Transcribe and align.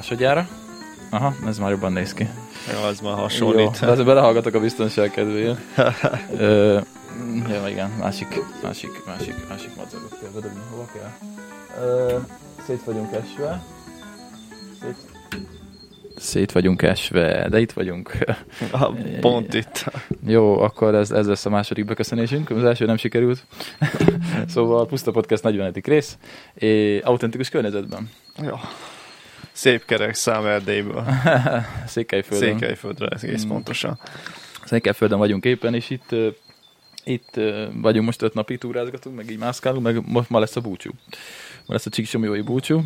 Másodjára. 0.00 0.48
Aha, 1.10 1.34
ez 1.46 1.58
már 1.58 1.70
jobban 1.70 1.92
néz 1.92 2.14
ki. 2.14 2.28
Jó, 2.72 2.82
az 2.82 3.00
már 3.00 3.12
Jó, 3.12 3.18
hasonlít. 3.18 3.80
de 3.80 3.86
azért 3.86 4.06
belehallgatok 4.06 4.54
a 4.54 4.60
biztonság 4.60 5.10
kedvéért. 5.10 5.58
Ö, 6.36 6.78
ja, 7.48 7.68
igen, 7.68 7.90
másik, 7.98 8.40
másik, 8.62 8.90
másik, 9.06 9.48
másik 9.48 9.76
madzagot 9.76 10.18
kell 10.20 10.28
bedobni. 10.34 10.60
Hova 10.70 10.88
kell? 10.92 11.10
Ö, 11.84 12.16
szét 12.66 12.84
vagyunk 12.84 13.12
esve. 13.12 13.62
Szét, 14.80 14.96
szét 16.16 16.52
vagyunk 16.52 16.82
esve, 16.82 17.48
de 17.48 17.60
itt 17.60 17.72
vagyunk. 17.72 18.16
Ah, 18.70 18.94
Pont 19.20 19.54
itt. 19.54 19.84
Jó, 20.26 20.60
akkor 20.60 20.94
ez, 20.94 21.10
ez 21.10 21.26
lesz 21.26 21.46
a 21.46 21.50
második 21.50 21.84
beköszönésünk. 21.84 22.50
Az 22.50 22.64
első 22.64 22.84
nem 22.86 22.96
sikerült. 22.96 23.44
szóval 24.54 24.86
Puszta 24.86 25.10
Podcast 25.10 25.42
40. 25.42 25.72
rész. 25.84 26.18
É, 26.54 26.98
autentikus 26.98 27.48
környezetben. 27.48 28.10
Jó. 28.42 28.54
Szép 29.60 29.84
kerek 29.84 30.14
szám 30.14 30.46
Erdélyből. 30.46 31.04
Székelyföldön. 31.86 32.48
Székelyföldre 32.58 33.06
egész 33.22 33.44
Mm. 33.44 33.48
pontosan. 33.48 33.98
Székelyföldön 34.64 35.18
vagyunk 35.18 35.44
éppen, 35.44 35.74
és 35.74 35.90
itt, 35.90 36.14
itt 37.04 37.40
vagyunk 37.72 38.06
most 38.06 38.22
öt 38.22 38.34
napig 38.34 38.58
túrázgatunk, 38.58 39.16
meg 39.16 39.30
így 39.30 39.38
mászkálunk, 39.38 39.82
meg 39.84 40.02
most 40.06 40.30
ma 40.30 40.38
lesz 40.38 40.56
a 40.56 40.60
búcsú. 40.60 40.90
Ma 41.66 41.72
lesz 41.72 41.86
a 41.86 41.90
Csíksomjói 41.90 42.40
búcsú. 42.40 42.84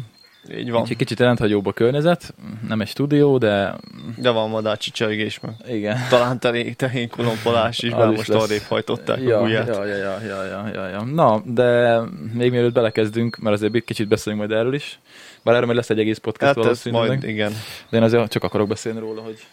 Így 0.57 0.71
van. 0.71 0.87
Egy 0.89 0.97
kicsit 0.97 1.19
rendhagyóbb 1.21 1.67
a 1.67 1.73
környezet, 1.73 2.35
nem 2.69 2.81
egy 2.81 2.89
stúdió, 2.89 3.39
de 3.39 3.75
De 4.17 4.31
van 4.31 4.49
madácsi 4.51 4.91
csergés 4.91 5.41
meg. 5.41 5.55
igen. 5.69 5.99
Talán 6.09 6.39
tehén, 6.41 6.77
tehén 6.77 7.09
kolompolás 7.09 7.79
is, 7.83 7.91
mert 7.95 8.11
is 8.11 8.17
most 8.17 8.31
arrébb 8.31 8.63
hajtották 8.63 9.19
a 9.19 9.23
Ja, 9.23 9.39
gulyát. 9.39 9.67
ja, 9.67 9.85
ja, 9.85 9.97
ja, 9.97 10.19
ja, 10.27 10.45
ja, 10.47 10.69
ja, 10.75 10.89
ja. 10.89 11.03
Na, 11.05 11.43
de 11.47 11.99
még 12.33 12.51
mielőtt 12.51 12.73
belekezdünk, 12.75 13.37
mert 13.37 13.55
azért 13.57 13.85
kicsit 13.85 14.09
beszélünk 14.09 14.41
majd 14.47 14.59
erről 14.61 14.75
is, 14.75 14.99
bár 15.45 15.55
erről 15.55 15.67
majd 15.67 15.77
lesz 15.79 15.91
egy 15.91 15.99
egész 15.99 16.19
podcast 16.19 16.55
Hát 16.55 16.65
valószínűleg, 16.65 17.09
majd, 17.09 17.25
igen. 17.25 17.53
de 17.89 17.97
én 17.97 18.03
azért 18.03 18.31
csak 18.31 18.43
akarok 18.45 18.69
beszélni 18.69 18.99
róla, 18.99 19.21
hogy 19.23 19.47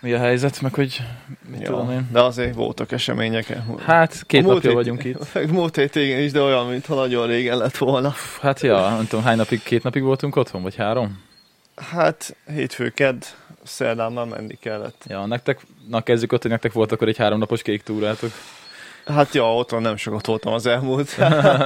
mi 0.00 0.12
a 0.12 0.18
helyzet, 0.18 0.60
meg 0.60 0.74
hogy 0.74 1.02
mit 1.50 1.62
tudom 1.62 1.90
Ja. 1.90 1.94
én. 1.96 2.08
De 2.12 2.20
azért 2.22 2.54
voltak 2.54 2.92
események. 2.92 3.56
Hát 3.84 4.22
két 4.26 4.44
A 4.44 4.46
napja 4.46 4.60
hét- 4.62 4.72
vagyunk 4.72 5.04
itt. 5.04 5.34
Múlt 5.52 5.76
hét 5.76 5.94
igen 5.94 6.20
is, 6.20 6.32
de 6.32 6.40
olyan, 6.40 6.66
mintha 6.66 6.94
nagyon 6.94 7.26
régen 7.26 7.56
lett 7.56 7.76
volna. 7.76 8.14
Hát 8.40 8.60
ja, 8.60 8.88
nem 8.88 9.06
tudom, 9.06 9.24
hány 9.24 9.36
napig, 9.36 9.62
két 9.62 9.82
napig 9.82 10.02
voltunk 10.02 10.36
otthon, 10.36 10.62
vagy 10.62 10.74
három? 10.76 11.22
Hát 11.76 12.36
hétfő, 12.54 12.88
kedd, 12.90 13.22
szerdán 13.62 14.12
már 14.12 14.26
menni 14.26 14.54
kellett. 14.60 15.04
Ja, 15.08 15.26
nektek, 15.26 15.60
na 15.88 16.00
kezdjük 16.00 16.32
ott, 16.32 16.42
hogy 16.42 16.50
nektek 16.50 16.72
volt 16.72 16.92
akkor 16.92 17.08
egy 17.08 17.16
háromnapos 17.16 17.62
kék 17.62 17.82
túrátok. 17.82 18.30
Hát 19.06 19.34
ja, 19.34 19.54
otthon 19.54 19.82
nem 19.82 19.96
sokat 19.96 20.26
voltam 20.26 20.52
az 20.52 20.66
elmúlt 20.66 21.16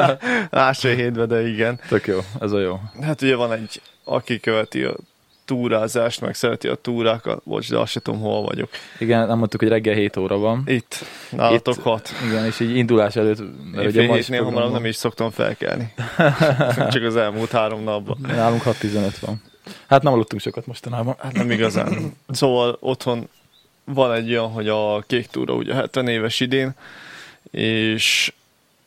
másfél 0.50 0.94
hétben, 0.94 1.28
de 1.28 1.48
igen. 1.48 1.80
Tök 1.88 2.06
jó, 2.06 2.18
ez 2.40 2.52
a 2.52 2.60
jó. 2.60 2.80
Hát 3.00 3.22
ugye 3.22 3.36
van 3.36 3.52
egy, 3.52 3.80
aki 4.04 4.40
követi 4.40 4.82
a 4.84 4.94
túrázást, 5.44 6.20
meg 6.20 6.34
szereti 6.34 6.68
a 6.68 6.74
túrákat, 6.74 7.40
bocs, 7.44 7.70
de 7.70 7.78
azt 7.78 7.92
se 7.92 8.00
tudom, 8.00 8.20
hol 8.20 8.42
vagyok. 8.42 8.68
Igen, 8.98 9.26
nem 9.26 9.38
mondtuk, 9.38 9.60
hogy 9.60 9.68
reggel 9.68 9.94
7 9.94 10.16
óra 10.16 10.38
van. 10.38 10.62
Itt, 10.66 11.04
nálatok 11.30 11.76
Itt- 11.76 11.82
hat. 11.82 12.10
Igen, 12.28 12.44
és 12.44 12.60
így 12.60 12.76
indulás 12.76 13.16
előtt, 13.16 13.38
mert 13.72 13.82
Én 13.84 13.88
ugye 13.90 14.00
fél 14.06 14.14
hétnél 14.14 14.44
hamarabb 14.44 14.72
nem 14.72 14.84
is 14.84 14.96
szoktam 14.96 15.30
felkelni. 15.30 15.92
Csak 16.92 17.02
az 17.02 17.16
elmúlt 17.16 17.50
három 17.50 17.82
napban. 17.82 18.16
Nálunk 18.26 18.62
6.15 18.62 19.12
van. 19.20 19.42
Hát 19.88 20.02
nem 20.02 20.12
aludtunk 20.12 20.42
sokat 20.42 20.66
mostanában. 20.66 21.14
Hát 21.18 21.32
nem 21.32 21.50
igazán. 21.50 22.12
Szóval 22.28 22.76
otthon 22.80 23.28
van 23.84 24.12
egy 24.12 24.30
olyan, 24.30 24.50
hogy 24.50 24.68
a 24.68 25.04
kék 25.06 25.26
túra 25.26 25.54
ugye 25.54 25.74
70 25.74 26.08
éves 26.08 26.40
idén, 26.40 26.74
és 27.50 28.32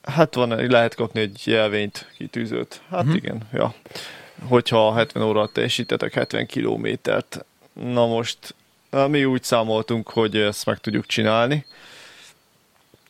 hát 0.03 0.35
van, 0.35 0.49
lehet 0.69 0.95
kapni 0.95 1.19
egy 1.19 1.41
jelvényt, 1.45 2.07
kitűzőt. 2.17 2.81
Hát 2.89 3.03
Mhm. 3.05 3.15
igen, 3.15 3.41
ja. 3.53 3.73
Hogyha 4.47 4.93
70 4.93 5.23
óra 5.23 5.47
teljesítetek 5.47 6.13
70 6.13 6.45
kilométert. 6.45 7.45
Na 7.73 8.05
most 8.07 8.55
na, 8.89 9.07
mi 9.07 9.25
úgy 9.25 9.43
számoltunk, 9.43 10.09
hogy 10.09 10.37
ezt 10.37 10.65
meg 10.65 10.77
tudjuk 10.79 11.05
csinálni. 11.05 11.65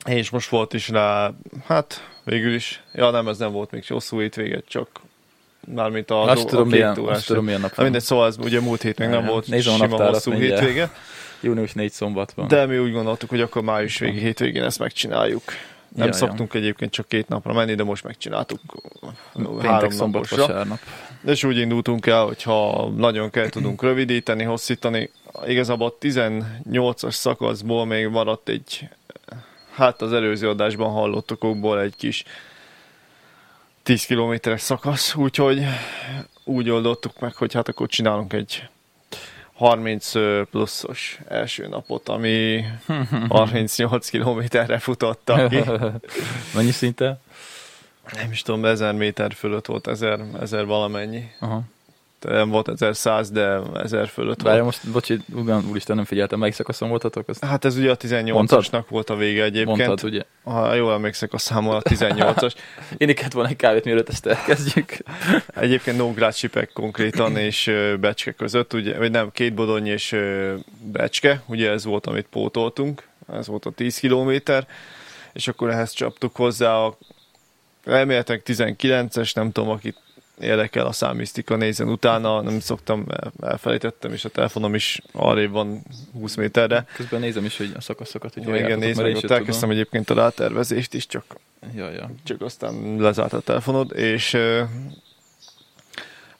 És 0.06 0.30
most 0.30 0.50
volt 0.50 0.74
is 0.74 0.90
rá, 0.90 1.32
hát 1.66 2.10
végül 2.24 2.54
is, 2.54 2.84
ja 2.94 3.10
nem, 3.10 3.28
ez 3.28 3.38
nem 3.38 3.52
volt 3.52 3.72
még 3.72 3.88
hosszú 3.88 4.20
hétvége, 4.20 4.62
csak 4.68 4.88
mármint 5.68 6.12
a, 6.12 6.22
Azt 6.24 6.48
tudom, 6.48 6.68
milyen, 6.70 6.94
túrás. 6.94 7.16
azt 7.18 7.26
tudom, 7.26 7.44
milyen 7.46 7.62
nap 7.62 7.76
Na 7.76 7.84
mindegy, 7.84 8.02
szóval 8.02 8.28
ez 8.28 8.38
ugye 8.38 8.60
múlt 8.62 8.82
hét 8.82 8.98
még 9.00 9.08
nem 9.08 9.18
Igen. 9.20 9.32
volt 9.32 9.48
Nézem 9.48 9.74
a 9.74 9.78
sima 9.78 10.06
hosszú 10.08 10.32
mindjárt. 10.32 10.60
hétvége, 10.62 10.92
Június 11.44 11.74
4 11.74 11.92
szombat 11.92 12.32
van. 12.32 12.48
de 12.48 12.66
mi 12.66 12.78
úgy 12.78 12.92
gondoltuk, 12.92 13.30
hogy 13.30 13.42
akkor 13.42 13.62
május 13.62 13.98
végi 13.98 14.20
hétvégén 14.20 14.64
ezt 14.64 14.80
megcsináljuk. 14.80 15.44
Nem 15.96 16.08
Ja, 16.08 16.14
szoktunk 16.14 16.54
egyébként 16.54 16.92
csak 16.92 17.08
két 17.08 17.28
napra 17.28 17.54
menni, 17.54 17.76
de 17.76 17.84
most 17.84 18.04
megcsináltuk 18.04 18.60
Péntek, 19.34 19.66
három 19.66 19.90
szombat, 19.90 20.30
vasárnap. 20.30 20.80
És 21.26 21.44
úgy 21.44 21.58
indultunk 21.58 22.06
el, 22.06 22.24
hogyha 22.24 22.90
nagyon 22.90 23.30
kell 23.30 23.50
tudunk 23.50 23.82
rövidíteni, 23.90 24.44
hosszítani. 24.44 25.10
Igazából 25.48 25.88
a 25.88 26.06
18-as 26.06 27.12
szakaszból 27.12 27.86
még 27.86 28.08
maradt 28.08 28.50
egy, 28.50 28.90
hát 29.74 30.02
az 30.02 30.14
előző 30.14 30.50
adásban 30.50 30.92
hallottakokból 30.92 31.82
egy 31.82 31.96
kis 31.96 32.24
10 33.84 34.06
kilométeres 34.06 34.62
szakasz, 34.62 35.16
úgyhogy 35.16 35.64
úgy 36.44 36.70
oldottuk 36.70 37.20
meg, 37.20 37.36
hogy 37.36 37.54
hát 37.54 37.68
akkor 37.68 37.88
csinálunk 37.88 38.34
egy 38.34 38.70
30 39.54 40.12
pluszos 40.50 41.20
első 41.28 41.68
napot, 41.68 42.10
ami 42.10 42.66
38 43.30 44.10
kilométerre 44.10 44.80
futottak 44.80 45.50
ki. 45.50 45.64
Mennyi 46.56 46.72
szinte? 46.72 47.20
Nem 48.14 48.32
is 48.32 48.42
tudom, 48.42 48.66
1000 48.66 48.94
méter 48.94 49.34
fölött 49.34 49.66
volt, 49.66 49.88
1000, 49.88 50.20
1000 50.40 50.66
valamennyi. 50.66 51.32
Aha. 51.40 51.62
Nem 52.24 52.50
volt 52.50 52.68
1100, 52.68 53.32
de 53.32 53.60
1000 53.74 54.08
fölött 54.08 54.42
Várja 54.42 54.64
volt. 54.64 54.84
most, 54.84 54.94
bocsi, 54.94 55.20
ugyan, 55.34 55.66
úristen, 55.70 55.96
nem 55.96 56.06
figyeltem, 56.06 56.40
melyik 56.40 56.54
szakaszon 56.54 56.90
voltatok? 56.90 57.30
Azt 57.30 57.46
Hát 57.46 57.66
ez 57.66 57.78
ugye 57.78 57.92
a 57.92 57.98
18-asnak 57.98 58.34
Mondtad? 58.34 58.86
volt 58.90 59.10
a 59.10 59.16
vége 59.16 59.44
egyébként. 59.44 59.78
mondtad, 59.78 60.10
ugye? 60.10 60.22
Ha 60.44 60.74
jól 60.74 60.94
emlékszek 60.94 61.34
a 61.34 61.38
számol, 61.38 61.76
a 61.76 61.82
18-as. 61.82 62.54
Én 62.98 63.16
kellett 63.16 63.32
volna 63.32 63.50
egy 63.50 63.56
kávét, 63.56 63.84
mielőtt 63.86 64.10
ezt 64.10 64.26
elkezdjük. 64.26 64.98
Egyébként 65.56 65.98
Nógrád 65.98 66.34
Sipek 66.34 66.70
konkrétan 66.74 67.38
és 67.38 67.72
Becske 68.00 68.32
között, 68.32 68.74
ugye, 68.74 68.98
vagy 68.98 69.12
nem, 69.12 69.32
két 69.32 69.54
Bodony 69.54 69.88
és 69.88 70.16
Becske, 70.92 71.42
ugye 71.46 71.70
ez 71.70 71.86
volt, 71.86 72.06
amit 72.06 72.28
pótoltunk, 72.30 73.08
ez 73.34 73.48
volt 73.48 73.66
a 73.66 73.72
10 73.72 73.98
kilométer, 73.98 74.68
és 75.34 75.48
akkor 75.48 75.70
ehhez 75.70 75.92
csaptuk 75.92 76.36
hozzá 76.36 76.76
a 76.76 76.98
elméletek 77.86 78.42
19-es, 78.46 79.36
nem 79.36 79.52
tudom, 79.52 79.70
akit 79.70 79.98
érdekel 80.40 80.86
a 80.86 80.92
számisztika, 80.92 81.56
nézen 81.56 81.88
utána, 81.90 82.42
nem 82.42 82.60
szoktam, 82.60 83.06
el- 83.10 83.34
elfelejtettem, 83.42 84.14
és 84.14 84.26
a 84.26 84.30
telefonom 84.30 84.76
is 84.76 85.02
arrébb 85.12 85.52
van 85.52 85.84
20 86.14 86.36
méterre. 86.36 86.86
Közben 86.96 87.20
nézem 87.20 87.46
is, 87.46 87.58
hogy 87.58 87.72
a 87.76 87.82
szakaszokat, 87.82 88.34
hogy 88.34 88.44
Igen, 88.44 88.80
mert 88.80 88.96
meg, 88.96 89.16
ott 89.16 89.32
elkezdtem 89.32 89.70
egyébként 89.70 90.10
a 90.10 90.14
rátervezést 90.14 90.94
is, 90.94 91.08
csak. 91.08 91.26
Ja, 91.76 91.90
ja. 91.90 92.12
csak 92.24 92.42
aztán 92.42 92.96
lezárt 93.00 93.34
a 93.34 93.40
telefonod, 93.40 93.98
és 93.98 94.38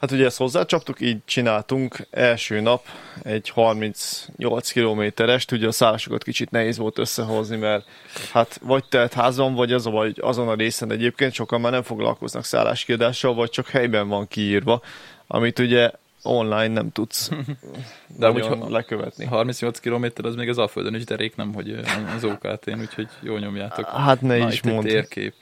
hát 0.04 0.12
ugye 0.12 0.24
ezt 0.24 0.36
hozzácsaptuk, 0.36 1.00
így 1.00 1.18
csináltunk 1.24 1.96
első 2.10 2.60
nap 2.60 2.86
egy 3.22 3.48
38 3.48 4.70
kilométerest, 4.70 5.52
ugye 5.52 5.66
a 5.66 5.72
szállásokat 5.72 6.22
kicsit 6.22 6.50
nehéz 6.50 6.78
volt 6.78 6.98
összehozni, 6.98 7.56
mert 7.56 7.86
hát 8.32 8.60
vagy 8.62 8.84
telt 8.84 9.12
házon, 9.12 9.54
vagy 9.54 9.72
az, 9.72 9.84
vagy 9.84 10.18
azon 10.20 10.48
a 10.48 10.54
részen 10.54 10.92
egyébként 10.92 11.32
sokan 11.32 11.60
már 11.60 11.72
nem 11.72 11.82
foglalkoznak 11.82 12.44
szálláskiadással, 12.44 13.34
vagy 13.34 13.50
csak 13.50 13.68
helyben 13.68 14.08
van 14.08 14.28
kiírva, 14.28 14.82
amit 15.26 15.58
ugye 15.58 15.90
online 16.22 16.68
nem 16.68 16.92
tudsz 16.92 17.30
De 18.18 18.26
amúgy 18.26 18.46
ha- 18.46 18.70
lekövetni. 18.70 19.24
38 19.24 19.80
km 19.80 20.06
az 20.22 20.34
még 20.34 20.48
az 20.48 20.58
Alföldön 20.58 20.94
is 20.94 21.04
derék, 21.04 21.36
nem, 21.36 21.54
hogy 21.54 21.80
az 22.16 22.24
OKT-n, 22.24 22.80
úgyhogy 22.80 23.08
jól 23.20 23.38
nyomjátok. 23.38 23.88
Hát 23.88 24.20
ne 24.20 24.36
Na, 24.36 24.48
is 24.48 24.62
mondd. 24.62 24.86
térkép. 24.86 25.34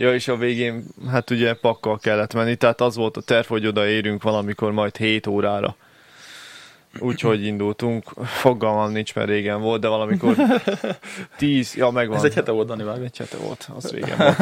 Ja, 0.00 0.14
és 0.14 0.28
a 0.28 0.36
végén, 0.36 0.84
hát 1.10 1.30
ugye 1.30 1.54
pakkal 1.54 1.98
kellett 1.98 2.34
menni, 2.34 2.56
tehát 2.56 2.80
az 2.80 2.96
volt 2.96 3.16
a 3.16 3.20
terv, 3.20 3.46
hogy 3.46 3.66
odaérünk 3.66 4.22
valamikor 4.22 4.72
majd 4.72 4.96
7 4.96 5.26
órára. 5.26 5.76
Úgyhogy 6.98 7.44
indultunk. 7.44 8.04
Fogalmam 8.24 8.92
nincs, 8.92 9.14
mert 9.14 9.28
régen 9.28 9.60
volt, 9.60 9.80
de 9.80 9.88
valamikor 9.88 10.36
10, 11.36 11.74
ja 11.74 11.90
megvan. 11.90 12.16
Ez 12.16 12.22
egy 12.24 12.34
hete 12.34 12.50
volt, 12.50 12.66
Dani, 12.66 12.82
vágj. 12.82 13.04
egy 13.04 13.16
hete 13.16 13.36
volt, 13.36 13.68
az 13.76 13.90
régen 13.90 14.16
volt. 14.18 14.36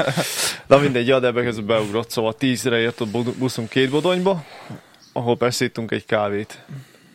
Na 0.67 0.79
mindegy, 0.79 1.07
ja, 1.07 1.21
de 1.21 1.27
ebbe 1.27 1.43
közben 1.43 1.67
beugrott, 1.67 2.11
szóval 2.11 2.35
10-re 2.41 2.79
jött 2.79 3.01
a 3.01 3.05
bu- 3.07 3.37
buszunk 3.39 3.69
két 3.69 3.91
bodonyba, 3.91 4.45
ahol 5.13 5.37
persze 5.37 5.65
ittunk 5.65 5.91
egy 5.91 6.05
kávét, 6.07 6.59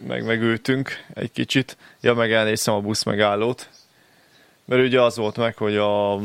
meg 0.07 0.25
megültünk 0.25 0.89
egy 1.13 1.31
kicsit. 1.31 1.77
Ja, 2.01 2.13
meg 2.13 2.31
elnéztem 2.31 2.73
a 2.73 2.79
busz 2.81 3.03
megállót, 3.03 3.69
mert 4.65 4.81
ugye 4.83 5.01
az 5.01 5.15
volt 5.17 5.37
meg, 5.37 5.57
hogy 5.57 5.75
a 5.75 6.19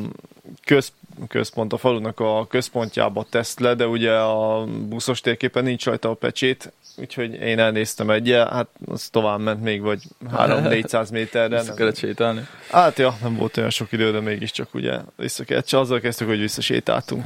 köz, 0.65 0.93
központ, 1.29 1.73
a 1.73 1.77
falunak 1.77 2.21
a 2.21 2.47
központjába 2.47 3.27
teszt 3.31 3.61
le, 3.61 3.75
de 3.75 3.87
ugye 3.87 4.13
a 4.13 4.65
buszos 4.65 5.21
térképen 5.21 5.65
nincs 5.65 5.85
rajta 5.85 6.11
a 6.11 6.15
pecsét, 6.15 6.73
úgyhogy 6.97 7.35
én 7.35 7.59
elnéztem 7.59 8.11
egyel, 8.11 8.49
hát 8.49 8.69
az 8.87 9.09
tovább 9.09 9.41
ment 9.41 9.63
még, 9.63 9.81
vagy 9.81 10.03
3-400 10.33 11.13
méterre. 11.13 11.59
Vissza 11.59 11.75
kellett 11.75 11.97
sétálni. 11.97 12.47
Hát 12.71 12.99
ja, 12.99 13.17
nem 13.23 13.37
volt 13.37 13.57
olyan 13.57 13.71
sok 13.71 13.93
idő, 13.93 14.13
de 14.13 14.21
mégiscsak 14.21 14.75
ugye 14.75 14.99
vissza 15.17 15.45
kellett. 15.45 15.67
Csak 15.67 15.81
azzal 15.81 16.01
kezdtük, 16.01 16.29
hogy 16.29 16.41
visszasétáltunk. 16.41 17.25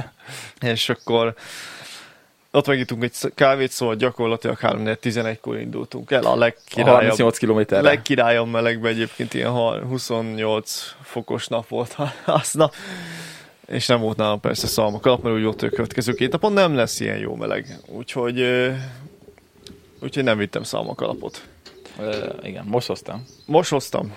és 0.74 0.88
akkor 0.88 1.34
ott 2.54 2.66
megittunk 2.66 3.02
egy 3.02 3.32
kávét, 3.34 3.70
szóval 3.70 3.94
gyakorlatilag 3.94 4.58
3-11-kor 4.60 5.58
indultunk 5.58 6.10
el. 6.10 6.22
A 6.24 6.32
A 6.32 6.36
legkirályabb, 6.36 6.94
38 6.94 7.38
kilométerre. 7.38 7.82
legkirályabb 7.82 8.48
melegben 8.50 8.92
egyébként 8.92 9.34
ilyen 9.34 9.50
har- 9.50 9.82
28 9.82 10.94
fokos 11.02 11.46
nap 11.48 11.68
volt 11.68 11.96
aznap. 12.24 12.74
És 13.66 13.86
nem 13.86 14.00
volt 14.00 14.16
nálam 14.16 14.40
persze 14.40 14.66
szalmakalap, 14.66 15.22
mert 15.22 15.36
úgy 15.36 15.42
volt, 15.42 15.60
hogy 15.60 15.68
a 15.72 15.74
következő 15.76 16.12
két 16.12 16.32
napon 16.32 16.52
nem 16.52 16.74
lesz 16.74 17.00
ilyen 17.00 17.18
jó 17.18 17.34
meleg. 17.34 17.78
Úgyhogy, 17.86 18.40
úgyhogy 20.00 20.24
nem 20.24 20.38
vittem 20.38 20.62
szalmakalapot. 20.62 21.42
Ö, 21.98 22.26
igen, 22.42 22.64
most 22.66 22.86
hoztam. 22.86 23.24
Most 23.46 23.70
hoztam. 23.70 24.14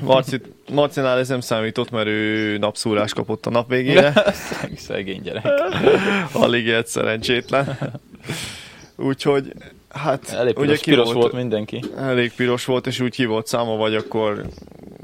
Marci, 0.00 0.40
Marcinál 0.72 1.18
ez 1.18 1.28
nem 1.28 1.40
számított, 1.40 1.90
mert 1.90 2.06
ő 2.06 2.58
napszúrás 2.58 3.12
kapott 3.12 3.46
a 3.46 3.50
nap 3.50 3.68
végére. 3.68 4.12
Szeg- 4.32 4.78
Szegény 4.78 5.22
gyerek. 5.22 5.44
Alig 6.32 6.68
egy 6.68 6.86
szerencsétlen. 6.86 7.78
Úgyhogy, 8.96 9.52
hát 9.88 10.28
Elég 10.28 10.56
ugye 10.58 10.64
piros, 10.66 10.80
ki 10.80 10.90
piros 10.90 11.12
volt 11.12 11.32
mindenki. 11.32 11.84
elég 11.96 12.32
piros 12.34 12.64
volt, 12.64 12.86
és 12.86 13.00
úgy 13.00 13.14
ki 13.14 13.24
volt 13.24 13.46
száma, 13.46 13.76
vagy 13.76 13.94
akkor 13.94 14.46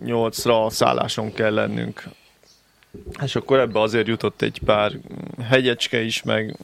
nyolcra 0.04 0.64
a 0.64 0.70
szálláson 0.70 1.32
kell 1.32 1.54
lennünk. 1.54 2.02
És 3.24 3.36
akkor 3.36 3.58
ebbe 3.58 3.80
azért 3.80 4.06
jutott 4.06 4.42
egy 4.42 4.60
pár 4.64 4.92
hegyecske 5.48 6.00
is, 6.00 6.22
meg 6.22 6.56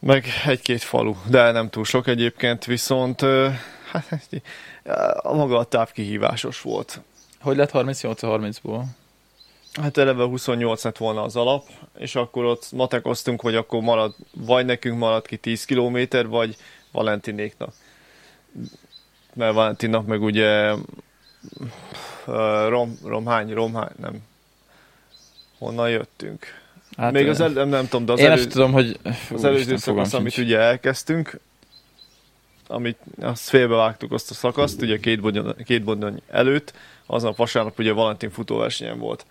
meg 0.00 0.26
egy-két 0.46 0.82
falu, 0.82 1.14
de 1.26 1.50
nem 1.50 1.70
túl 1.70 1.84
sok 1.84 2.06
egyébként, 2.06 2.64
viszont 2.64 3.22
ö, 3.22 3.48
hát, 3.90 4.28
a 5.16 5.34
maga 5.34 5.58
a 5.58 5.64
táv 5.64 5.92
kihívásos 5.92 6.60
volt. 6.60 7.00
Hogy 7.40 7.56
lett 7.56 7.70
38 7.70 8.22
a 8.22 8.38
30-ból? 8.38 8.82
Hát 9.82 9.96
eleve 9.96 10.24
28 10.24 10.84
lett 10.84 10.96
volna 10.96 11.22
az 11.22 11.36
alap, 11.36 11.66
és 11.98 12.14
akkor 12.14 12.44
ott 12.44 12.72
matekoztunk, 12.72 13.40
hogy 13.40 13.54
akkor 13.54 13.80
marad, 13.80 14.14
vagy 14.34 14.64
nekünk 14.64 14.98
marad 14.98 15.26
ki 15.26 15.36
10 15.36 15.64
kilométer, 15.64 16.26
vagy 16.26 16.56
Valentinéknak. 16.92 17.74
Mert 19.34 19.54
Valentinnak 19.54 20.06
meg 20.06 20.22
ugye 20.22 20.74
rom, 22.68 22.98
romhány, 23.04 23.52
romhány, 23.52 23.92
nem. 23.96 24.18
Honnan 25.58 25.90
jöttünk? 25.90 26.46
Hát, 26.98 27.12
Még 27.12 27.28
az 27.28 27.40
el, 27.40 27.48
nem, 27.48 27.88
tudom, 27.88 28.04
de 28.04 28.12
az, 28.12 28.20
Én 28.20 28.30
elő, 28.30 28.44
tudom, 28.44 28.72
hogy... 28.72 28.98
az 29.30 29.44
előző 29.44 29.76
szakasz, 29.76 30.12
amit 30.12 30.36
ugye 30.36 30.58
elkezdtünk, 30.58 31.40
amit 32.66 32.98
azt 33.20 33.48
félbevágtuk 33.48 34.12
azt 34.12 34.30
a 34.30 34.34
szakaszt, 34.34 34.82
ugye 34.82 34.98
két 34.98 35.20
bodony, 35.20 35.54
két 35.64 35.84
bodony 35.84 36.22
előtt, 36.30 36.72
aznap 37.06 37.36
vasárnap 37.36 37.78
ugye 37.78 37.92
Valentin 37.92 38.30
futóversenyen 38.30 38.98
volt. 38.98 39.26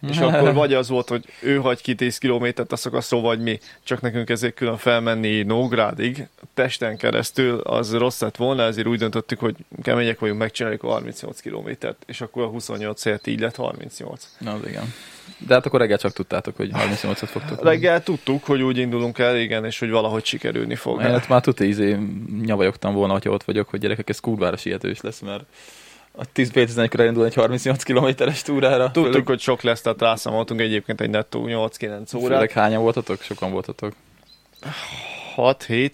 És 0.00 0.18
akkor 0.18 0.54
vagy 0.62 0.74
az 0.74 0.88
volt, 0.88 1.08
hogy 1.08 1.24
ő 1.40 1.56
hagy 1.56 1.82
ki 1.82 1.94
10 1.94 2.18
kilométert 2.18 2.72
a 2.72 2.76
szakaszról, 2.76 3.20
vagy 3.20 3.40
mi. 3.40 3.58
Csak 3.84 4.00
nekünk 4.00 4.30
ezért 4.30 4.54
külön 4.54 4.76
felmenni 4.76 5.42
Nógrádig, 5.42 6.28
testen 6.54 6.96
keresztül, 6.96 7.60
az 7.60 7.94
rossz 7.94 8.20
lett 8.20 8.36
volna, 8.36 8.62
ezért 8.62 8.86
úgy 8.86 8.98
döntöttük, 8.98 9.38
hogy 9.38 9.56
kemények 9.82 10.18
vagyunk, 10.18 10.38
megcsináljuk 10.38 10.82
a 10.82 10.88
38 10.88 11.40
kilométert, 11.40 12.02
és 12.06 12.20
akkor 12.20 12.42
a 12.42 12.46
28 12.46 13.04
helyett 13.04 13.26
így 13.26 13.40
lett 13.40 13.56
38. 13.56 14.28
Na, 14.38 14.52
az 14.52 14.60
igen. 14.66 14.94
De 15.46 15.54
hát 15.54 15.66
akkor 15.66 15.80
reggel 15.80 15.98
csak 15.98 16.12
tudtátok, 16.12 16.56
hogy 16.56 16.70
38-at 16.72 17.28
fogtok. 17.30 17.62
Reggel 17.62 18.02
tudtuk, 18.02 18.44
hogy 18.44 18.62
úgy 18.62 18.78
indulunk 18.78 19.18
el, 19.18 19.36
igen, 19.36 19.64
és 19.64 19.78
hogy 19.78 19.90
valahogy 19.90 20.24
sikerülni 20.24 20.74
fog. 20.74 21.00
Ott 21.00 21.28
már 21.28 21.40
tuti 21.40 21.66
izé 21.66 21.96
nyavajogtam 22.42 22.94
volna, 22.94 23.12
hogyha 23.12 23.30
ott 23.30 23.44
vagyok, 23.44 23.68
hogy 23.68 23.80
gyerekek, 23.80 24.08
ez 24.08 24.20
kurvára 24.20 24.56
sietős 24.56 25.00
lesz, 25.00 25.20
mert 25.20 25.44
a 26.18 26.24
10 26.32 26.50
11 26.50 26.94
elindul 27.00 27.24
egy 27.24 27.34
38 27.34 27.82
kilométeres 27.82 28.42
túrára. 28.42 28.84
Tudtuk, 28.84 29.04
főleg, 29.04 29.26
hogy 29.26 29.40
sok 29.40 29.62
lesz, 29.62 29.80
tehát 29.80 30.00
rászámoltunk 30.00 30.60
egyébként 30.60 31.00
egy 31.00 31.10
nettó 31.10 31.44
8-9 31.46 31.82
órát. 31.82 32.08
főleg 32.08 32.50
hányan 32.50 32.82
voltatok? 32.82 33.20
Sokan 33.20 33.50
voltatok. 33.50 33.92
6-7, 35.36 35.92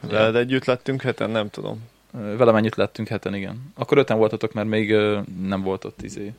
veled 0.00 0.36
együtt 0.36 0.64
lettünk 0.64 1.02
heten, 1.02 1.30
nem 1.30 1.50
tudom. 1.50 1.90
Velem 2.10 2.56
ennyit 2.56 2.76
lettünk 2.76 3.08
heten, 3.08 3.34
igen. 3.34 3.72
Akkor 3.74 3.98
öten 3.98 4.18
voltatok, 4.18 4.52
mert 4.52 4.68
még 4.68 4.92
ö, 4.92 5.18
nem 5.42 5.62
volt 5.62 5.84
ott 5.84 6.02
izé. 6.02 6.32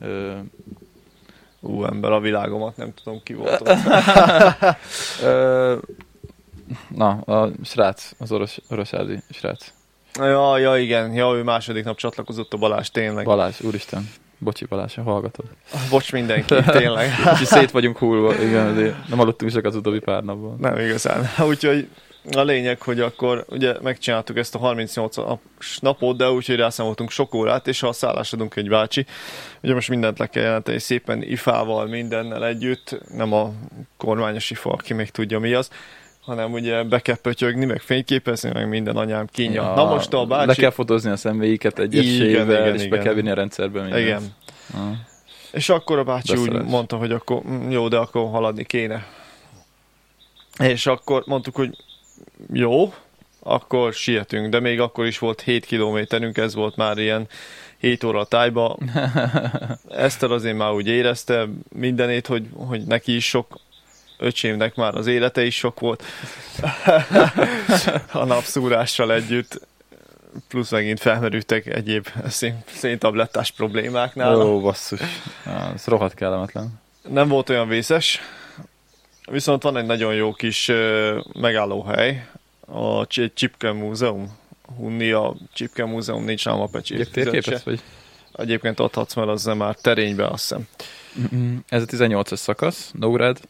Ö, 0.00 0.36
Ú, 1.60 1.84
ember 1.84 2.10
a 2.10 2.20
világomat, 2.20 2.76
nem 2.76 2.94
tudom 2.94 3.20
ki 3.22 3.34
volt 3.34 3.60
ott. 3.60 3.68
na, 7.00 7.08
a 7.10 7.50
srác, 7.64 8.12
az 8.18 8.32
oros, 8.32 8.58
orosádi 8.68 9.22
srác. 9.30 9.72
Ja, 10.18 10.58
ja, 10.58 10.76
igen, 10.76 11.12
ja, 11.12 11.32
ő 11.34 11.42
második 11.42 11.84
nap 11.84 11.96
csatlakozott 11.96 12.52
a 12.52 12.56
Balázs, 12.56 12.88
tényleg. 12.88 13.24
Balázs, 13.24 13.60
úristen. 13.60 14.10
Bocsi 14.38 14.64
Balázs, 14.64 14.94
ha 14.94 15.02
hallgatod. 15.02 15.44
Bocs 15.90 16.12
mindenki, 16.12 16.54
tényleg. 16.66 17.10
Úgyhogy 17.30 17.46
szét 17.46 17.70
vagyunk 17.70 17.98
hullva, 17.98 18.42
igen, 18.42 18.66
azért 18.66 19.08
nem 19.08 19.20
aludtunk 19.20 19.50
sokat 19.50 19.66
az 19.66 19.76
utóbbi 19.76 19.98
pár 19.98 20.22
napban. 20.22 20.56
Nem 20.58 20.78
igazán. 20.78 21.30
Úgyhogy 21.48 21.88
a 22.32 22.40
lényeg, 22.42 22.82
hogy 22.82 23.00
akkor 23.00 23.44
ugye 23.48 23.74
megcsináltuk 23.82 24.36
ezt 24.36 24.54
a 24.54 24.58
38 24.58 25.16
napot, 25.80 26.16
de 26.16 26.30
úgyhogy 26.30 26.56
rászámoltunk 26.56 27.10
sok 27.10 27.34
órát, 27.34 27.68
és 27.68 27.80
ha 27.80 27.88
a 27.88 27.92
szállásodunk 27.92 28.56
egy 28.56 28.68
bácsi, 28.68 29.06
ugye 29.62 29.74
most 29.74 29.88
mindent 29.88 30.18
le 30.18 30.26
kell 30.26 30.42
jeleníteni 30.42 30.78
szépen 30.78 31.22
ifával, 31.22 31.86
mindennel 31.86 32.46
együtt, 32.46 33.00
nem 33.14 33.32
a 33.32 33.52
kormányos 33.96 34.50
ifa, 34.50 34.70
aki 34.70 34.94
még 34.94 35.10
tudja 35.10 35.38
mi 35.38 35.52
az, 35.52 35.70
hanem 36.20 36.52
ugye 36.52 36.82
be 36.82 37.00
kell 37.00 37.16
pötyögni, 37.16 37.64
meg 37.64 37.80
fényképezni, 37.80 38.50
meg 38.52 38.68
minden 38.68 38.96
anyám 38.96 39.26
kínja. 39.26 39.62
Ja, 39.62 39.74
Na 39.74 39.84
most 39.84 40.12
a 40.12 40.26
bácsi... 40.26 40.46
Le 40.46 40.54
kell 40.54 40.70
fotózni 40.70 41.10
a 41.10 41.16
személyéket 41.16 41.78
egyesével, 41.78 42.74
és 42.74 42.82
igen. 42.82 42.98
be 42.98 43.04
kell 43.04 43.14
vinni 43.14 43.30
a 43.30 43.34
rendszerbe 43.34 43.80
mindent. 43.80 44.02
Igen. 44.02 44.22
Ah. 44.74 44.96
És 45.52 45.68
akkor 45.68 45.98
a 45.98 46.04
bácsi 46.04 46.36
úgy 46.36 46.46
Beszeres. 46.46 46.70
mondta, 46.70 46.96
hogy 46.96 47.12
akkor 47.12 47.42
mm, 47.46 47.70
jó, 47.70 47.88
de 47.88 47.96
akkor 47.96 48.30
haladni 48.30 48.64
kéne. 48.64 49.06
És 50.58 50.86
akkor 50.86 51.22
mondtuk, 51.26 51.56
hogy 51.56 51.76
jó, 52.52 52.94
akkor 53.42 53.92
sietünk, 53.92 54.48
de 54.48 54.60
még 54.60 54.80
akkor 54.80 55.06
is 55.06 55.18
volt 55.18 55.40
7 55.40 55.64
kilométerünk, 55.64 56.36
ez 56.36 56.54
volt 56.54 56.76
már 56.76 56.98
ilyen 56.98 57.28
7 57.78 58.04
óra 58.04 58.20
a 58.20 58.24
tájba. 58.24 58.76
Eszter 59.88 60.30
azért 60.30 60.56
már 60.56 60.72
úgy 60.72 60.86
érezte 60.86 61.48
mindenét, 61.68 62.26
hogy, 62.26 62.46
hogy 62.54 62.82
neki 62.82 63.14
is 63.14 63.28
sok 63.28 63.60
öcsémnek 64.20 64.74
már 64.74 64.94
az 64.94 65.06
élete 65.06 65.44
is 65.44 65.56
sok 65.56 65.80
volt. 65.80 66.02
a 68.12 68.24
napszúrással 68.24 69.12
együtt. 69.12 69.68
Plusz 70.48 70.70
megint 70.70 71.00
felmerültek 71.00 71.66
egyéb 71.66 72.08
szén, 72.28 72.64
széntablettás 72.72 73.50
problémák 73.50 74.14
nála. 74.14 74.46
Ó, 74.46 74.60
basszus. 74.60 75.00
Ah, 75.44 75.72
ez 75.74 75.84
rohadt 75.84 76.14
kellemetlen. 76.14 76.80
Nem 77.08 77.28
volt 77.28 77.48
olyan 77.48 77.68
vészes, 77.68 78.20
viszont 79.30 79.62
van 79.62 79.76
egy 79.76 79.86
nagyon 79.86 80.14
jó 80.14 80.32
kis 80.32 80.68
ö, 80.68 81.18
megállóhely, 81.40 82.26
a 82.66 83.06
Csipke 83.34 83.72
Múzeum. 83.72 84.38
Hunni 84.76 85.10
a 85.10 85.34
Csipke 85.52 85.84
Múzeum 85.84 86.24
nincs 86.24 86.44
nálam 86.44 86.60
a. 86.60 86.78
Ugye 86.90 87.04
térképet, 87.04 87.62
vagy? 87.62 87.80
Egyébként 88.32 88.80
adhatsz, 88.80 89.14
mert 89.14 89.28
az 89.28 89.44
nem 89.44 89.56
már 89.56 89.74
terénybe, 89.74 90.26
azt 90.26 90.42
hiszem. 90.48 90.68
Mm, 91.36 91.56
Ez 91.68 91.82
a 91.82 91.86
18-as 91.86 92.36
szakasz, 92.36 92.90
Nógrád, 92.98 93.40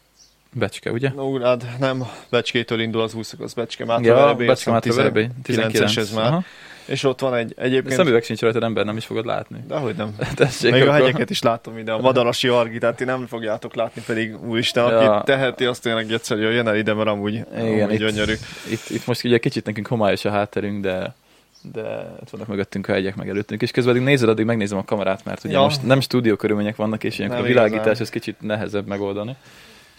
Becske, 0.53 0.91
ugye? 0.91 1.11
Nógrád, 1.15 1.69
nem, 1.79 2.03
Becskétől 2.29 2.79
indul 2.79 3.01
az 3.01 3.13
új 3.13 3.23
szakasz, 3.23 3.53
Becske 3.53 3.83
Ja, 3.83 3.89
Mátraverebé, 3.91 4.45
Becske 4.45 4.71
már 4.71 4.81
19-es 4.85 5.97
ez 5.97 6.11
már. 6.13 6.25
Aha. 6.25 6.43
És 6.85 7.03
ott 7.03 7.19
van 7.19 7.33
egy 7.35 7.47
De 7.53 7.61
egyébként... 7.61 7.95
szemüveg 7.95 8.23
sincs 8.23 8.39
rajta, 8.41 8.59
ember 8.59 8.85
nem 8.85 8.97
is 8.97 9.05
fogod 9.05 9.25
látni. 9.25 9.57
Dehogy 9.67 9.95
nem. 9.95 10.15
Tessék, 10.35 10.71
Még 10.71 10.81
a 10.81 10.85
akkor- 10.85 10.99
hegyeket 10.99 11.29
is 11.29 11.41
látom 11.41 11.77
ide, 11.77 11.91
a 11.91 11.99
madarasi 11.99 12.47
argitát, 12.47 12.95
ti 12.95 13.03
nem 13.03 13.27
fogjátok 13.27 13.75
látni, 13.75 14.01
pedig 14.05 14.43
úristen, 14.43 14.87
Ja. 14.87 15.11
aki 15.15 15.25
teheti, 15.31 15.65
azt 15.65 15.81
tényleg 15.81 16.11
egyszer 16.11 16.37
jön 16.37 16.67
el 16.67 16.77
ide, 16.77 16.93
mert 16.93 17.07
amúgy, 17.09 17.33
Igen, 17.33 17.81
amúgy 17.81 17.93
itt, 17.93 17.99
gyönyörű. 17.99 18.33
itt, 18.71 18.89
itt, 18.89 19.05
most 19.05 19.23
ugye 19.23 19.37
kicsit 19.37 19.65
nekünk 19.65 19.87
homályos 19.87 20.25
a 20.25 20.29
hátterünk, 20.29 20.81
de 20.83 21.13
de 21.73 21.81
ott 22.21 22.29
vannak 22.29 22.47
mögöttünk 22.47 22.87
a 22.87 22.91
hegyek 22.91 23.15
meg 23.15 23.29
előttünk, 23.29 23.61
és 23.61 23.71
közben 23.71 23.95
nézed, 23.97 24.29
addig 24.29 24.45
megnézem 24.45 24.77
a 24.77 24.83
kamerát, 24.83 25.25
mert 25.25 25.43
ugye 25.43 25.53
Ja. 25.53 25.61
most 25.61 25.83
nem 25.83 25.99
stúdió 25.99 26.35
körülmények 26.35 26.75
vannak, 26.75 27.03
és 27.03 27.17
ilyenkor 27.17 27.37
a 27.39 27.41
Nem 27.41 27.49
világítás 27.49 27.83
igazán. 27.85 28.01
ez 28.03 28.09
kicsit 28.09 28.35
nehezebb 28.39 28.87
megoldani. 28.87 29.35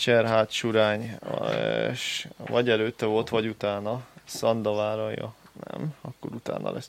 Cserhát, 0.02 0.50
Surány, 0.50 1.18
és 1.90 2.28
vagy 2.37 2.71
előtte 2.71 3.06
volt, 3.06 3.28
vagy 3.28 3.47
utána. 3.47 4.00
Szandavára, 4.25 5.11
ja. 5.11 5.35
Nem, 5.71 5.94
akkor 6.00 6.35
utána 6.35 6.73
lesz. 6.73 6.88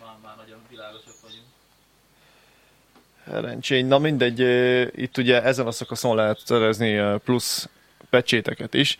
Már, 0.00 0.14
már 0.22 0.36
nagyon 0.36 0.58
világosak 0.70 1.14
vagyunk. 1.22 1.44
Herencsény. 3.24 3.86
Na 3.86 3.98
mindegy, 3.98 4.40
itt 5.02 5.16
ugye 5.16 5.42
ezen 5.42 5.66
a 5.66 5.70
szakaszon 5.70 6.16
lehet 6.16 6.40
szerezni 6.44 7.18
plusz 7.18 7.68
pecséteket 8.10 8.74
is. 8.74 8.98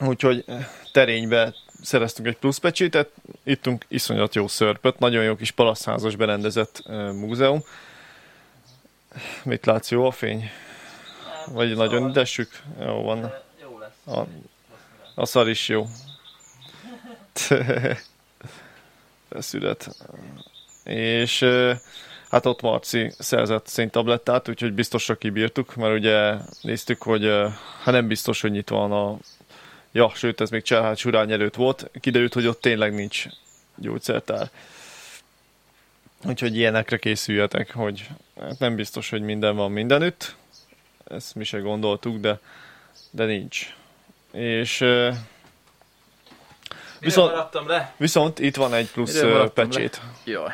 Úgyhogy 0.00 0.44
terénybe 0.92 1.54
szereztünk 1.82 2.28
egy 2.28 2.36
plusz 2.36 2.58
pecsétet, 2.58 3.10
ittunk 3.42 3.84
iszonyat 3.88 4.34
jó 4.34 4.48
szörpöt, 4.48 4.98
nagyon 4.98 5.24
jó 5.24 5.36
kis 5.36 5.50
palasztházas 5.50 6.16
berendezett 6.16 6.82
múzeum. 7.12 7.64
Mit 9.42 9.66
látsz, 9.66 9.90
jó 9.90 10.06
a 10.06 10.10
fény? 10.10 10.50
Vagy 11.46 11.76
nagyon 11.76 12.08
idessük? 12.08 12.62
Jó 12.80 13.02
van. 13.02 13.32
Jó 13.62 13.78
lesz. 13.78 14.16
A, 14.16 14.26
a 15.14 15.26
szar 15.26 15.48
is 15.48 15.68
jó. 15.68 15.86
Feszület. 19.28 19.96
És 20.84 21.44
hát 22.30 22.46
ott 22.46 22.60
Marci 22.60 23.12
szerzett 23.18 23.66
széntablettát, 23.66 24.48
úgyhogy 24.48 24.72
biztosra 24.72 25.14
kibírtuk, 25.14 25.74
mert 25.74 25.94
ugye 25.94 26.34
néztük, 26.60 27.02
hogy 27.02 27.24
ö, 27.24 27.48
hát 27.82 27.94
nem 27.94 28.06
biztos, 28.06 28.40
hogy 28.40 28.50
nyitva 28.50 28.76
van 28.76 28.92
a 28.92 29.18
Ja, 29.96 30.10
sőt, 30.14 30.40
ez 30.40 30.50
még 30.50 30.62
Cserhát 30.62 30.96
Surány 30.96 31.32
előtt 31.32 31.54
volt. 31.54 31.90
Kiderült, 32.00 32.34
hogy 32.34 32.46
ott 32.46 32.60
tényleg 32.60 32.94
nincs 32.94 33.26
gyógyszertár. 33.74 34.50
Úgyhogy 36.24 36.56
ilyenekre 36.56 36.96
készüljetek, 36.96 37.72
hogy 37.72 38.08
hát 38.40 38.58
nem 38.58 38.74
biztos, 38.74 39.10
hogy 39.10 39.22
minden 39.22 39.56
van 39.56 39.70
mindenütt. 39.70 40.34
Ezt 41.08 41.34
mi 41.34 41.44
se 41.44 41.58
gondoltuk, 41.58 42.16
de, 42.16 42.38
de 43.10 43.24
nincs. 43.24 43.74
És 44.32 44.80
ö, 44.80 45.10
Viszont- 47.00 47.32
le? 47.66 47.92
viszont 47.96 48.38
itt 48.38 48.56
van 48.56 48.74
egy 48.74 48.90
plusz 48.90 49.22
pecsét. 49.54 50.00
Jaj. 50.24 50.52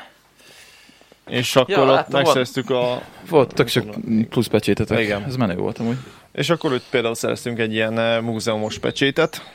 És 1.27 1.57
akkor 1.57 1.75
Ja, 1.75 1.93
ott 1.93 2.09
megszereztük 2.09 2.71
a... 2.71 3.03
Volt 3.29 3.55
tök 3.55 3.69
sok 3.69 3.85
plusz 4.29 4.47
pecsétetek. 4.47 4.99
Igen. 5.01 5.25
Ez 5.25 5.37
menő 5.37 5.55
volt 5.55 5.79
amúgy. 5.79 5.97
És 6.33 6.51
akkor 6.51 6.75
itt 6.75 6.85
például 6.91 7.15
szereztünk 7.15 7.59
egy 7.59 7.73
ilyen 7.73 8.23
múzeumos 8.25 8.79
pecsétet. 8.79 9.51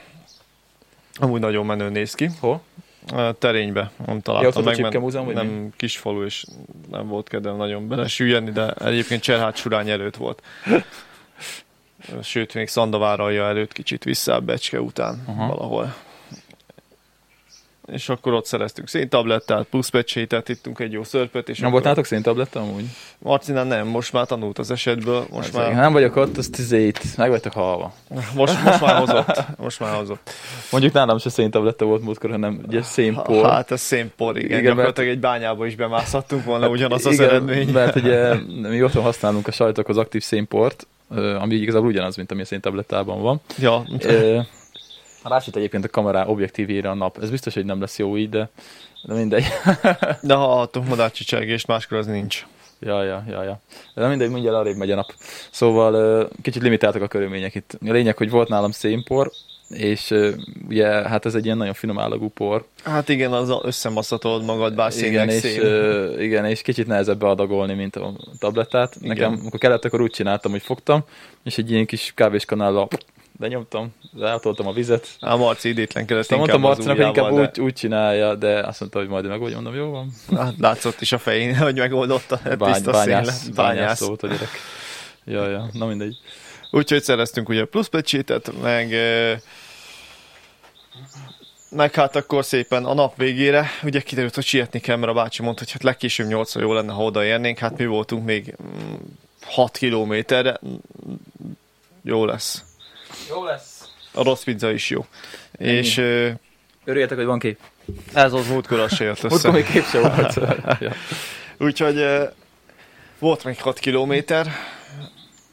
Amúgy 1.15 1.39
nagyon 1.39 1.65
menő 1.65 1.89
néz 1.89 2.13
ki. 2.13 2.29
Hol? 2.39 2.61
Terénybe, 3.39 3.91
nem 4.05 4.15
Ja, 4.15 4.21
találtam 4.21 4.63
volt 4.63 4.77
a 4.77 4.81
meg, 4.81 5.01
Múzeum, 5.01 5.25
vagy 5.25 5.35
mi? 5.35 5.41
nem 5.41 5.69
kisfalu, 5.75 6.25
és 6.25 6.45
nem 6.91 7.07
volt 7.07 7.29
kedvem 7.29 7.55
nagyon 7.55 7.87
belesüllyedni, 7.87 8.51
de 8.51 8.71
egyébként 8.71 9.21
Cserhát 9.21 9.55
Surány 9.55 9.89
előtt 9.89 10.15
volt. 10.15 10.41
Sőt, 12.21 12.53
még 12.53 12.67
Szandaváralja 12.67 13.47
előtt 13.47 13.73
kicsit 13.73 14.03
vissza 14.03 14.39
Becske 14.39 14.81
után 14.81 15.23
Aha. 15.27 15.47
valahol. 15.47 15.93
És 17.91 18.09
akkor 18.09 18.33
ott 18.33 18.45
szereztünk 18.45 18.87
széntablettát, 18.87 19.65
plusz 19.65 19.89
pecsétet, 19.89 20.49
ittunk 20.49 20.79
egy 20.79 20.91
jó 20.91 21.03
szörpöt, 21.03 21.49
és 21.49 21.57
Nem 21.57 21.59
akkor 21.59 21.71
volt 21.71 21.83
nálatok 21.83 22.05
széntabletta 22.05 22.59
amúgy? 22.59 22.83
Marcina 23.19 23.63
nem, 23.63 23.87
most 23.87 24.13
már 24.13 24.25
tanult 24.25 24.59
az 24.59 24.71
esetből, 24.71 25.25
most 25.31 25.47
Ez 25.47 25.53
igen. 25.53 25.71
már, 25.71 25.81
Nem 25.81 25.91
vagyok 25.91 26.15
ott, 26.15 26.37
az 26.37 26.47
tizét. 26.51 27.17
Meg 27.17 27.29
vagytok 27.29 27.53
halva. 27.53 27.93
most, 28.35 28.63
most 28.63 28.81
már 28.81 28.95
hozott. 28.95 29.43
Most 29.57 29.79
már 29.79 29.95
hozott. 29.95 30.29
Mondjuk 30.71 30.93
nálam 30.93 31.17
se 31.17 31.29
széntabletta 31.29 31.85
volt 31.85 32.01
múltkor, 32.03 32.29
hanem 32.29 32.61
ugye 32.67 32.81
szénpor. 32.81 33.49
Hát 33.49 33.71
ez 33.71 33.81
szénpor, 33.81 34.37
igen. 34.37 34.59
Igen, 34.59 34.63
Gyakorlatilag 34.63 35.09
egy 35.09 35.19
bányába 35.19 35.65
is 35.65 35.75
bemászhattunk 35.75 36.43
volna 36.43 36.69
ugyanaz 36.69 37.05
az 37.05 37.13
Igen, 37.13 37.29
eredmény. 37.29 37.69
Mert 37.69 37.95
ugye 37.95 38.33
mi 38.69 38.83
otthon 38.83 39.03
használunk 39.03 39.47
a 39.47 39.51
sajtokhoz 39.51 39.97
aktív 39.97 40.21
szénport, 40.23 40.87
ami 41.39 41.55
igazából 41.55 41.87
ugyanaz, 41.87 42.15
mint 42.15 42.31
ami 42.31 42.41
a 42.41 42.45
széntablettában 42.45 43.21
van. 43.21 43.41
Ja, 43.57 43.83
Rásít 45.27 45.55
egyébként 45.55 45.85
a 45.85 45.89
kamerá 45.89 46.25
objektívére 46.25 46.89
a 46.89 46.93
nap. 46.93 47.17
Ez 47.21 47.29
biztos, 47.29 47.53
hogy 47.53 47.65
nem 47.65 47.79
lesz 47.79 47.97
jó 47.97 48.17
így, 48.17 48.29
de, 48.29 48.49
de 49.03 49.13
mindegy. 49.13 49.45
de 50.21 50.33
ha 50.33 50.45
hallottunk 50.45 50.87
madárcsicsergést, 50.87 51.67
máskor 51.67 51.97
az 51.97 52.05
nincs. 52.05 52.45
Ja, 52.79 53.03
ja, 53.03 53.23
ja, 53.29 53.43
ja. 53.43 53.59
De 53.95 54.07
mindegy, 54.07 54.29
mindjárt 54.29 54.57
arrébb 54.57 54.75
megy 54.75 54.91
a 54.91 54.95
nap. 54.95 55.13
Szóval 55.51 56.29
kicsit 56.41 56.61
limitáltak 56.61 57.01
a 57.01 57.07
körülmények 57.07 57.55
itt. 57.55 57.77
A 57.87 57.91
lényeg, 57.91 58.17
hogy 58.17 58.29
volt 58.29 58.49
nálam 58.49 58.71
szénpor, 58.71 59.31
és 59.69 60.13
ugye 60.67 60.87
hát 60.87 61.25
ez 61.25 61.35
egy 61.35 61.45
ilyen 61.45 61.57
nagyon 61.57 61.73
finom 61.73 61.99
állagú 61.99 62.29
por. 62.29 62.65
Hát 62.83 63.09
igen, 63.09 63.33
az 63.33 63.53
összemaszatolod 63.63 64.43
magad, 64.43 64.75
bár 64.75 64.91
igen, 64.97 65.29
és, 65.29 65.41
szén. 65.41 65.61
ö, 65.61 66.19
igen, 66.21 66.45
és 66.45 66.61
kicsit 66.61 66.87
nehezebb 66.87 67.19
beadagolni, 67.19 67.73
mint 67.73 67.95
a 67.95 68.13
tablettát. 68.39 68.95
Igen. 68.95 69.07
Nekem, 69.07 69.37
amikor 69.39 69.59
kellett, 69.59 69.85
akkor 69.85 70.01
úgy 70.01 70.11
csináltam, 70.11 70.51
hogy 70.51 70.61
fogtam, 70.61 71.03
és 71.43 71.57
egy 71.57 71.71
ilyen 71.71 71.85
kis 71.85 72.13
kávéskanállal 73.37 73.65
benyomtam, 73.69 73.93
eltoltam 74.21 74.67
a 74.67 74.73
vizet. 74.73 75.07
Á, 75.19 75.35
Marci 75.35 75.69
idétlenkedett 75.69 76.21
Aztán 76.21 76.39
inkább 76.39 76.59
mondtam 76.59 76.85
Marcinak, 76.85 76.97
hogy 76.97 77.05
inkább 77.05 77.31
ujjával, 77.31 77.51
úgy, 77.55 77.63
úgy 77.63 77.73
csinálja, 77.73 78.35
de 78.35 78.59
azt 78.59 78.79
mondta, 78.79 78.99
hogy 78.99 79.07
majd 79.07 79.27
meg 79.27 79.39
vagy 79.39 79.53
mondom, 79.53 79.75
jó 79.75 79.89
van. 79.89 80.11
de 80.29 80.37
hát 80.37 80.53
látszott 80.57 81.01
is 81.01 81.11
a 81.11 81.17
fején, 81.17 81.57
hogy 81.67 81.77
megoldotta. 81.77 82.39
Hát 82.43 82.57
Bány, 82.57 82.73
tiszta 82.73 82.91
bányász, 82.91 83.47
bányász 83.47 83.99
volt 83.99 84.23
a 84.23 84.27
gyerek. 84.27 84.49
Ja, 85.25 85.47
ja, 85.47 85.69
na 85.73 85.85
mindegy. 85.85 86.17
Úgyhogy 86.71 87.03
szereztünk 87.03 87.49
ugye 87.49 87.65
plusz 87.65 87.87
pecsétet, 87.87 88.51
meg 88.61 88.95
meg 91.69 91.93
hát 91.93 92.15
akkor 92.15 92.45
szépen 92.45 92.85
a 92.85 92.93
nap 92.93 93.17
végére, 93.17 93.69
ugye 93.83 94.01
kiderült, 94.01 94.35
hogy 94.35 94.43
sietni 94.43 94.79
kell, 94.79 94.95
mert 94.95 95.11
a 95.11 95.13
bácsi 95.13 95.41
mondta, 95.41 95.63
hogy 95.63 95.71
hát 95.71 95.83
legkésőbb 95.83 96.27
8 96.27 96.55
jó 96.55 96.73
lenne, 96.73 96.91
ha 96.91 97.03
odaérnénk, 97.03 97.57
hát 97.57 97.77
mi 97.77 97.85
voltunk 97.85 98.25
még 98.25 98.55
6 99.45 99.77
kilométerre, 99.77 100.59
Mm, 100.65 101.13
jó 102.01 102.25
lesz. 102.25 102.63
Jó 103.29 103.43
lesz. 103.43 103.89
A 104.13 104.23
rossz 104.23 104.43
pizza 104.43 104.71
is 104.71 104.89
jó. 104.89 105.05
Ennyi. 105.59 105.71
És 105.71 105.97
ö, 105.97 106.29
Örüljetek, 106.85 107.17
hogy 107.17 107.25
van 107.25 107.39
kép. 107.39 107.59
ez 108.13 108.33
az 108.33 108.47
múltkor 108.47 108.79
az 108.79 108.95
se 108.95 109.03
jött 109.03 109.21
Múltkor 109.21 109.39
össze. 109.39 109.51
még 109.51 109.65
kép 109.65 109.85
sem 109.85 110.01
volt. 110.01 110.33
ja. 110.79 110.91
Úgyhogy 111.59 112.05
volt 113.19 113.43
még 113.43 113.61
6 113.61 113.79
kilométer, 113.79 114.47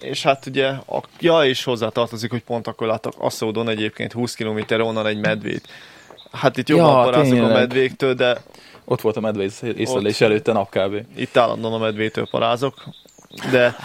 és 0.00 0.23
hát 0.23 0.47
ugye, 0.47 0.66
a, 0.69 1.02
ja, 1.21 1.45
és 1.45 1.64
hozzá 1.64 1.88
tartozik, 1.88 2.31
hogy 2.31 2.43
pont 2.43 2.66
akkor 2.66 2.87
láttak 2.87 3.12
Asszódon 3.19 3.69
egyébként 3.69 4.12
20 4.12 4.35
km 4.35 4.81
onnan 4.81 5.07
egy 5.07 5.19
medvét. 5.19 5.69
Hát 6.33 6.57
itt 6.57 6.69
jobban 6.69 6.97
Ja, 6.97 7.11
parázok 7.11 7.43
a 7.43 7.47
medvéktől, 7.52 8.14
de 8.14 8.43
Ott 8.85 9.00
volt 9.00 9.16
a 9.16 9.21
medve 9.21 9.45
észlelés 9.76 10.21
előtte 10.21 10.52
nap 10.52 10.71
kb. 10.71 11.07
itt 11.16 11.37
állandóan 11.37 11.73
a 11.73 11.78
medvétől 11.78 12.28
parázok, 12.31 12.85
de, 13.50 13.76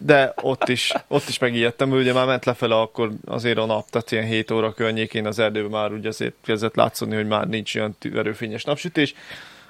de 0.00 0.32
ott 0.42 0.68
is, 0.68 0.92
ott 1.08 1.28
is 1.28 1.38
megijedtem, 1.38 1.90
ugye 1.90 2.12
már 2.12 2.26
ment 2.26 2.44
lefele 2.44 2.80
akkor 2.80 3.10
azért 3.26 3.58
a 3.58 3.66
nap, 3.66 3.90
tehát 3.90 4.12
ilyen 4.12 4.24
7 4.24 4.50
óra 4.50 4.72
környékén 4.72 5.26
az 5.26 5.38
erdőben 5.38 5.70
már 5.70 5.92
ugye 5.92 6.08
azért 6.08 6.34
kezdett 6.44 6.74
látszani, 6.74 7.14
hogy 7.14 7.26
már 7.26 7.48
nincs 7.48 7.76
olyan 7.76 7.96
erőfényes 8.14 8.64
napsütés. 8.64 9.14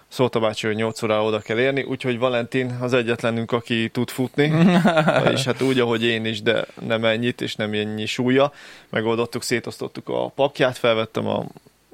Szólt 0.09 0.35
a 0.35 0.41
bácsi, 0.41 0.67
hogy 0.67 0.77
8 0.77 1.03
órára 1.03 1.25
oda 1.25 1.41
kell 1.41 1.59
érni, 1.59 1.83
úgyhogy 1.83 2.19
Valentin 2.19 2.77
az 2.81 2.93
egyetlenünk, 2.93 3.53
aki 3.53 3.89
tud 3.89 4.09
futni, 4.09 4.53
és 5.35 5.45
hát 5.45 5.61
úgy, 5.63 5.81
ahogy 5.81 6.05
én 6.05 6.25
is, 6.25 6.43
de 6.43 6.67
nem 6.87 7.05
ennyit, 7.05 7.41
és 7.41 7.55
nem 7.57 7.73
ennyi 7.73 8.07
súlya. 8.07 8.53
Megoldottuk, 8.89 9.43
szétosztottuk 9.43 10.09
a 10.09 10.29
pakját, 10.29 10.79
felvettem 10.79 11.27
a 11.27 11.45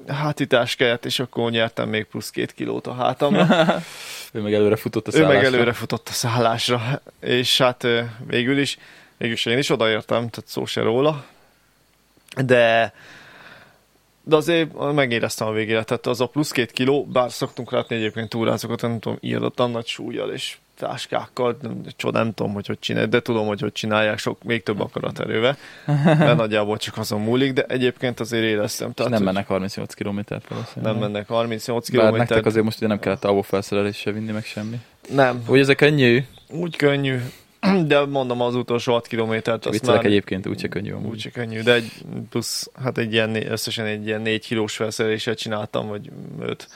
hátitáskáját, 0.07 1.05
és 1.05 1.19
akkor 1.19 1.51
nyertem 1.51 1.89
még 1.89 2.05
plusz 2.05 2.29
két 2.29 2.53
kilót 2.53 2.87
a 2.87 2.93
hátamra. 2.93 3.47
Ő 4.33 4.41
meg 4.41 4.53
előre 4.53 4.75
futott 4.75 5.07
a 5.07 5.11
Ő 5.13 5.19
meg 5.19 5.27
szállásra. 5.29 5.55
előre 5.55 5.73
futott 5.73 6.09
a 6.09 6.11
szállásra, 6.11 7.01
és 7.19 7.57
hát 7.57 7.87
végül 8.27 8.59
is, 8.59 8.77
végül 9.17 9.35
is 9.35 9.45
én 9.45 9.57
is 9.57 9.69
odaértem, 9.69 10.29
tehát 10.29 10.43
szó 10.45 10.65
se 10.65 10.81
róla, 10.81 11.25
de 12.45 12.93
de 14.23 14.35
azért 14.35 14.93
megéreztem 14.93 15.47
a 15.47 15.51
végére, 15.51 15.83
tehát 15.83 16.05
az 16.05 16.21
a 16.21 16.27
plusz 16.27 16.51
két 16.51 16.71
kiló, 16.71 17.05
bár 17.05 17.31
szoktunk 17.31 17.71
látni 17.71 17.95
egyébként 17.95 18.29
túrázokat, 18.29 18.81
nem 18.81 18.99
tudom, 18.99 19.17
írdatlan 19.21 19.71
nagy 19.71 19.87
súlyjal 19.87 20.31
és 20.31 20.57
táskákkal, 20.77 21.57
nem, 21.61 21.81
csoda, 21.95 22.23
nem 22.23 22.33
tudom, 22.33 22.53
hogy 22.53 22.67
hogy 22.67 22.79
csinálják, 22.79 23.11
de 23.11 23.21
tudom, 23.21 23.47
hogy 23.47 23.59
hogy 23.59 23.71
csinálják, 23.71 24.17
sok, 24.17 24.43
még 24.43 24.63
több 24.63 24.79
akaraterővel, 24.79 25.57
mert 26.03 26.37
nagyjából 26.43 26.77
csak 26.77 26.97
azon 26.97 27.21
múlik, 27.21 27.53
de 27.53 27.63
egyébként 27.63 28.19
azért 28.19 28.43
éreztem. 28.43 28.93
Tehát, 28.93 29.11
nem 29.11 29.23
mennek 29.23 29.47
38 29.47 29.93
kilométert 29.93 30.47
valószínűleg. 30.47 30.93
nem 30.93 31.01
mennek 31.01 31.27
38 31.27 31.89
Bár 31.89 32.01
nektek 32.01 32.11
kilométert. 32.11 32.45
azért 32.45 32.63
most 32.63 32.77
ugye 32.77 32.87
nem 32.87 32.99
kellett 32.99 33.25
alvó 33.25 33.41
felszerelés 33.41 33.97
se 33.97 34.11
vinni, 34.11 34.31
meg 34.31 34.43
semmi. 34.43 34.79
Nem, 35.09 35.43
Úgy 35.47 35.59
ez 35.59 35.69
a 35.69 35.75
könnyű, 35.75 36.23
úgy 36.49 36.75
könnyű, 36.75 37.17
de 37.87 38.05
mondom 38.05 38.41
az 38.41 38.55
utolsó 38.55 38.93
6 38.93 39.07
kilométert, 39.07 39.65
azt 39.65 39.79
viccelek 39.79 40.01
már 40.01 40.11
egyébként 40.11 40.47
úgyse 40.47 40.67
könnyű 40.67 40.91
amúgy. 40.91 41.09
úgy 41.09 41.19
se 41.19 41.29
könnyű, 41.29 41.61
de 41.61 41.73
egy 41.73 41.91
plusz, 42.29 42.69
hát 42.83 42.97
egy 42.97 43.13
ilyen, 43.13 43.51
összesen 43.51 43.85
egy 43.85 44.05
ilyen 44.05 44.21
4 44.21 44.45
kilós 44.45 44.75
felszereléset 44.75 45.37
csináltam, 45.37 45.87
vagy 45.87 46.11
5. 46.39 46.67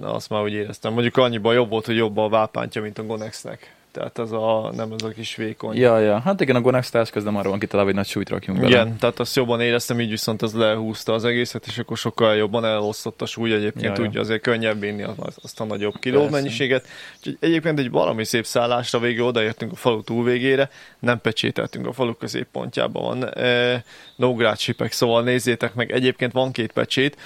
Na, 0.00 0.14
azt 0.14 0.30
már 0.30 0.42
úgy 0.42 0.52
éreztem. 0.52 0.92
Mondjuk 0.92 1.16
annyiban 1.16 1.54
jobb 1.54 1.70
volt, 1.70 1.86
hogy 1.86 1.96
jobb 1.96 2.16
a 2.16 2.28
vápántja, 2.28 2.82
mint 2.82 2.98
a 2.98 3.02
Gonexnek. 3.04 3.76
Tehát 3.92 4.18
ez 4.18 4.30
a, 4.32 4.72
nem 4.76 4.92
ez 4.92 5.02
a 5.02 5.08
kis 5.08 5.36
vékony. 5.36 5.76
Ja, 5.76 5.98
ja. 5.98 6.20
Hát 6.20 6.40
igen, 6.40 6.56
a 6.56 6.60
Gonex 6.60 6.94
az 6.94 7.24
nem 7.24 7.36
arra 7.36 7.48
van 7.48 7.58
kitalálva, 7.58 7.90
hogy 7.90 7.98
nagy 8.00 8.08
súlyt 8.08 8.28
rakjunk 8.28 8.58
bele. 8.60 8.70
Igen, 8.70 8.96
tehát 8.96 9.18
azt 9.20 9.36
jobban 9.36 9.60
éreztem, 9.60 10.00
így 10.00 10.10
viszont 10.10 10.42
az 10.42 10.54
lehúzta 10.54 11.12
az 11.12 11.24
egészet, 11.24 11.66
és 11.66 11.78
akkor 11.78 11.96
sokkal 11.96 12.34
jobban 12.36 12.64
elosztott 12.64 13.22
a 13.22 13.26
súly, 13.26 13.52
egyébként 13.52 13.84
Ja, 13.84 13.90
ja, 13.90 13.96
ja. 13.96 14.04
tudja 14.04 14.20
azért 14.20 14.42
könnyebb 14.42 14.80
vinni 14.80 15.02
az- 15.02 15.38
azt 15.42 15.60
a 15.60 15.64
nagyobb 15.64 15.94
kiló 16.00 16.18
Persze. 16.20 16.34
mennyiséget. 16.36 16.86
Úgyhogy 17.18 17.36
egyébként 17.40 17.78
egy 17.78 17.90
valami 17.90 18.24
szép 18.24 18.46
szállásra 18.46 18.98
végül 18.98 19.24
odaértünk 19.24 19.72
a 19.72 19.76
falu 19.76 20.02
túlvégére, 20.02 20.70
nem 20.98 21.20
pecsételtünk 21.20 21.86
a 21.86 21.92
falu 21.92 22.14
középpontjában 22.14 23.02
van 23.18 23.28
e, 23.34 23.84
Nógrád 24.16 24.58
sipek, 24.58 24.92
szóval 24.92 25.22
nézzétek 25.22 25.74
meg, 25.74 25.92
egyébként 25.92 26.32
van 26.32 26.52
két 26.52 26.72
pecsét, 26.72 27.16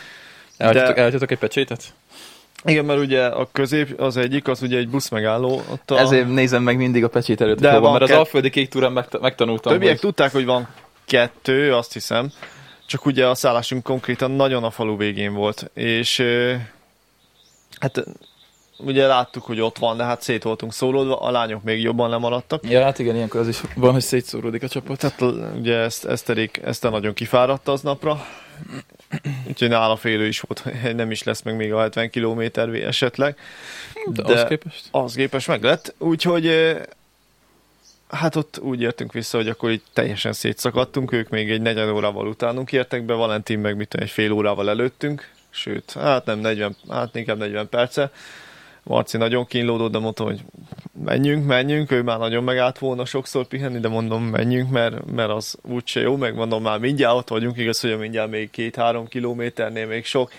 De- 0.58 0.94
elhagytatok 0.94 1.30
egy 1.30 1.38
pecsétet? 1.38 1.94
Igen, 2.64 2.84
mert 2.84 3.00
ugye 3.00 3.26
a 3.26 3.48
közép, 3.52 4.00
az 4.00 4.16
egyik, 4.16 4.48
az 4.48 4.62
ugye 4.62 4.78
egy 4.78 4.88
buszmegálló, 4.88 5.62
ott 5.70 5.90
a 5.90 5.98
Ezért 5.98 6.28
nézem 6.28 6.62
meg 6.62 6.76
mindig 6.76 7.04
a 7.04 7.08
pecsét 7.08 7.40
előtt, 7.40 7.60
De 7.60 7.78
van, 7.78 7.92
mert 7.92 8.04
az 8.04 8.10
Alföldi 8.10 8.50
Kék 8.50 8.68
túrán 8.68 8.92
megta- 8.92 9.20
megtanultam, 9.20 9.72
többiek 9.72 9.90
hogy 9.90 10.00
tudták, 10.00 10.32
hogy 10.32 10.44
van 10.44 10.68
kettő, 11.04 11.74
azt 11.74 11.92
hiszem, 11.92 12.32
csak 12.86 13.06
ugye 13.06 13.26
a 13.26 13.34
szállásunk 13.34 13.82
konkrétan 13.82 14.30
nagyon 14.30 14.64
a 14.64 14.70
falu 14.70 14.96
végén 14.96 15.34
volt, 15.34 15.70
és 15.74 16.22
hát 17.80 18.04
ugye 18.78 19.06
láttuk, 19.06 19.44
hogy 19.44 19.60
ott 19.60 19.78
van, 19.78 19.96
de 19.96 20.04
hát 20.04 20.22
szét 20.22 20.42
voltunk 20.42 20.72
szólódva, 20.72 21.20
a 21.20 21.30
lányok 21.30 21.62
még 21.62 21.82
jobban 21.82 22.10
lemaradtak. 22.10 22.70
Ja, 22.70 22.82
hát 22.82 22.98
igen, 22.98 23.14
ilyenkor 23.14 23.40
az 23.40 23.48
is 23.48 23.60
van, 23.74 23.92
hogy 23.92 24.02
szétszóródik 24.02 24.62
a 24.62 24.68
csapat. 24.68 24.98
Tehát 24.98 25.20
ugye 25.58 25.76
ezt, 25.76 26.04
Eszterik, 26.04 26.60
Eszter 26.64 26.90
nagyon 26.90 27.14
kifáradt 27.14 27.68
aznapra, 27.68 28.26
úgyhogy 29.48 29.68
nála 29.68 29.96
félő 29.96 30.26
is 30.26 30.40
volt, 30.40 30.64
nem 30.96 31.10
is 31.10 31.22
lesz 31.22 31.42
meg 31.42 31.56
még 31.56 31.72
a 31.72 31.80
70 31.80 32.10
km 32.10 32.40
esetleg. 32.72 33.38
De, 34.06 34.22
de- 34.22 34.32
az 34.32 34.44
képest? 34.48 34.88
Az 34.90 35.14
képes 35.14 35.46
meg 35.46 35.62
lett, 35.62 35.94
úgyhogy 35.98 36.76
hát 38.08 38.36
ott 38.36 38.58
úgy 38.58 38.80
értünk 38.80 39.12
vissza, 39.12 39.36
hogy 39.36 39.48
akkor 39.48 39.70
így 39.70 39.82
teljesen 39.92 40.32
szétszakadtunk, 40.32 41.12
ők 41.12 41.28
még 41.28 41.50
egy 41.50 41.60
negyed 41.60 41.88
órával 41.88 42.26
utánunk 42.26 42.72
értek 42.72 43.02
be, 43.02 43.14
Valentin 43.14 43.58
meg 43.58 43.76
mit 43.76 43.88
tudom, 43.88 44.06
egy 44.06 44.12
fél 44.12 44.32
órával 44.32 44.68
előttünk, 44.68 45.30
sőt, 45.50 45.92
hát 45.92 46.24
nem 46.24 46.38
40, 46.38 46.76
hát 46.88 47.16
inkább 47.16 47.38
40 47.38 47.68
perce. 47.68 48.10
Marci 48.82 49.16
nagyon 49.16 49.46
kínlódott, 49.46 49.92
de 49.92 49.98
mondtam, 49.98 50.26
hogy 50.26 50.44
menjünk, 51.04 51.46
menjünk, 51.46 51.90
ő 51.90 52.02
már 52.02 52.18
nagyon 52.18 52.44
megállt 52.44 52.78
volna 52.78 53.04
sokszor 53.04 53.46
pihenni, 53.46 53.80
de 53.80 53.88
mondom, 53.88 54.24
menjünk, 54.24 54.70
mert, 54.70 55.10
mert 55.12 55.30
az 55.30 55.58
úgyse 55.62 56.00
jó, 56.00 56.16
meg 56.16 56.34
mondom, 56.34 56.62
már 56.62 56.78
mindjárt 56.78 57.14
ott 57.14 57.28
vagyunk, 57.28 57.58
igaz, 57.58 57.80
hogy 57.80 57.98
mindjárt 57.98 58.30
még 58.30 58.50
két-három 58.50 59.06
kilométernél 59.06 59.86
még 59.86 60.04
sok, 60.04 60.32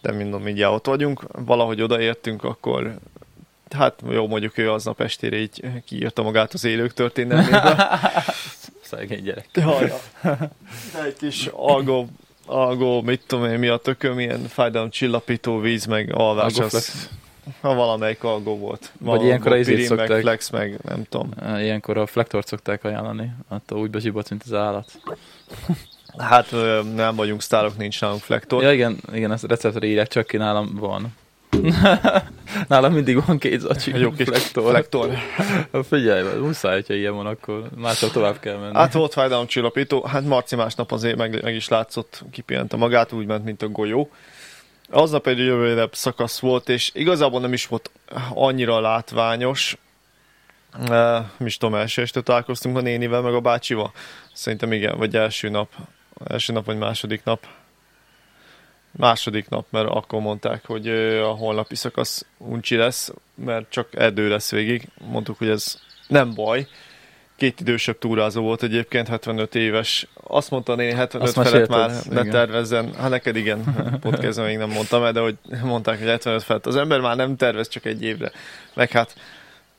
de 0.00 0.12
mondom, 0.12 0.42
mindjárt 0.42 0.74
ott 0.74 0.86
vagyunk, 0.86 1.24
valahogy 1.44 1.82
odaértünk, 1.82 2.44
akkor 2.44 2.98
hát 3.70 4.02
jó, 4.10 4.26
mondjuk 4.26 4.58
ő 4.58 4.70
aznap 4.70 5.00
estére 5.00 5.36
így 5.36 5.62
kiírta 5.84 6.22
magát 6.22 6.52
az 6.52 6.64
élők 6.64 6.92
történelméből. 6.92 7.76
Szegény 8.90 9.22
gyerek. 9.22 9.48
Ja, 9.54 9.80
ja. 9.80 9.98
De 10.92 11.04
egy 11.04 11.16
kis 11.18 11.46
algó, 11.52 12.08
algó, 12.46 13.02
mit 13.02 13.22
tudom 13.26 13.44
én, 13.44 13.58
mi 13.58 13.68
a 13.68 13.76
tököm, 13.76 14.18
ilyen 14.18 14.48
fájdalom 14.48 14.90
csillapító 14.90 15.58
víz, 15.58 15.86
meg 15.86 16.14
alvás, 16.14 16.58
az, 16.58 17.10
ha 17.60 17.74
valamelyik 17.74 18.24
algó 18.24 18.58
volt. 18.58 18.92
Vagy 19.00 19.22
ilyenkor 19.22 19.52
a 19.52 19.56
izét 19.56 19.76
meg 19.76 19.86
szokták. 19.86 20.20
flex, 20.20 20.50
meg 20.50 20.78
nem 20.82 21.04
tudom. 21.08 21.30
Ilyenkor 21.58 21.96
a 21.98 22.06
flektort 22.06 22.46
szokták 22.46 22.84
ajánlani, 22.84 23.32
attól 23.48 23.80
úgy 23.80 23.90
bezsibott, 23.90 24.30
mint 24.30 24.42
az 24.44 24.54
állat. 24.54 25.00
Hát 26.18 26.50
nem 26.94 27.16
vagyunk 27.16 27.42
sztárok, 27.42 27.76
nincs 27.76 28.00
nálunk 28.00 28.20
flektor. 28.20 28.62
Ja 28.62 28.72
igen, 28.72 28.98
igen, 29.12 29.32
ezt 29.32 29.44
receptre 29.44 29.86
írják, 29.86 30.08
csak 30.08 30.26
ki 30.26 30.36
nálam 30.36 30.76
van. 30.80 31.14
nálam 32.68 32.92
mindig 32.92 33.24
van 33.26 33.38
két 33.38 33.60
zacsi 33.60 33.98
jó 33.98 34.10
kis 34.10 34.26
flektor. 34.26 34.70
flektor. 34.70 35.10
Figyelj, 35.90 36.38
muszáj, 36.38 36.74
hogyha 36.74 36.94
ilyen 36.94 37.14
van, 37.14 37.26
akkor 37.26 37.62
másnap 37.76 38.10
tovább 38.10 38.38
kell 38.38 38.56
menni. 38.56 38.74
Hát 38.74 38.92
volt 38.92 39.12
fájdalomcsillapító, 39.12 40.02
hát 40.02 40.24
Marci 40.24 40.56
másnap 40.56 40.92
azért 40.92 41.16
meg, 41.16 41.42
meg 41.42 41.54
is 41.54 41.68
látszott, 41.68 42.24
kipihente 42.30 42.76
magát, 42.76 43.12
úgy 43.12 43.26
ment, 43.26 43.44
mint 43.44 43.62
a 43.62 43.68
golyó. 43.68 44.10
Aznap 44.90 45.26
egy 45.26 45.38
rövidebb 45.38 45.94
szakasz 45.94 46.38
volt, 46.38 46.68
és 46.68 46.90
igazából 46.94 47.40
nem 47.40 47.52
is 47.52 47.66
volt 47.66 47.90
annyira 48.34 48.80
látványos. 48.80 49.76
Mi 51.36 51.44
is 51.44 51.56
tudom, 51.56 51.74
első 51.74 52.02
este 52.02 52.20
találkoztunk 52.20 52.76
a 52.76 52.80
nénivel, 52.80 53.20
meg 53.20 53.34
a 53.34 53.40
bácsival. 53.40 53.92
Szerintem 54.32 54.72
igen, 54.72 54.98
vagy 54.98 55.16
első 55.16 55.48
nap. 55.48 55.72
Első 56.28 56.52
nap, 56.52 56.64
vagy 56.64 56.78
második 56.78 57.24
nap. 57.24 57.46
Második 58.90 59.48
nap, 59.48 59.66
mert 59.70 59.88
akkor 59.88 60.20
mondták, 60.20 60.66
hogy 60.66 60.88
a 61.18 61.30
holnapi 61.30 61.74
szakasz 61.74 62.26
uncsi 62.36 62.76
lesz, 62.76 63.12
mert 63.34 63.70
csak 63.70 63.94
erdő 63.94 64.28
lesz 64.28 64.50
végig. 64.50 64.88
Mondtuk, 64.98 65.38
hogy 65.38 65.48
ez 65.48 65.80
nem 66.06 66.34
baj. 66.34 66.66
Két 67.40 67.60
idősebb 67.60 67.98
túrázó 67.98 68.42
volt 68.42 68.62
egyébként, 68.62 69.08
75 69.08 69.54
éves. 69.54 70.06
Azt 70.14 70.50
mondta 70.50 70.74
néni, 70.74 70.92
75 70.92 71.28
Azt 71.28 71.48
felett 71.48 71.68
már 71.68 71.88
mesélted, 71.88 72.12
ne 72.12 72.20
igen. 72.20 72.32
tervezzen. 72.32 72.94
Hát 72.94 73.10
neked 73.10 73.36
igen, 73.36 73.64
podcastban 74.00 74.46
még 74.46 74.56
nem 74.56 74.68
mondtam 74.70 75.04
el, 75.04 75.12
de 75.12 75.20
hogy 75.20 75.36
mondták, 75.62 75.98
hogy 75.98 76.08
75 76.08 76.42
felett. 76.42 76.66
Az 76.66 76.76
ember 76.76 77.00
már 77.00 77.16
nem 77.16 77.36
tervez 77.36 77.68
csak 77.68 77.84
egy 77.84 78.02
évre. 78.02 78.30
Meg 78.74 78.90
hát 78.90 79.14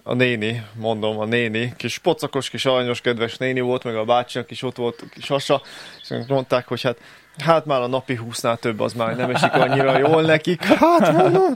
a 0.04 0.14
néni, 0.14 0.64
mondom, 0.74 1.20
a 1.20 1.26
néni, 1.26 1.74
kis 1.78 1.98
pocakos, 1.98 2.50
kis 2.50 2.66
aranyos, 2.66 3.02
kedves 3.02 3.38
néni 3.38 3.60
volt, 3.60 3.84
meg 3.84 3.96
a 3.96 4.06
bácsinak 4.06 4.52
is 4.52 4.64
ott 4.64 4.76
volt 4.76 5.04
kis 5.14 5.28
hasa, 5.28 5.62
és 6.02 6.10
mondták, 6.28 6.68
hogy 6.68 6.82
hát 6.82 6.98
Hát 7.38 7.66
már 7.66 7.82
a 7.82 7.88
napi 7.88 8.16
húsznál 8.16 8.58
több, 8.58 8.80
az 8.80 8.94
már 8.94 9.16
nem 9.16 9.30
esik 9.30 9.54
annyira 9.54 9.98
jól 9.98 10.22
nekik. 10.22 10.64
Hát 10.64 11.12
mondom, 11.12 11.56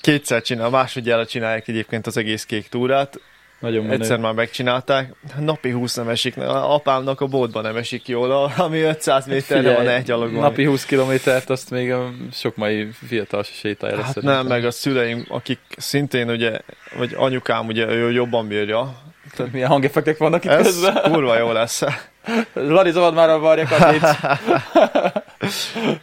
kétszer 0.00 0.42
csinál, 0.42 0.70
másodjára 0.70 1.26
csinálják 1.26 1.68
egyébként 1.68 2.06
az 2.06 2.16
egész 2.16 2.44
kék 2.44 2.68
túrát. 2.68 3.20
Nagyon 3.60 3.84
menő. 3.84 3.94
Egyszer 4.02 4.18
már 4.18 4.32
megcsinálták, 4.32 5.14
napi 5.38 5.70
20 5.70 5.94
nem 5.94 6.08
esik, 6.08 6.36
apámnak 6.46 7.20
a 7.20 7.26
boltban 7.26 7.62
nem 7.62 7.76
esik 7.76 8.08
jól, 8.08 8.52
ami 8.56 8.80
500 8.80 9.26
méterre 9.26 9.74
van 9.74 9.88
egy 9.88 10.02
gyalogon. 10.04 10.40
Napi 10.40 10.64
20 10.64 10.84
kilométert, 10.84 11.50
azt 11.50 11.70
még 11.70 11.92
a 11.92 12.10
sok 12.32 12.56
mai 12.56 12.88
fiatal 13.06 13.42
se 13.42 13.52
sétálja 13.52 13.96
Hát 14.02 14.12
szerintem. 14.12 14.34
nem, 14.38 14.46
meg 14.46 14.64
a 14.64 14.70
szüleim, 14.70 15.26
akik 15.28 15.58
szintén 15.76 16.30
ugye, 16.30 16.58
vagy 16.98 17.14
anyukám 17.16 17.66
ugye 17.66 17.86
ő 17.88 18.10
jobban 18.10 18.48
bírja. 18.48 18.94
Tehát 19.36 19.52
milyen 19.52 19.68
hangeffektek 19.68 20.18
vannak 20.18 20.44
itt 20.44 20.50
Ez 20.50 20.64
közben. 20.66 21.12
kurva 21.12 21.38
jó 21.38 21.52
lesz. 21.52 21.82
Lali, 22.52 22.90
szabad 22.90 23.14
már 23.14 23.28
a 23.28 23.38
varjakat. 23.38 23.78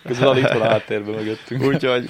Közben 0.07 0.27
Lali 0.27 0.39
itt 0.39 0.47
van 0.47 0.61
a 0.61 0.69
háttérben 0.69 1.13
mögöttünk. 1.15 1.63
Úgyhogy 1.63 2.09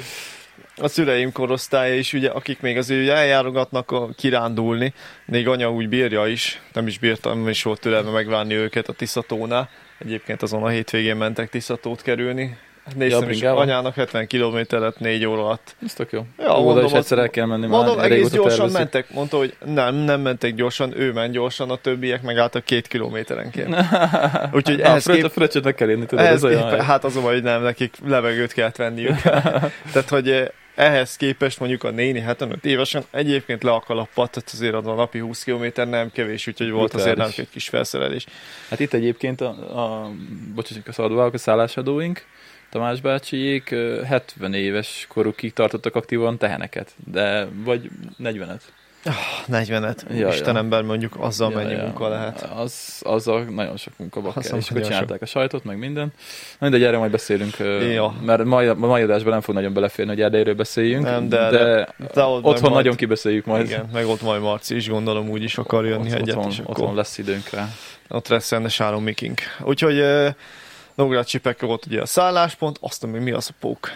a 0.77 0.87
szüleim 0.87 1.31
korosztálya 1.31 1.93
is, 1.95 2.13
ugye, 2.13 2.29
akik 2.29 2.59
még 2.61 2.77
azért 2.77 3.09
eljárogatnak 3.09 3.91
a 3.91 4.09
kirándulni, 4.17 4.93
még 5.25 5.47
anya 5.47 5.71
úgy 5.71 5.89
bírja 5.89 6.27
is, 6.27 6.61
nem 6.73 6.87
is 6.87 6.99
bírtam, 6.99 7.39
nem 7.39 7.47
is 7.49 7.63
volt 7.63 7.79
türelme 7.79 8.09
megvárni 8.11 8.53
őket 8.53 8.87
a 8.87 8.93
Tiszatónál. 8.93 9.69
Egyébként 9.99 10.41
azon 10.41 10.63
a 10.63 10.67
hétvégén 10.67 11.15
mentek 11.15 11.49
Tiszatót 11.49 12.01
kerülni. 12.01 12.57
Néztem 12.95 13.21
is, 13.21 13.27
bringával? 13.37 13.61
anyának 13.61 13.95
70 13.95 14.27
km 14.27 14.57
lett 14.69 14.99
4 14.99 15.25
óra 15.25 15.45
alatt. 15.45 15.75
Ez 15.85 15.93
tök 15.93 16.11
jó. 16.11 16.25
Ja, 16.37 16.43
Ja, 16.43 16.51
Oda 16.51 16.61
mondom, 16.63 16.85
is 16.85 16.91
az- 16.91 16.97
egyszer 16.97 17.17
el 17.17 17.29
kell 17.29 17.45
menni, 17.45 17.67
Mondom, 17.67 17.95
már 17.97 18.11
egész 18.11 18.29
gyorsan 18.29 18.49
tervezzük. 18.49 18.77
mentek. 18.77 19.13
Mondta, 19.13 19.37
hogy 19.37 19.55
nem, 19.65 19.95
nem 19.95 20.21
mentek 20.21 20.55
gyorsan, 20.55 20.99
ő 20.99 21.11
ment 21.11 21.31
gyorsan, 21.33 21.69
a 21.69 21.75
többiek 21.75 22.21
megálltak 22.21 22.63
két 22.63 22.87
kilométerenként. 22.87 23.75
Úgyhogy 24.57 24.81
ehhez 24.81 25.03
fröccsöt, 25.03 25.23
kép... 25.23 25.31
fröccsöt 25.31 25.63
meg 25.63 25.75
kell 25.75 25.89
érni, 25.89 26.05
tudod, 26.05 26.25
ez 26.25 26.43
olyan... 26.43 26.69
képe, 26.69 26.83
hát 26.83 27.03
az 27.03 27.15
a 27.15 27.19
hogy 27.19 27.43
nem, 27.43 27.61
nekik 27.61 27.95
levegőt 28.05 28.53
kellett 28.53 28.75
venniük. 28.75 29.21
Tehát, 29.93 30.09
hogy 30.09 30.29
eh, 30.29 30.47
ehhez 30.77 31.15
képest 31.15 31.59
mondjuk 31.59 31.83
a 31.83 31.89
néni 31.89 32.19
75 32.19 32.65
évesen 32.65 33.03
egyébként 33.11 33.63
le 33.63 33.71
a 33.71 33.79
kalappat, 33.79 34.31
tehát 34.31 34.49
azért 34.53 34.73
az 34.73 34.87
a 34.87 34.93
napi 34.93 35.19
20 35.19 35.43
km 35.43 35.65
nem 35.75 36.11
kevés, 36.11 36.47
úgyhogy 36.47 36.69
volt 36.69 36.93
azért 36.93 37.15
Brutális. 37.15 37.35
nem 37.35 37.45
egy 37.45 37.51
kis 37.53 37.69
felszerelés. 37.69 38.25
Hát 38.69 38.79
itt 38.79 38.93
egyébként 38.93 39.41
a, 39.41 39.49
a 39.49 40.11
bocsánat, 40.55 40.87
a 40.87 40.91
szabadvállalók, 40.91 41.33
a 41.33 41.37
szállásadóink, 41.37 42.25
Tamás 42.69 43.01
bácsiék 43.01 43.71
ö, 43.71 44.01
70 44.05 44.53
éves 44.53 45.05
korukig 45.09 45.53
tartottak 45.53 45.95
aktívan 45.95 46.37
teheneket, 46.37 46.95
de 47.05 47.47
vagy 47.63 47.89
40-et. 48.23 48.61
40-et, 49.51 49.95
Ja, 50.09 50.15
ja, 50.15 50.19
ja. 50.19 50.27
Istenember 50.27 50.81
mondjuk 50.81 51.15
azzal 51.19 51.49
mennyi 51.49 51.75
munka 51.75 52.07
lehet. 52.07 52.41
Az, 52.55 53.01
azzal 53.03 53.43
nagyon 53.43 53.77
sok 53.77 53.93
munka 53.97 54.21
kell, 54.21 54.57
és 54.57 54.69
akkor 54.69 54.81
csinálták 54.81 55.21
a 55.21 55.25
sajtot, 55.25 55.63
meg 55.63 55.77
minden. 55.77 56.13
Mindegy, 56.59 56.83
erre 56.83 56.97
majd 56.97 57.11
beszélünk, 57.11 57.57
Ja. 57.93 58.13
mert 58.21 58.43
mai, 58.43 58.67
a 58.67 58.73
mai 58.73 59.01
adásban 59.01 59.31
nem 59.31 59.41
fog 59.41 59.55
nagyon 59.55 59.73
beleférni, 59.73 60.11
hogy 60.11 60.21
Erdélyről 60.21 60.55
beszéljünk, 60.55 61.03
Nem, 61.03 61.29
de- 61.29 61.49
de, 61.49 61.57
de- 61.57 61.87
de 62.13 62.23
ott 62.23 62.43
otthon 62.43 62.61
majd- 62.61 62.73
nagyon 62.73 62.95
kibeszéljük 62.95 63.45
majd. 63.45 63.65
Igen, 63.65 63.89
meg 63.93 64.05
ott 64.07 64.21
majd 64.21 64.41
Marci 64.41 64.75
is 64.75 64.89
gondolom 64.89 65.29
úgy 65.29 65.43
is 65.43 65.57
akar 65.57 65.85
jönni 65.85 66.07
Ott, 66.11 66.19
egyet, 66.19 66.35
otthon, 66.35 66.51
és 66.51 66.59
akkor 66.59 66.69
otthon 66.79 66.95
lesz 66.95 67.17
időnk 67.17 67.49
rá. 67.49 67.67
ott 68.09 68.27
lesz 68.27 68.51
rendes 68.51 68.77
három 68.77 69.03
mikink. 69.03 69.41
Úgyhogy 69.63 70.03
Nógrád 70.95 71.25
Csipek 71.25 71.61
volt 71.61 71.85
ugye 71.85 72.01
a 72.01 72.05
szálláspont, 72.05 72.77
azt 72.81 73.03
mondom, 73.03 73.21
mi 73.21 73.31
az 73.31 73.47
a 73.51 73.55
pók. 73.59 73.89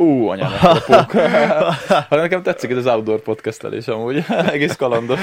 Ú, 0.00 0.28
anyának 0.28 0.62
a 0.62 0.80
pók. 0.86 1.12
hát 1.88 2.10
nekem 2.10 2.42
tetszik 2.42 2.70
ez 2.70 2.76
az 2.76 2.86
outdoor 2.86 3.20
podcastelés 3.20 3.88
amúgy. 3.88 4.24
Egész 4.52 4.76
kalandos. 4.76 5.20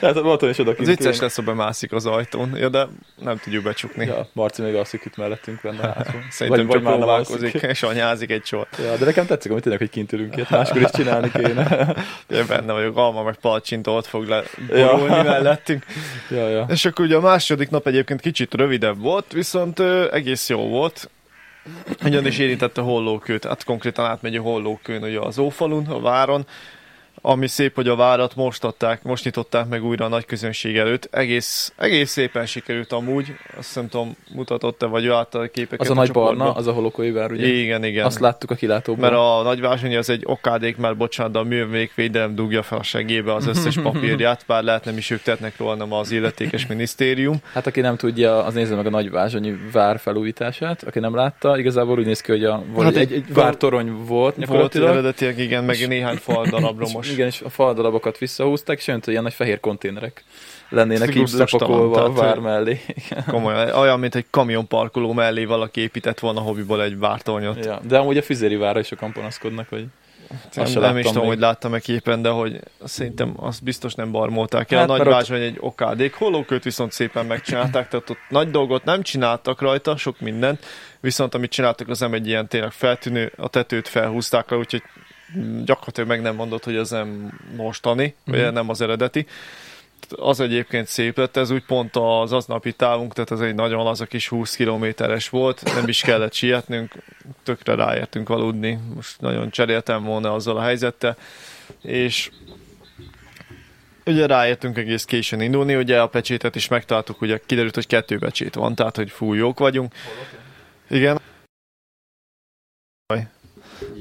Hát 0.00 0.20
voltam 0.20 0.48
is 0.48 0.58
oda 0.58 0.74
Az 0.78 0.86
vicces 0.86 1.20
lesz, 1.20 1.36
ha 1.36 1.42
bemászik 1.42 1.92
az 1.92 2.06
ajtón, 2.06 2.56
ja, 2.56 2.68
de 2.68 2.86
nem 3.22 3.38
tudjuk 3.38 3.62
becsukni. 3.64 4.06
Ja, 4.06 4.28
Marci 4.32 4.62
még 4.62 4.74
alszik 4.74 5.04
itt 5.04 5.16
mellettünk 5.16 5.60
benne 5.62 5.82
házban. 5.82 6.26
Szerintem 6.30 6.66
Vagy- 6.66 6.74
csak 6.76 6.84
vagy 6.84 6.96
próbálkozik, 6.96 7.54
és 7.54 7.82
anyázik 7.82 8.30
egy 8.30 8.44
sor. 8.44 8.66
Ja, 8.78 8.96
de 8.96 9.04
nekem 9.04 9.26
tetszik, 9.26 9.50
amit 9.50 9.62
tényleg, 9.62 9.80
hogy 9.80 9.90
kint 9.90 10.12
ülünk 10.12 10.36
ilyet, 10.36 10.50
máskor 10.58 10.80
is 10.82 10.90
csinálni 10.90 11.30
kéne. 11.30 11.94
Én 12.30 12.44
benne 12.48 12.72
vagyok, 12.72 12.96
alma 12.96 13.22
meg 13.22 13.34
palacsinta 13.34 13.90
ott 13.92 14.06
fog 14.06 14.28
le 14.28 14.42
borulni 14.68 15.22
mellettünk. 15.22 15.84
ja, 16.30 16.48
ja. 16.48 16.66
És 16.68 16.84
akkor 16.84 17.04
ugye 17.04 17.16
a 17.16 17.20
második 17.20 17.70
nap 17.70 17.86
egyébként 17.86 18.20
kicsit 18.20 18.54
rövidebb 18.54 19.00
volt, 19.00 19.32
viszont 19.32 19.80
egész 20.12 20.48
jó 20.48 20.68
volt. 20.68 21.10
Ugyan 22.04 22.26
is 22.26 22.38
érintette 22.38 22.80
hollókőt, 22.80 23.44
hát 23.44 23.64
konkrétan 23.64 24.04
átmegy 24.04 24.36
a 24.36 24.42
hollókőn 24.42 25.02
ugye 25.02 25.18
az 25.18 25.38
Ófalun, 25.38 25.86
a 25.86 26.00
váron, 26.00 26.46
ami 27.28 27.46
szép, 27.46 27.74
hogy 27.74 27.88
a 27.88 27.96
várat 27.96 28.34
most 28.36 28.64
adták, 28.64 29.02
most 29.02 29.24
nyitották 29.24 29.68
meg 29.68 29.84
újra 29.84 30.04
a 30.04 30.08
nagy 30.08 30.24
közönség 30.24 30.76
előtt. 30.76 31.08
Egész, 31.10 31.72
egész 31.76 32.10
szépen 32.10 32.46
sikerült 32.46 32.92
amúgy, 32.92 33.34
azt 33.58 33.74
nem 33.74 33.88
tudom, 33.88 34.16
mutatott-e, 34.34 34.86
vagy 34.86 35.04
látta 35.04 35.38
a 35.38 35.46
képeket 35.46 35.80
Az 35.86 35.90
a 35.90 35.94
nagy 35.94 36.06
csoportban. 36.06 36.36
barna, 36.36 36.52
az 36.52 36.66
a 36.66 36.72
holokói 36.72 37.10
vár, 37.10 37.30
ugye? 37.32 37.46
Igen, 37.46 37.84
igen. 37.84 38.04
Azt 38.04 38.18
láttuk 38.18 38.50
a 38.50 38.54
kilátóban. 38.54 39.00
Mert 39.10 39.22
a 39.22 39.42
nagyvázsony 39.42 39.96
az 39.96 40.10
egy 40.10 40.22
okádék, 40.26 40.76
mert 40.76 40.96
bocsánat, 40.96 41.32
de 41.32 41.38
a 41.38 41.42
művékvédelem 41.42 42.34
dugja 42.34 42.62
fel 42.62 42.78
a 42.78 42.82
segébe 42.82 43.34
az 43.34 43.46
összes 43.46 43.78
papírját, 43.82 44.44
bár 44.46 44.62
lehet 44.62 44.84
nem 44.84 44.96
is 44.96 45.10
ők 45.10 45.22
tettnek 45.22 45.56
róla, 45.56 45.70
hanem 45.70 45.92
az 45.92 46.10
illetékes 46.10 46.66
minisztérium. 46.72 47.36
Hát 47.52 47.66
aki 47.66 47.80
nem 47.80 47.96
tudja, 47.96 48.44
az 48.44 48.54
nézze 48.54 48.74
meg 48.74 48.86
a 48.86 48.90
Nagyvázsonyi 48.90 49.54
vár 49.72 49.98
felújítását. 49.98 50.82
Aki 50.82 50.98
nem 50.98 51.14
látta, 51.14 51.58
igazából 51.58 51.98
úgy 51.98 52.06
néz 52.06 52.20
ki, 52.20 52.30
hogy 52.30 52.44
a, 52.44 52.62
Hát 52.78 52.86
egy, 52.96 52.96
egy- 52.96 53.12
egy 53.12 53.34
vártorony 53.34 53.92
volt 54.06 54.44
Volt 54.46 54.74
eredetileg, 54.76 55.38
igen, 55.38 55.64
meg 55.64 55.88
néhány 55.88 56.16
fal 56.16 56.46
darab 56.50 56.78
romos. 56.78 57.08
Igen, 57.16 57.26
és 57.26 57.40
a 57.40 57.48
faldarabokat 57.48 58.18
visszahúztak, 58.18 58.78
és 58.78 58.88
olyan, 58.88 59.00
hogy 59.04 59.12
ilyen 59.12 59.24
nagy 59.24 59.34
fehér 59.34 59.60
konténerek 59.60 60.24
lennének 60.68 61.14
így 61.14 61.30
lepakolva 61.32 62.04
a 62.04 62.12
vár 62.12 62.38
mellé. 62.38 62.80
Komolyan, 63.26 63.74
olyan, 63.74 64.00
mint 64.00 64.14
egy 64.14 64.26
kamionparkoló 64.30 65.12
mellé 65.12 65.44
valaki 65.44 65.80
épített 65.80 66.18
volna 66.18 66.40
hobbiból 66.40 66.82
egy 66.82 66.98
vártornyot. 66.98 67.64
ja, 67.64 67.80
de 67.88 67.98
amúgy 67.98 68.16
a 68.16 68.22
Füzéri 68.22 68.56
várra 68.56 68.80
is 68.80 68.86
sokan 68.86 69.12
panaszkodnak, 69.12 69.68
hogy 69.68 69.86
nem, 70.54 70.72
nem 70.72 70.98
is 70.98 71.06
tudom, 71.06 71.26
hogy 71.26 71.38
láttam-e 71.38 71.78
képen, 71.78 72.22
de 72.22 72.28
hogy 72.28 72.60
szerintem 72.84 73.34
azt 73.36 73.62
biztos 73.62 73.94
nem 73.94 74.10
barmolták 74.10 74.72
el. 74.72 74.78
Hát, 74.78 74.88
nagy 74.88 75.08
ott... 75.08 75.30
egy 75.30 75.56
okádék. 75.60 76.14
Holóköt 76.14 76.64
viszont 76.64 76.92
szépen 76.92 77.26
megcsinálták, 77.26 77.88
tehát 77.88 78.10
ott 78.10 78.18
nagy 78.28 78.50
dolgot 78.50 78.84
nem 78.84 79.02
csináltak 79.02 79.60
rajta, 79.60 79.96
sok 79.96 80.20
mindent, 80.20 80.64
viszont 81.00 81.34
amit 81.34 81.50
csináltak 81.50 81.88
az 81.88 82.00
nem 82.00 82.14
egy 82.14 82.26
ilyen 82.26 82.48
tényleg 82.48 82.72
feltűnő, 82.72 83.32
a 83.36 83.48
tetőt 83.48 83.88
felhúzták 83.88 84.50
le, 84.50 84.56
úgyhogy 84.56 84.82
gyakorlatilag 85.64 86.08
meg 86.08 86.22
nem 86.22 86.34
mondott, 86.34 86.64
hogy 86.64 86.76
ez 86.76 86.90
nem 86.90 87.40
mostani, 87.56 88.14
mm-hmm. 88.30 88.42
vagy 88.42 88.52
nem 88.52 88.68
az 88.68 88.80
eredeti 88.80 89.26
az 90.10 90.40
egyébként 90.40 90.86
szép 90.86 91.16
lett, 91.16 91.36
ez 91.36 91.50
úgy 91.50 91.64
pont 91.64 91.96
az 91.96 92.32
aznapi 92.32 92.72
távunk, 92.72 93.12
tehát 93.12 93.30
ez 93.30 93.40
egy 93.40 93.54
nagyon 93.54 93.84
laza 93.84 94.06
kis 94.06 94.28
20 94.28 94.56
kilométeres 94.56 95.28
volt, 95.28 95.74
nem 95.74 95.88
is 95.88 96.00
kellett 96.00 96.32
sietnünk, 96.32 96.94
tökre 97.42 97.74
ráértünk 97.74 98.28
aludni, 98.28 98.78
most 98.94 99.20
nagyon 99.20 99.50
cseréltem 99.50 100.04
volna 100.04 100.34
azzal 100.34 100.56
a 100.56 100.62
helyzettel, 100.62 101.16
és 101.82 102.30
ugye 104.04 104.26
ráértünk 104.26 104.76
egész 104.76 105.04
későn 105.04 105.40
indulni, 105.40 105.74
ugye 105.74 106.00
a 106.00 106.06
pecsétet 106.06 106.54
is 106.54 106.68
megtaláltuk, 106.68 107.20
ugye 107.20 107.40
kiderült, 107.46 107.74
hogy 107.74 107.86
kettő 107.86 108.18
pecsét 108.18 108.54
van, 108.54 108.74
tehát 108.74 108.96
hogy 108.96 109.10
fú, 109.10 109.32
jók 109.32 109.58
vagyunk. 109.58 109.94
Igen. 110.88 111.20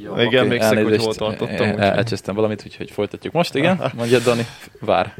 Jó, 0.05 0.13
igen, 0.13 0.25
okay, 0.25 0.37
emlékszek, 0.37 0.83
hogy 0.83 0.97
hol 0.97 1.15
tartottam. 1.15 1.79
Elcsesztem 1.79 2.35
valamit, 2.35 2.63
úgyhogy 2.65 2.91
folytatjuk 2.91 3.33
most, 3.33 3.55
igen. 3.55 3.81
Mondja, 3.97 4.19
Dani, 4.19 4.45
vár. 4.79 5.13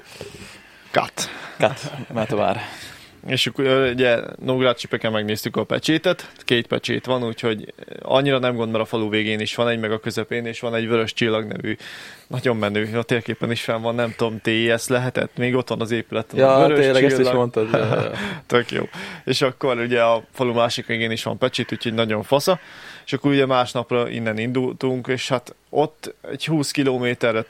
Cut. 0.92 1.30
Cut, 1.58 1.92
mert 2.14 2.30
vár. 2.30 2.62
És 3.28 3.48
akkor 3.48 3.66
ugye 3.94 4.20
Nógrád 4.40 4.78
csipeken 4.78 5.12
megnéztük 5.12 5.56
a 5.56 5.64
pecsétet, 5.64 6.32
két 6.40 6.68
pecsét 6.68 7.06
van, 7.06 7.24
úgyhogy 7.24 7.74
annyira 8.02 8.40
nem 8.40 8.56
gond, 8.56 8.72
mert 8.72 8.84
a 8.84 8.88
falu 8.88 9.10
végén 9.10 9.40
is 9.40 9.56
van 9.56 9.68
egy, 9.68 9.80
meg 9.80 9.92
a 9.92 10.00
közepén 10.00 10.46
is 10.46 10.60
van 10.60 10.76
egy 10.76 10.88
vörös 10.88 11.14
csillag 11.14 11.46
nevű, 11.46 11.76
nagyon 12.28 12.58
menő, 12.58 12.98
a 12.98 13.04
térképen 13.04 13.52
is 13.52 13.62
fel 13.62 13.80
van, 13.80 13.96
nem 13.96 14.14
tudom, 14.18 14.40
TS 14.42 14.88
lehetett, 14.88 15.38
még 15.38 15.56
ott 15.56 15.70
van 15.70 15.82
az 15.82 15.92
épület. 15.92 16.34
Ja, 16.36 16.58
vörös 16.58 16.80
tényleg 16.80 17.02
csillag. 17.02 17.20
ezt 17.20 17.30
is 17.30 17.36
mondtad. 17.36 17.70
Tök 18.48 18.72
jó. 18.72 18.84
És 19.24 19.42
akkor 19.42 19.80
ugye 19.80 20.02
a 20.02 20.24
falu 20.32 20.54
másik 20.54 20.86
végén 20.86 21.12
is 21.12 21.24
van 21.24 21.38
pecsét, 21.38 21.72
úgyhogy 21.72 21.94
nagyon 21.94 22.24
fasza. 22.24 22.60
És 23.06 23.14
akkor 23.14 23.32
ugye 23.32 23.46
másnapra 23.46 24.10
innen 24.10 24.38
indultunk, 24.38 25.08
és 25.08 25.30
hát 25.30 25.56
ott 25.70 26.16
egy 26.32 26.46
20 26.46 26.72
kilométerre 26.72 27.46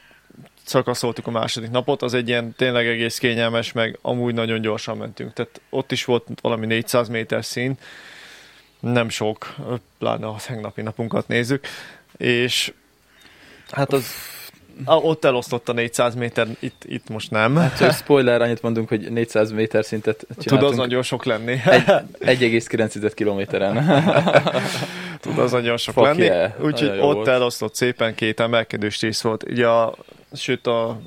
szakaszoltuk 0.64 1.28
a 1.28 1.32
második 1.32 1.72
napot, 1.72 2.02
az 2.02 2.14
egy 2.14 2.28
ilyen 2.28 2.54
tényleg 2.58 2.88
egész 2.88 3.18
kényelmes, 3.18 3.72
meg 3.72 3.98
amúgy 4.02 4.34
nagyon 4.34 4.62
gyorsan 4.62 4.98
mentünk. 4.98 5.34
Tehát 5.34 5.62
ott 5.70 5.92
is 5.92 6.06
volt 6.06 6.28
valami 6.42 6.66
400 6.66 7.08
méter 7.08 7.46
szín, 7.46 7.78
nem 8.80 9.10
sok, 9.10 9.56
pláne 9.98 10.28
a 10.28 10.36
tegnapi 10.48 10.82
napunkat 10.82 11.28
nézzük, 11.28 11.68
és 12.18 12.74
hát 13.72 13.94
az 13.94 14.06
ott 14.86 15.26
elosztott 15.26 15.70
a 15.70 15.74
400 15.74 16.16
méter, 16.16 16.48
itt, 16.60 16.84
itt 16.86 17.10
most 17.10 17.32
nem. 17.32 17.56
Hát 17.56 17.78
csak 17.78 17.94
spoiler, 17.94 18.42
annyit 18.42 18.62
mondunk, 18.62 18.88
hogy 18.88 19.12
400 19.12 19.52
méter 19.52 19.86
szintet. 19.86 20.26
Tud 20.38 20.64
az 20.64 20.76
nagyon 20.76 21.02
sok 21.02 21.26
lenni. 21.26 21.60
1,9 21.66 23.12
kilométeren. 23.16 23.76
Tud 25.26 25.40
az 25.40 25.52
nagyon 25.52 25.78
sok 25.78 25.94
Fuck 25.94 26.06
lenni. 26.06 26.24
Yeah. 26.24 26.52
Úgyhogy 26.62 26.90
ott 26.90 27.14
volt. 27.14 27.28
elosztott 27.28 27.76
szépen 27.76 28.16
két 28.16 28.40
emelkedős 28.40 29.02
rész 29.02 29.22
volt. 29.22 29.44
Ugye 29.44 29.68
a 29.68 29.96
sőt 30.34 30.68
a 30.68 31.00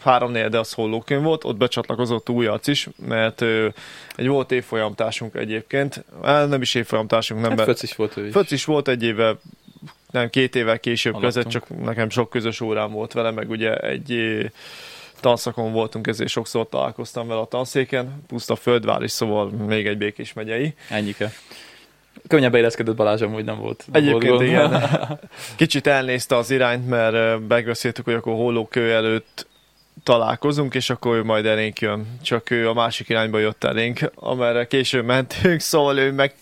három 0.00 0.32
de 0.32 0.58
az 0.58 0.72
hollókön 0.72 1.22
volt, 1.22 1.44
ott 1.44 1.56
becsatlakozott 1.56 2.28
új 2.28 2.46
arc 2.46 2.66
is, 2.66 2.88
mert 3.06 3.40
ö, 3.40 3.68
egy 4.16 4.26
volt 4.26 4.52
évfolyamtársunk 4.52 5.34
egyébként, 5.34 6.04
nem 6.22 6.62
is 6.62 6.74
évfolyamtársunk, 6.74 7.40
nem. 7.40 7.58
Hát 7.58 7.82
is 7.82 7.96
volt 7.96 8.16
ő 8.16 8.26
is. 8.26 8.32
Föc 8.32 8.50
is 8.50 8.64
volt 8.64 8.88
egy 8.88 9.02
éve, 9.02 9.36
nem 10.10 10.30
két 10.30 10.56
évvel 10.56 10.78
később 10.78 11.20
között, 11.20 11.48
csak 11.48 11.82
nekem 11.84 12.10
sok 12.10 12.30
közös 12.30 12.60
órám 12.60 12.90
volt 12.90 13.12
vele, 13.12 13.30
meg 13.30 13.50
ugye 13.50 13.76
egy 13.76 14.40
tanszakon 15.20 15.72
voltunk, 15.72 16.06
ezért 16.06 16.30
sokszor 16.30 16.68
találkoztam 16.68 17.26
vele 17.28 17.40
a 17.40 17.46
tanszéken, 17.46 18.24
puszta 18.26 18.56
földvár 18.56 19.02
is, 19.02 19.10
szóval 19.10 19.50
még 19.50 19.86
egy 19.86 19.98
békés 19.98 20.32
megyei. 20.32 20.74
Ennyike. 20.88 21.32
Könnyebb 22.28 22.52
beilleszkedett 22.52 22.94
Balázs 22.94 23.22
amúgy 23.22 23.44
nem 23.44 23.58
volt. 23.58 23.84
Egyébként 23.92 24.30
volt 24.30 24.42
igen. 24.42 24.82
Kicsit 25.56 25.86
elnézte 25.86 26.36
az 26.36 26.50
irányt, 26.50 26.88
mert 26.88 27.48
megbeszéltük, 27.48 28.04
hogy 28.04 28.14
akkor 28.14 28.34
hollókő 28.34 28.92
előtt 28.92 29.46
találkozunk, 30.02 30.74
és 30.74 30.90
akkor 30.90 31.16
ő 31.16 31.24
majd 31.24 31.46
elénk 31.46 31.80
jön. 31.80 32.06
Csak 32.22 32.50
ő 32.50 32.68
a 32.68 32.74
másik 32.74 33.08
irányba 33.08 33.38
jött 33.38 33.64
elénk, 33.64 34.10
amerre 34.14 34.66
később 34.66 35.04
mentünk, 35.04 35.60
szóval 35.70 35.98
ő 35.98 36.12
meg, 36.12 36.34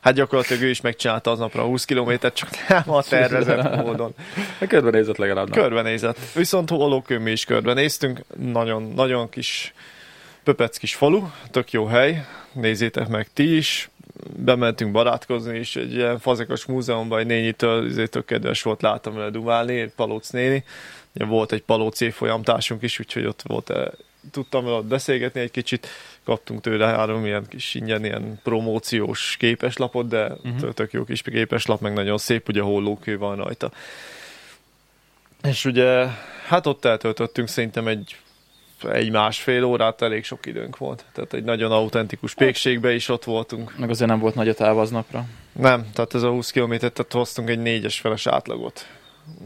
hát 0.00 0.14
gyakorlatilag 0.14 0.62
ő 0.62 0.68
is 0.68 0.80
megcsinálta 0.80 1.30
aznapra 1.30 1.62
20 1.62 1.84
kilométert, 1.84 2.34
csak 2.34 2.50
nem 2.68 2.82
a 2.86 3.02
tervezett 3.02 3.76
módon. 3.84 4.14
Körbenézett 4.68 5.16
legalább. 5.16 5.50
Körbenézett. 5.50 6.18
Viszont 6.34 6.70
hollókő 6.70 7.18
mi 7.18 7.30
is 7.30 7.44
körbenéztünk, 7.44 8.20
nagyon, 8.36 8.92
nagyon 8.94 9.28
kis 9.28 9.74
pöpec 10.44 10.76
kis 10.76 10.94
falu, 10.94 11.26
tök 11.50 11.70
jó 11.70 11.86
hely, 11.86 12.24
nézzétek 12.52 13.08
meg 13.08 13.28
ti 13.32 13.56
is, 13.56 13.90
bementünk 14.36 14.92
barátkozni, 14.92 15.58
és 15.58 15.76
egy 15.76 15.92
ilyen 15.92 16.18
fazekas 16.18 16.64
múzeumban 16.64 17.18
egy 17.18 17.26
nénitől 17.26 17.86
azért 17.86 18.10
tök 18.10 18.24
kedves 18.24 18.62
volt, 18.62 18.82
láttam 18.82 19.14
vele 19.14 19.30
dumálni, 19.30 19.80
egy 19.80 19.92
palóc 19.96 20.30
néni. 20.30 20.64
Volt 21.12 21.52
egy 21.52 21.62
palóc 21.62 22.00
évfolyamtársunk 22.00 22.82
is, 22.82 22.98
úgyhogy 22.98 23.26
ott 23.26 23.42
volt, 23.42 23.70
eh, 23.70 23.84
tudtam 24.30 24.64
vele 24.64 24.80
beszélgetni 24.80 25.40
egy 25.40 25.50
kicsit, 25.50 25.88
kaptunk 26.24 26.60
tőle 26.60 26.86
három 26.86 27.26
ilyen 27.26 27.46
kis 27.48 27.74
ingyen 27.74 28.04
ilyen 28.04 28.40
promóciós 28.42 29.36
képeslapot, 29.38 30.08
de 30.08 30.32
uh-huh. 30.32 30.72
tök 30.72 30.92
jó 30.92 31.04
kis 31.04 31.22
képeslap, 31.22 31.80
meg 31.80 31.92
nagyon 31.92 32.18
szép, 32.18 32.48
ugye 32.48 32.60
hollókő 32.60 33.18
van 33.18 33.36
rajta. 33.36 33.72
És 35.42 35.64
ugye, 35.64 36.06
hát 36.46 36.66
ott 36.66 36.84
eltöltöttünk 36.84 37.48
szerintem 37.48 37.86
egy 37.86 38.16
egy 38.84 39.10
másfél 39.10 39.64
órát 39.64 40.02
elég 40.02 40.24
sok 40.24 40.46
időnk 40.46 40.76
volt. 40.76 41.04
Tehát 41.12 41.32
egy 41.32 41.44
nagyon 41.44 41.72
autentikus 41.72 42.34
pékségbe 42.34 42.94
is 42.94 43.08
ott 43.08 43.24
voltunk. 43.24 43.78
Meg 43.78 43.90
azért 43.90 44.10
nem 44.10 44.18
volt 44.18 44.34
nagy 44.34 44.48
a 44.48 44.54
táv 44.54 44.78
aznapra. 44.78 45.24
Nem, 45.52 45.86
tehát 45.94 46.14
ez 46.14 46.22
a 46.22 46.30
20 46.30 46.50
kilométert, 46.50 46.92
tehát 46.92 47.12
hoztunk 47.12 47.48
egy 47.48 47.58
négyes 47.58 48.00
feles 48.00 48.26
átlagot. 48.26 48.86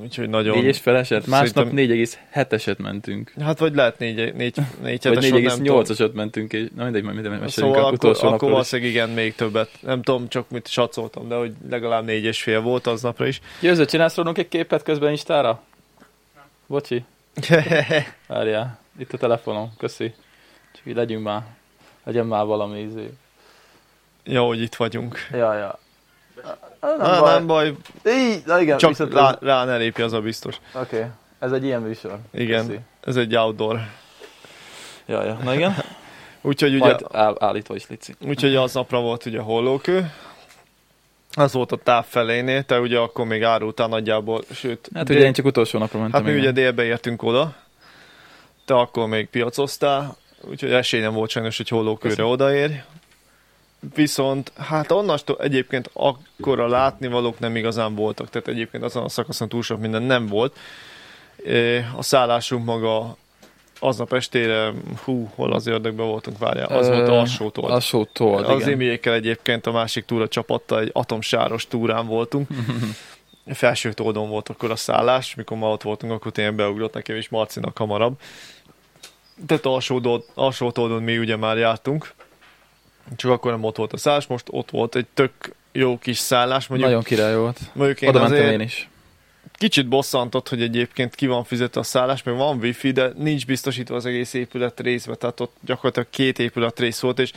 Úgyhogy 0.01 0.29
nagyon... 0.29 0.57
Négyes 0.57 0.79
feleset? 0.79 1.27
Másnap 1.27 1.68
Szerintem... 1.68 2.18
4,7-eset 2.35 2.77
mentünk. 2.79 3.33
Hát 3.40 3.59
vagy 3.59 3.75
lehet 3.75 3.99
4, 3.99 4.35
4, 4.35 4.57
4 4.83 5.03
Vagy 5.03 5.25
4,8-asat 5.25 6.12
mentünk, 6.12 6.53
és 6.53 6.66
na 6.77 6.85
mindegy, 6.85 7.03
majd 7.03 7.20
minden 7.20 7.49
Szóval 7.49 7.85
akkor, 7.85 8.16
akkor 8.20 8.51
valószínűleg 8.51 8.90
igen, 8.90 9.11
még 9.11 9.35
többet. 9.35 9.70
Nem 9.81 10.03
tudom, 10.03 10.29
csak 10.29 10.51
mit 10.51 10.68
satszoltam, 10.68 11.29
de 11.29 11.35
hogy 11.35 11.53
legalább 11.70 12.05
négy 12.05 12.25
és 12.25 12.42
fél 12.42 12.61
volt 12.61 12.87
aznapra 12.87 13.27
is. 13.27 13.40
Győző, 13.61 13.85
csinálsz 13.85 14.16
rólunk 14.16 14.38
egy 14.38 14.49
képet 14.49 14.83
közben 14.83 15.11
Instára? 15.11 15.62
Bocsi. 16.66 17.05
Várjál. 18.27 18.79
Itt 18.98 19.12
a 19.12 19.18
telefonom, 19.18 19.72
köszi. 19.78 20.14
Csak 20.72 20.87
így 20.87 20.94
legyünk 20.94 21.24
már, 21.24 21.42
legyen 22.04 22.26
már 22.26 22.44
valami 22.44 22.80
izé. 22.80 23.11
Jó, 24.24 24.46
hogy 24.46 24.61
itt 24.61 24.74
vagyunk. 24.74 25.18
Ja, 25.30 25.54
ja. 25.54 25.78
Nem, 26.80 26.96
Na, 26.98 27.20
baj. 27.20 27.35
nem 27.35 27.46
baj. 27.46 27.74
Így, 28.06 28.42
na 28.46 28.61
igen, 28.61 28.78
Csak 28.78 28.90
viszont 28.90 29.12
rá, 29.12 29.38
rá 29.40 29.64
ne 29.64 29.76
lépj, 29.76 30.02
az 30.02 30.12
a 30.12 30.20
biztos. 30.20 30.61
Oké, 30.74 30.96
okay. 30.96 31.09
ez 31.38 31.52
egy 31.52 31.64
ilyen 31.64 31.82
műsor. 31.82 32.18
Igen, 32.32 32.66
köszi. 32.66 32.80
ez 33.00 33.16
egy 33.16 33.37
outdoor. 33.37 33.80
Ja, 35.06 35.24
ja, 35.24 35.38
na 35.44 35.54
igen. 35.54 35.74
Úgyhogy 36.42 36.74
ugye... 36.74 36.85
Majd 36.85 37.06
áll, 37.12 37.37
állítva 37.38 37.74
is, 37.74 37.87
Lici. 37.88 38.14
Úgyhogy 38.20 38.54
az 38.54 38.74
napra 38.74 39.00
volt 39.00 39.26
ugye 39.26 39.40
hollókő. 39.40 40.12
Az 41.32 41.52
volt 41.52 41.72
a 41.72 41.76
táv 41.76 42.04
felénél, 42.04 42.62
te 42.62 42.80
ugye 42.80 42.98
akkor 42.98 43.26
még 43.26 43.42
árultál 43.42 43.88
nagyjából, 43.88 44.42
sőt... 44.52 44.88
Hát 44.94 45.04
dél... 45.04 45.16
ugye 45.16 45.26
én 45.26 45.32
csak 45.32 45.44
utolsó 45.44 45.78
napra 45.78 46.00
mentem. 46.00 46.24
Hát 46.24 46.32
mi 46.32 46.38
ugye 46.38 46.50
délbe 46.50 46.85
értünk 46.85 47.22
oda, 47.22 47.54
te 48.66 48.74
akkor 48.74 49.09
még 49.09 49.29
piacoztál, 49.29 50.16
úgyhogy 50.40 50.72
esély 50.72 51.00
nem 51.00 51.12
volt 51.12 51.31
sajnos, 51.31 51.57
hogy 51.57 51.68
hollókőre 51.68 52.24
odaér. 52.24 52.85
Viszont 53.94 54.52
hát 54.57 54.90
onnastól 54.90 55.37
egyébként 55.40 55.90
akkora 55.92 56.68
látnivalók 56.68 57.38
nem 57.38 57.57
igazán 57.57 57.94
voltak, 57.94 58.31
tehát 58.31 58.48
egyébként 58.48 58.85
azon 58.85 59.02
a 59.02 59.09
szakaszon 59.09 59.48
túl 59.48 59.62
sok 59.62 59.81
minden 59.81 60.02
nem 60.02 60.26
volt. 60.26 60.57
A 61.96 62.02
szállásunk 62.02 62.64
maga 62.64 63.16
aznap 63.79 64.12
estére, 64.12 64.72
hú, 65.05 65.31
hol 65.35 65.52
az 65.52 65.66
ördögben 65.66 66.07
voltunk, 66.07 66.38
várjál, 66.38 66.66
az 66.66 66.88
volt 66.88 67.09
alsó 67.09 67.50
told. 67.50 67.72
Alsó 67.72 68.05
told, 68.12 68.44
Az 68.44 68.66
imiékkel 68.66 69.14
egyébként 69.14 69.66
a 69.66 69.72
másik 69.72 70.05
túra 70.05 70.29
csapattal 70.29 70.81
egy 70.81 70.90
atomsáros 70.92 71.66
túrán 71.66 72.07
voltunk. 72.07 72.48
Felső 73.46 73.92
toldon 73.92 74.29
volt 74.29 74.48
akkor 74.48 74.70
a 74.70 74.76
szállás, 74.76 75.35
mikor 75.35 75.57
ma 75.57 75.70
ott 75.70 75.83
voltunk, 75.83 76.12
akkor 76.12 76.33
tényleg 76.33 76.55
beugrott 76.55 76.94
nekem 76.94 77.16
és 77.16 77.29
Marcinak 77.29 77.76
hamarabb 77.76 78.18
tehát 79.46 79.66
alsó, 79.66 80.25
alsó 80.35 80.70
toldon 80.70 81.03
mi 81.03 81.18
ugye 81.18 81.37
már 81.37 81.57
jártunk, 81.57 82.14
csak 83.16 83.31
akkor 83.31 83.51
nem 83.51 83.64
ott 83.64 83.77
volt 83.77 83.92
a 83.92 83.96
szállás, 83.96 84.27
most 84.27 84.46
ott 84.51 84.70
volt 84.70 84.96
egy 84.96 85.07
tök 85.14 85.33
jó 85.72 85.99
kis 85.99 86.18
szállás. 86.18 86.66
Mondjuk, 86.66 86.90
Nagyon 86.90 87.05
király 87.05 87.37
volt. 87.37 87.61
Mondjuk 87.72 88.03
én 88.03 88.09
Oda 88.09 88.20
mentem 88.20 88.51
én 88.53 88.61
is. 88.61 88.88
Kicsit 89.53 89.88
bosszantott, 89.88 90.49
hogy 90.49 90.62
egyébként 90.62 91.14
ki 91.14 91.27
van 91.27 91.44
fizetve 91.44 91.81
a 91.81 91.85
szállás, 91.85 92.22
meg 92.22 92.37
van 92.37 92.59
wifi, 92.59 92.90
de 92.90 93.12
nincs 93.16 93.46
biztosítva 93.46 93.96
az 93.96 94.07
egész 94.07 94.33
épület 94.35 94.81
részbe, 94.81 95.14
tehát 95.14 95.40
ott 95.40 95.57
gyakorlatilag 95.61 96.09
két 96.11 96.38
épület 96.38 96.79
rész 96.79 97.01
volt, 97.01 97.18
és 97.18 97.33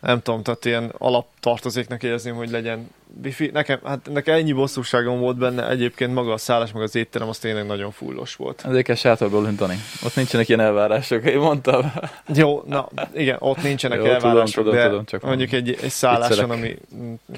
nem 0.00 0.22
tudom, 0.22 0.42
tehát 0.42 0.64
ilyen 0.64 0.92
alaptartozéknak 0.98 2.02
érezném, 2.02 2.34
hogy 2.34 2.50
legyen 2.50 2.90
wifi. 3.24 3.50
Nekem, 3.52 3.78
hát 3.84 4.08
nekem 4.12 4.34
ennyi 4.34 4.52
bosszúságom 4.52 5.20
volt 5.20 5.36
benne, 5.36 5.68
egyébként 5.68 6.14
maga 6.14 6.32
a 6.32 6.36
szállás, 6.36 6.72
meg 6.72 6.82
az 6.82 6.94
étterem, 6.94 7.28
az 7.28 7.38
tényleg 7.38 7.66
nagyon 7.66 7.90
fullos 7.90 8.34
volt. 8.34 8.64
Ezért 8.66 8.84
kell 8.84 8.94
sátorból 8.94 9.44
öntani. 9.44 9.76
Ott 10.04 10.16
nincsenek 10.16 10.48
ilyen 10.48 10.60
elvárások, 10.60 11.24
én 11.24 11.38
mondtam. 11.38 11.92
Jó, 12.34 12.62
na 12.66 12.88
igen, 13.14 13.36
ott 13.38 13.62
nincsenek 13.62 13.98
Jó, 13.98 14.04
elvárások, 14.04 14.64
tudom, 14.64 14.74
de 14.74 14.88
tudom, 14.88 15.04
csak 15.04 15.22
mondjuk 15.22 15.52
egy, 15.52 15.78
egy 15.82 15.90
szálláson, 15.90 16.50
ami 16.50 16.76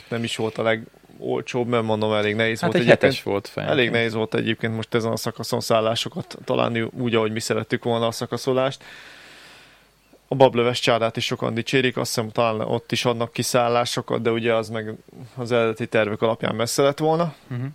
nem 0.08 0.24
is 0.24 0.36
volt 0.36 0.58
a 0.58 0.62
legolcsóbb, 0.62 1.66
mert 1.68 1.82
mondom, 1.82 2.12
elég 2.12 2.34
nehéz 2.34 2.60
Hát 2.60 2.72
volt 2.72 2.82
egy 2.84 2.90
hetes 2.90 3.22
volt 3.22 3.48
fel. 3.48 3.68
Elég 3.68 3.90
nehéz 3.90 4.14
volt 4.14 4.34
egyébként 4.34 4.74
most 4.74 4.94
ezen 4.94 5.12
a 5.12 5.16
szakaszon 5.16 5.60
szállásokat 5.60 6.36
találni 6.44 6.80
úgy, 6.80 7.14
ahogy 7.14 7.32
mi 7.32 7.40
szerettük 7.40 7.84
volna 7.84 8.06
a 8.06 8.10
szakaszolást. 8.10 8.84
A 10.32 10.34
bablöves 10.34 10.80
csádát 10.80 11.16
is 11.16 11.24
sokan 11.24 11.54
dicsérik, 11.54 11.96
azt 11.96 12.14
hiszem 12.14 12.30
talán 12.30 12.60
ott 12.60 12.92
is 12.92 13.04
adnak 13.04 13.32
kiszállásokat, 13.32 14.22
de 14.22 14.30
ugye 14.30 14.54
az 14.54 14.68
meg 14.68 14.94
az 15.36 15.52
eredeti 15.52 15.86
tervek 15.86 16.22
alapján 16.22 16.54
messze 16.54 16.82
lett 16.82 16.98
volna. 16.98 17.34
Uh-huh. 17.50 17.66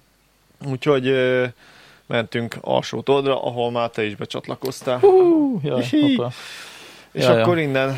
Úgyhogy 0.72 1.08
ö, 1.08 1.46
mentünk 2.06 2.56
alsó 2.62 3.02
toldra, 3.02 3.44
ahol 3.44 3.72
már 3.72 3.90
te 3.90 4.04
is 4.06 4.16
becsatlakoztál. 4.16 5.00
Hú, 5.00 5.60
jaj. 5.64 5.80
És 5.82 5.92
Ja, 7.24 7.34
ja. 7.34 7.42
akkor 7.42 7.58
innen, 7.58 7.98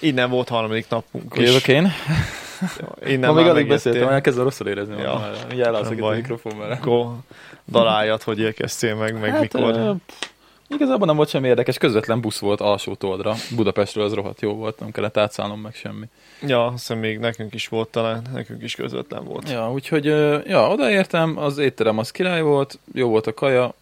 innen 0.00 0.30
volt 0.30 0.48
harmadik 0.48 0.88
napunk. 0.88 1.34
és 1.36 1.46
Jövök 1.46 1.68
én. 1.68 1.92
Innen 3.06 3.30
Ma 3.34 3.40
még 3.40 3.46
alig 3.46 3.68
beszéltem, 3.68 4.08
elkezdem 4.08 4.44
rosszul 4.44 4.68
érezni. 4.68 4.94
Ja. 4.96 5.02
Ja. 5.02 5.30
Mindjárt 5.48 5.90
a 6.00 6.10
mikrofon, 6.10 6.54
mert... 6.56 6.72
Akkor 6.72 7.06
daráljad, 7.70 8.22
hogy 8.22 8.38
érkeztél 8.38 8.94
meg, 8.94 9.20
meg 9.20 9.30
Hát, 9.30 9.40
mikor. 9.40 9.74
ö, 9.74 9.92
pff, 10.06 10.28
igazából 10.68 11.06
nem 11.06 11.16
volt 11.16 11.28
semmi 11.28 11.48
érdekes, 11.48 11.78
közvetlen 11.78 12.20
busz 12.20 12.38
volt 12.38 12.60
alsó 12.60 12.94
toldra. 12.94 13.34
Budapestről 13.56 14.04
az 14.04 14.12
rohadt 14.12 14.40
jó 14.40 14.54
volt, 14.54 14.80
nem 14.80 14.90
kellett 14.90 15.16
átszállnom 15.16 15.60
meg 15.60 15.74
semmi. 15.74 16.06
Ja, 16.46 16.70
hiszem 16.70 16.98
még 16.98 17.18
nekünk 17.18 17.54
is 17.54 17.68
volt 17.68 17.88
talán, 17.88 18.22
nekünk 18.32 18.62
is 18.62 18.74
közvetlen 18.74 19.24
volt. 19.24 19.50
Ja, 19.50 19.72
úgyhogy 19.72 20.04
ja, 20.46 20.70
odaértem, 20.70 21.38
az 21.38 21.58
étterem 21.58 21.98
az 21.98 22.10
király 22.10 22.42
volt, 22.42 22.78
jó 22.94 23.08
volt 23.08 23.26
a 23.26 23.34
kaja, 23.34 23.74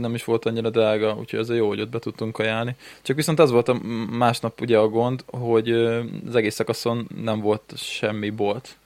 nem 0.00 0.14
is 0.14 0.24
volt 0.24 0.44
annyira 0.44 0.70
drága, 0.70 1.16
úgyhogy 1.18 1.38
az 1.38 1.50
jó, 1.50 1.68
hogy 1.68 1.80
ott 1.80 1.88
be 1.88 1.98
tudtunk 1.98 2.32
kajálni. 2.32 2.76
Csak 3.02 3.16
viszont 3.16 3.38
az 3.38 3.50
volt 3.50 3.68
a 3.68 3.80
másnap 4.10 4.60
ugye 4.60 4.78
a 4.78 4.88
gond, 4.88 5.24
hogy 5.26 5.70
az 6.26 6.34
egész 6.34 6.54
szakaszon 6.54 7.08
nem 7.22 7.40
volt 7.40 7.72
semmi 7.76 8.30
bolt. 8.30 8.76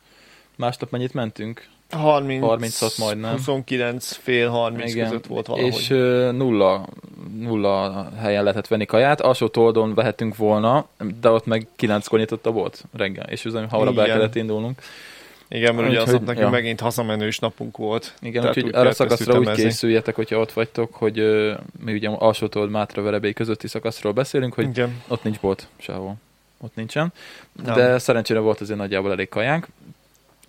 Másnap 0.56 0.90
mennyit 0.90 1.14
mentünk? 1.14 1.68
30, 1.90 2.42
36 2.42 2.98
majdnem. 2.98 3.30
29, 3.30 4.12
fél 4.12 4.48
30 4.48 4.92
Igen. 4.92 5.08
között 5.08 5.26
volt 5.26 5.46
valahogy. 5.46 5.72
És 5.72 5.90
ö, 5.90 6.32
nulla, 6.32 6.86
nulla 7.38 8.08
helyen 8.18 8.42
lehetett 8.42 8.66
venni 8.66 8.84
kaját, 8.84 9.20
alsó 9.20 9.48
toldon 9.48 9.94
vehetünk 9.94 10.36
volna, 10.36 10.86
de 11.20 11.30
ott 11.30 11.46
meg 11.46 11.66
kilenckor 11.76 12.18
nyitott 12.18 12.46
a 12.46 12.52
bolt 12.52 12.84
reggel, 12.92 13.26
és 13.28 13.48
hamarabb 13.68 13.98
el 13.98 14.04
Igen. 14.04 14.16
kellett 14.16 14.34
indulnunk. 14.34 14.80
Igen, 15.48 15.74
mert 15.74 15.88
ugye 15.88 16.00
az 16.00 16.14
ott 16.14 16.24
nekünk 16.24 16.44
ja. 16.44 16.50
megint 16.50 16.80
hazamenős 16.80 17.38
napunk 17.38 17.76
volt. 17.76 18.14
Igen, 18.20 18.46
úgyhogy 18.46 18.64
úgy 18.64 18.74
arra 18.74 18.92
szakaszra 18.92 19.34
úgy 19.34 19.40
ütemezni. 19.40 19.64
készüljetek, 19.64 20.14
hogyha 20.14 20.38
ott 20.38 20.52
vagytok, 20.52 20.94
hogy 20.94 21.18
ö, 21.18 21.54
mi 21.84 21.92
ugye 21.92 22.08
alsó 22.08 22.46
told 22.46 22.70
Mátra 22.70 23.02
Verebély 23.02 23.32
közötti 23.32 23.68
szakaszról 23.68 24.12
beszélünk, 24.12 24.54
hogy 24.54 24.64
Igen. 24.64 25.02
ott 25.08 25.22
nincs 25.22 25.40
bolt 25.40 25.68
sehol. 25.76 26.14
Ott 26.60 26.74
nincsen. 26.74 27.12
Nem. 27.64 27.74
De 27.74 27.98
szerencsére 27.98 28.38
volt 28.38 28.60
azért 28.60 28.78
nagyjából 28.78 29.10
elég 29.10 29.28
kajánk. 29.28 29.66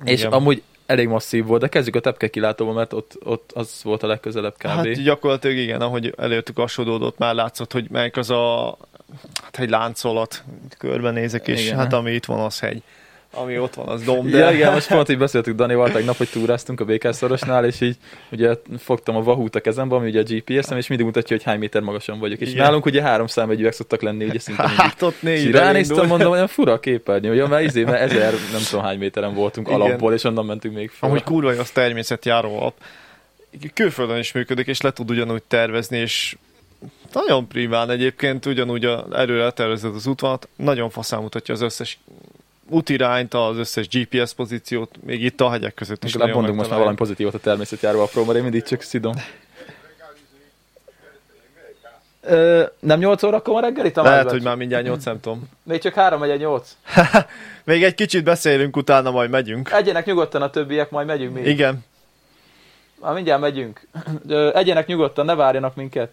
És 0.03 0.19
Igen. 0.19 0.31
amúgy 0.31 0.61
elég 0.87 1.07
masszív 1.07 1.45
volt, 1.45 1.61
de 1.61 1.67
kezdjük 1.67 1.95
a 1.95 1.99
tepke 1.99 2.27
kilátóval, 2.27 2.73
mert 2.73 2.93
ott, 2.93 3.17
ott 3.23 3.51
az 3.51 3.79
volt 3.83 4.03
a 4.03 4.07
legközelebb 4.07 4.53
kb. 4.57 4.65
Hát 4.65 5.03
gyakorlatilag 5.03 5.57
igen, 5.57 5.81
ahogy 5.81 6.13
elértük 6.17 6.57
a 6.57 6.67
már 7.17 7.35
látszott, 7.35 7.71
hogy 7.71 7.87
melyik 7.89 8.17
az 8.17 8.29
a 8.29 8.77
hát 9.43 9.59
egy 9.59 9.69
láncolat, 9.69 10.43
körbenézek, 10.77 11.47
és 11.47 11.65
Igen. 11.65 11.77
hát 11.77 11.93
ami 11.93 12.11
itt 12.11 12.25
van, 12.25 12.39
az 12.39 12.59
hegy. 12.59 12.83
Ami 13.41 13.59
ott 13.59 13.73
van, 13.73 13.87
az 13.87 14.03
domb, 14.03 14.29
de... 14.29 14.37
Ja, 14.37 14.51
igen, 14.51 14.73
most 14.73 14.87
pont 14.87 15.09
így 15.09 15.17
beszéltük 15.17 15.55
Danival 15.55 15.91
tegnap, 15.91 16.17
hogy 16.17 16.29
túráztunk 16.29 16.79
a 16.79 16.85
Békásszorosnál, 16.85 17.65
és 17.65 17.81
így 17.81 17.97
ugye 18.31 18.53
fogtam 18.77 19.15
a 19.15 19.21
vahút 19.21 19.55
a 19.55 19.59
kezembe, 19.59 19.95
ami 19.95 20.07
ugye 20.07 20.19
a 20.19 20.23
GPS-em, 20.23 20.77
és 20.77 20.87
mindig 20.87 21.05
mutatja, 21.05 21.35
hogy 21.35 21.45
hány 21.45 21.59
méter 21.59 21.81
magasan 21.81 22.19
vagyok. 22.19 22.39
És 22.39 22.49
Igen. 22.49 22.63
nálunk 22.63 22.85
ugye 22.85 23.01
három 23.01 23.27
számegyűek 23.27 23.73
szoktak 23.73 24.01
lenni, 24.01 24.25
ugye 24.25 24.39
szinte 24.39 24.61
mindig. 24.61 24.79
Hát 24.79 25.01
ott 25.01 25.13
És 25.13 25.21
négy 25.21 25.45
így 25.45 25.51
ránéztem, 25.51 26.07
mondom, 26.07 26.31
olyan 26.31 26.47
fura 26.47 26.71
a 26.71 26.79
képernyő, 26.79 27.31
ugye, 27.31 27.47
mert 27.47 27.63
izé, 27.63 27.83
mert 27.83 28.11
ezer, 28.11 28.33
nem 28.51 28.61
tudom 28.69 28.85
hány 28.85 28.97
méteren 28.97 29.33
voltunk 29.33 29.67
Igen. 29.67 29.81
alapból, 29.81 30.13
és 30.13 30.23
onnan 30.23 30.45
mentünk 30.45 30.75
még 30.75 30.89
fel. 30.89 31.09
Amúgy 31.09 31.23
kurva 31.23 31.49
az 31.49 31.69
természetjáró 31.69 32.59
alap. 32.59 32.73
Külföldön 33.73 34.17
is 34.17 34.31
működik, 34.31 34.67
és 34.67 34.81
le 34.81 34.91
tud 34.91 35.09
ugyanúgy 35.09 35.43
tervezni, 35.43 35.97
és 35.97 36.35
nagyon 37.13 37.47
priván 37.47 37.89
egyébként, 37.89 38.45
ugyanúgy 38.45 38.85
a, 38.85 39.05
erőre 39.13 39.51
tervezed 39.51 39.95
az 39.95 40.07
útvonalat, 40.07 40.47
nagyon 40.55 40.89
faszán 40.89 41.21
mutatja 41.21 41.53
az 41.53 41.61
összes 41.61 41.99
útirányt, 42.69 43.33
az 43.33 43.57
összes 43.57 43.87
GPS 43.87 44.33
pozíciót, 44.33 44.95
még 45.05 45.23
itt 45.23 45.41
a 45.41 45.49
hegyek 45.49 45.73
között 45.73 46.03
is. 46.03 46.13
Nagyon 46.13 46.35
mondunk 46.35 46.57
most 46.57 46.69
már 46.69 46.79
valami 46.79 46.95
pozitívot 46.95 47.33
a 47.33 47.39
természetjáró 47.39 48.01
apról, 48.01 48.25
mert 48.25 48.37
én 48.37 48.43
mindig 48.43 48.63
csak 48.63 48.81
szidom. 48.81 49.13
Ö, 52.21 52.63
nem 52.79 52.99
8 52.99 53.23
órakor 53.23 53.53
van 53.53 53.61
reggeli, 53.61 53.91
Tamás? 53.91 54.11
Lehet, 54.11 54.29
hogy 54.29 54.43
már 54.43 54.55
mindjárt 54.55 54.83
nyolc, 54.85 55.03
nem 55.03 55.19
tudom. 55.19 55.49
Még 55.63 55.81
csak 55.81 55.93
3 55.93 56.23
egy 56.23 56.39
8. 56.39 56.77
Még 57.63 57.83
egy 57.83 57.95
kicsit 57.95 58.23
beszélünk, 58.23 58.77
utána 58.77 59.11
majd 59.11 59.29
megyünk. 59.29 59.71
Egyenek 59.71 60.05
nyugodtan 60.05 60.41
a 60.41 60.49
többiek, 60.49 60.89
majd 60.89 61.07
megyünk 61.07 61.33
mi. 61.33 61.41
Igen. 61.41 61.85
Már 63.01 63.13
mindjárt 63.13 63.41
megyünk. 63.41 63.87
Ö, 64.27 64.51
Egyenek 64.53 64.87
nyugodtan, 64.87 65.25
ne 65.25 65.35
várjanak 65.35 65.75
minket. 65.75 66.11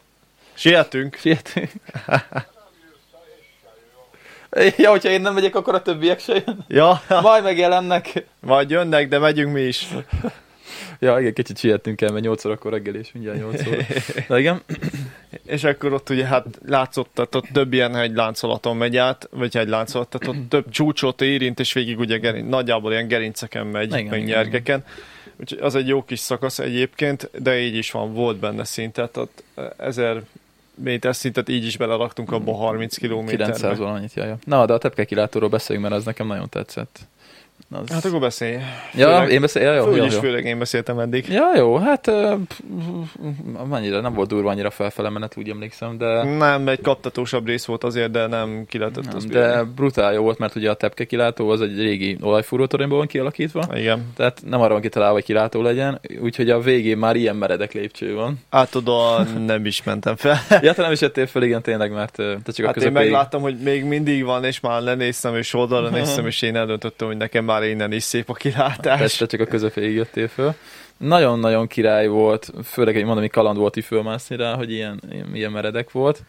Sietünk. 0.55 1.15
Sietünk. 1.17 1.71
Ja, 4.77 4.91
hogyha 4.91 5.09
én 5.11 5.21
nem 5.21 5.35
megyek, 5.35 5.55
akkor 5.57 5.75
a 5.75 5.83
többiek 5.83 6.21
se 6.21 6.33
jön. 6.47 6.65
Ja, 6.69 7.03
Majd 7.23 7.43
megjelennek. 7.43 8.25
majd 8.41 8.71
jönnek, 8.71 9.09
de 9.09 9.19
megyünk 9.19 9.53
mi 9.53 9.61
is. 9.61 9.89
Ja, 10.99 11.19
igen, 11.21 11.33
kicsit 11.33 11.59
sietnünk 11.59 11.97
kell, 11.97 12.11
mert 12.11 12.25
8 12.25 12.45
órakor 12.45 12.73
reggel 12.73 12.95
és 12.95 13.13
mindjárt 13.13 13.39
8 13.39 13.67
óra. 13.67 13.77
Na 14.29 14.39
igen, 14.39 14.63
És 15.45 15.65
akkor 15.65 15.93
ott 15.93 16.11
ugye 16.11 16.25
hát 16.27 16.45
látszott, 16.67 17.09
tehát 17.15 17.35
ott 17.35 17.47
több 17.53 17.73
ilyen 17.73 17.95
hegyláncolaton 17.95 18.77
megy 18.77 18.97
át, 18.97 19.29
vagy 19.31 19.55
hegyláncolat, 19.55 20.09
tehát 20.09 20.37
ott 20.37 20.49
több 20.55 20.71
csúcsot 20.71 21.21
érint, 21.21 21.61
és 21.61 21.73
végig 21.73 21.99
ugye 21.99 22.17
gerin, 22.17 22.45
nagyjából 22.45 22.93
ilyen 22.93 23.09
gerinceken 23.09 23.67
megy, 23.67 23.93
Igen, 23.93 24.05
meg 24.05 24.21
igen. 24.23 24.37
nyergeken. 24.37 24.85
Úgyhogy 25.41 25.59
az 25.59 25.75
egy 25.75 25.89
jó 25.89 26.03
kis 26.05 26.19
szakasz 26.19 26.59
egyébként, 26.59 27.31
de 27.43 27.59
így 27.59 27.77
is 27.77 27.91
van, 27.91 28.13
volt 28.13 28.37
benne 28.37 28.65
szintet, 28.65 29.17
ott 29.17 29.43
eh, 29.55 29.65
ezer 29.77 30.23
méter 30.75 31.15
szintet 31.15 31.49
így 31.49 31.65
is 31.65 31.77
beleraktunk 31.77 32.33
abba 32.33 32.55
30 32.55 32.97
kilométerbe. 32.97 33.45
900 33.45 33.79
valamennyit, 33.79 34.15
jaja. 34.15 34.37
Na, 34.45 34.67
de 34.67 34.73
a 34.73 34.79
tepke 34.79 35.05
kilátóról 35.05 35.49
beszéljünk, 35.49 35.89
mert 35.89 36.01
az 36.01 36.07
nekem 36.07 36.27
nagyon 36.27 36.49
tetszett. 36.49 37.09
Az... 37.71 37.91
Hát 37.91 38.05
akkor 38.05 38.21
beszélj. 38.21 38.53
ja, 38.95 39.07
főleg- 39.07 39.31
én 39.31 39.41
beszél, 39.41 39.63
ja, 39.63 39.75
jó, 39.75 39.85
jó, 39.85 39.93
Úgyis 40.03 40.15
jó. 40.15 40.21
főleg 40.21 40.45
én 40.45 40.59
beszéltem 40.59 40.99
eddig. 40.99 41.29
Ja, 41.29 41.51
jó, 41.57 41.77
hát 41.77 42.11
mennyire, 43.71 44.01
nem 44.01 44.15
volt 44.15 44.29
durva 44.29 44.51
annyira 44.51 44.71
felfele 44.71 45.09
menet, 45.09 45.37
úgy 45.37 45.49
emlékszem, 45.49 45.99
de, 45.99 46.25
Nem, 46.25 46.69
egy 46.69 46.81
kaptatósabb 46.81 47.47
rész 47.47 47.65
volt 47.65 47.85
azért, 47.85 48.11
de 48.11 48.27
nem 48.27 48.65
ki 48.69 48.79
lehetett 48.79 49.05
nem, 49.13 49.29
de 49.29 49.63
brutál 49.63 50.13
jó 50.13 50.23
volt, 50.23 50.39
mert 50.39 50.55
ugye 50.55 50.71
a 50.71 50.75
tepke 50.75 51.05
kilátó 51.05 51.49
az 51.49 51.61
egy 51.61 51.79
régi 51.79 52.17
olajfúrótoronyból 52.21 52.99
van 52.99 53.07
kialakítva, 53.07 53.65
Igen. 53.75 54.13
tehát 54.17 54.43
nem 54.47 54.61
arra 54.61 54.73
van 54.73 54.83
kitalálva, 54.83 55.15
hogy 55.15 55.25
kilátó 55.25 55.63
legyen, 55.63 56.01
úgyhogy 56.21 56.51
a 56.51 56.61
végén 56.61 56.99
már 56.99 57.17
ilyen 57.17 57.37
meredek 57.37 57.73
lépcső 57.73 58.15
van. 58.15 58.41
Hát 58.51 58.75
oda 58.75 59.23
nem 59.47 59.67
is 59.67 59.83
mentem 59.83 60.17
fel. 60.17 60.37
Ja, 60.63 60.73
te 60.73 60.83
nem 60.83 60.93
is 60.93 61.01
jöttél 61.01 61.27
fel, 61.27 61.43
igen, 61.43 61.63
tényleg, 61.63 61.93
mert 61.93 62.13
te 62.13 62.23
csak 62.53 62.65
a 62.65 62.67
Hát 62.67 62.77
én 62.77 62.83
közepéig... 62.83 62.93
megláttam, 62.93 63.41
hogy 63.41 63.57
még 63.59 63.85
mindig 63.85 64.25
van, 64.25 64.45
és 64.45 64.61
már 64.61 64.83
lenéztem, 64.83 65.37
és 65.37 65.55
oldalra 65.55 65.89
néztem, 65.89 66.27
és 66.27 66.43
én 66.43 66.57
eldöntöttem, 66.57 67.07
hogy 67.07 67.17
nekem 67.17 67.45
már 67.45 67.63
innen 67.67 67.93
is 67.93 68.03
szép 68.03 68.31
a 68.31 68.33
kilátás. 68.33 68.99
Persze, 68.99 69.27
csak 69.27 69.41
a 69.41 69.45
közepéig 69.45 69.95
jöttél 69.95 70.29
föl. 70.29 70.55
Nagyon-nagyon 70.97 71.67
király 71.67 72.07
volt, 72.07 72.53
főleg 72.65 72.97
egy 72.97 73.05
mondom, 73.05 73.29
kaland 73.29 73.59
volt 73.59 73.77
így 73.77 73.85
fölmászni 73.85 74.37
rá, 74.37 74.55
hogy 74.55 74.73
ilyen, 74.73 75.01
ilyen, 75.33 75.51
meredek 75.51 75.91
volt. 75.91 76.23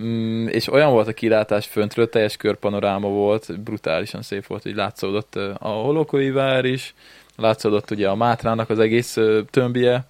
Mm, 0.00 0.46
és 0.46 0.72
olyan 0.72 0.90
volt 0.90 1.08
a 1.08 1.12
kilátás 1.12 1.66
föntről, 1.66 2.08
teljes 2.08 2.36
körpanoráma 2.36 3.08
volt, 3.08 3.60
brutálisan 3.60 4.22
szép 4.22 4.46
volt, 4.46 4.62
hogy 4.62 4.74
látszódott 4.74 5.36
a 5.58 5.68
Holokói 5.68 6.30
vár 6.30 6.64
is, 6.64 6.94
látszódott 7.36 7.90
ugye 7.90 8.08
a 8.08 8.14
Mátrának 8.14 8.70
az 8.70 8.78
egész 8.78 9.18
tömbje, 9.50 10.04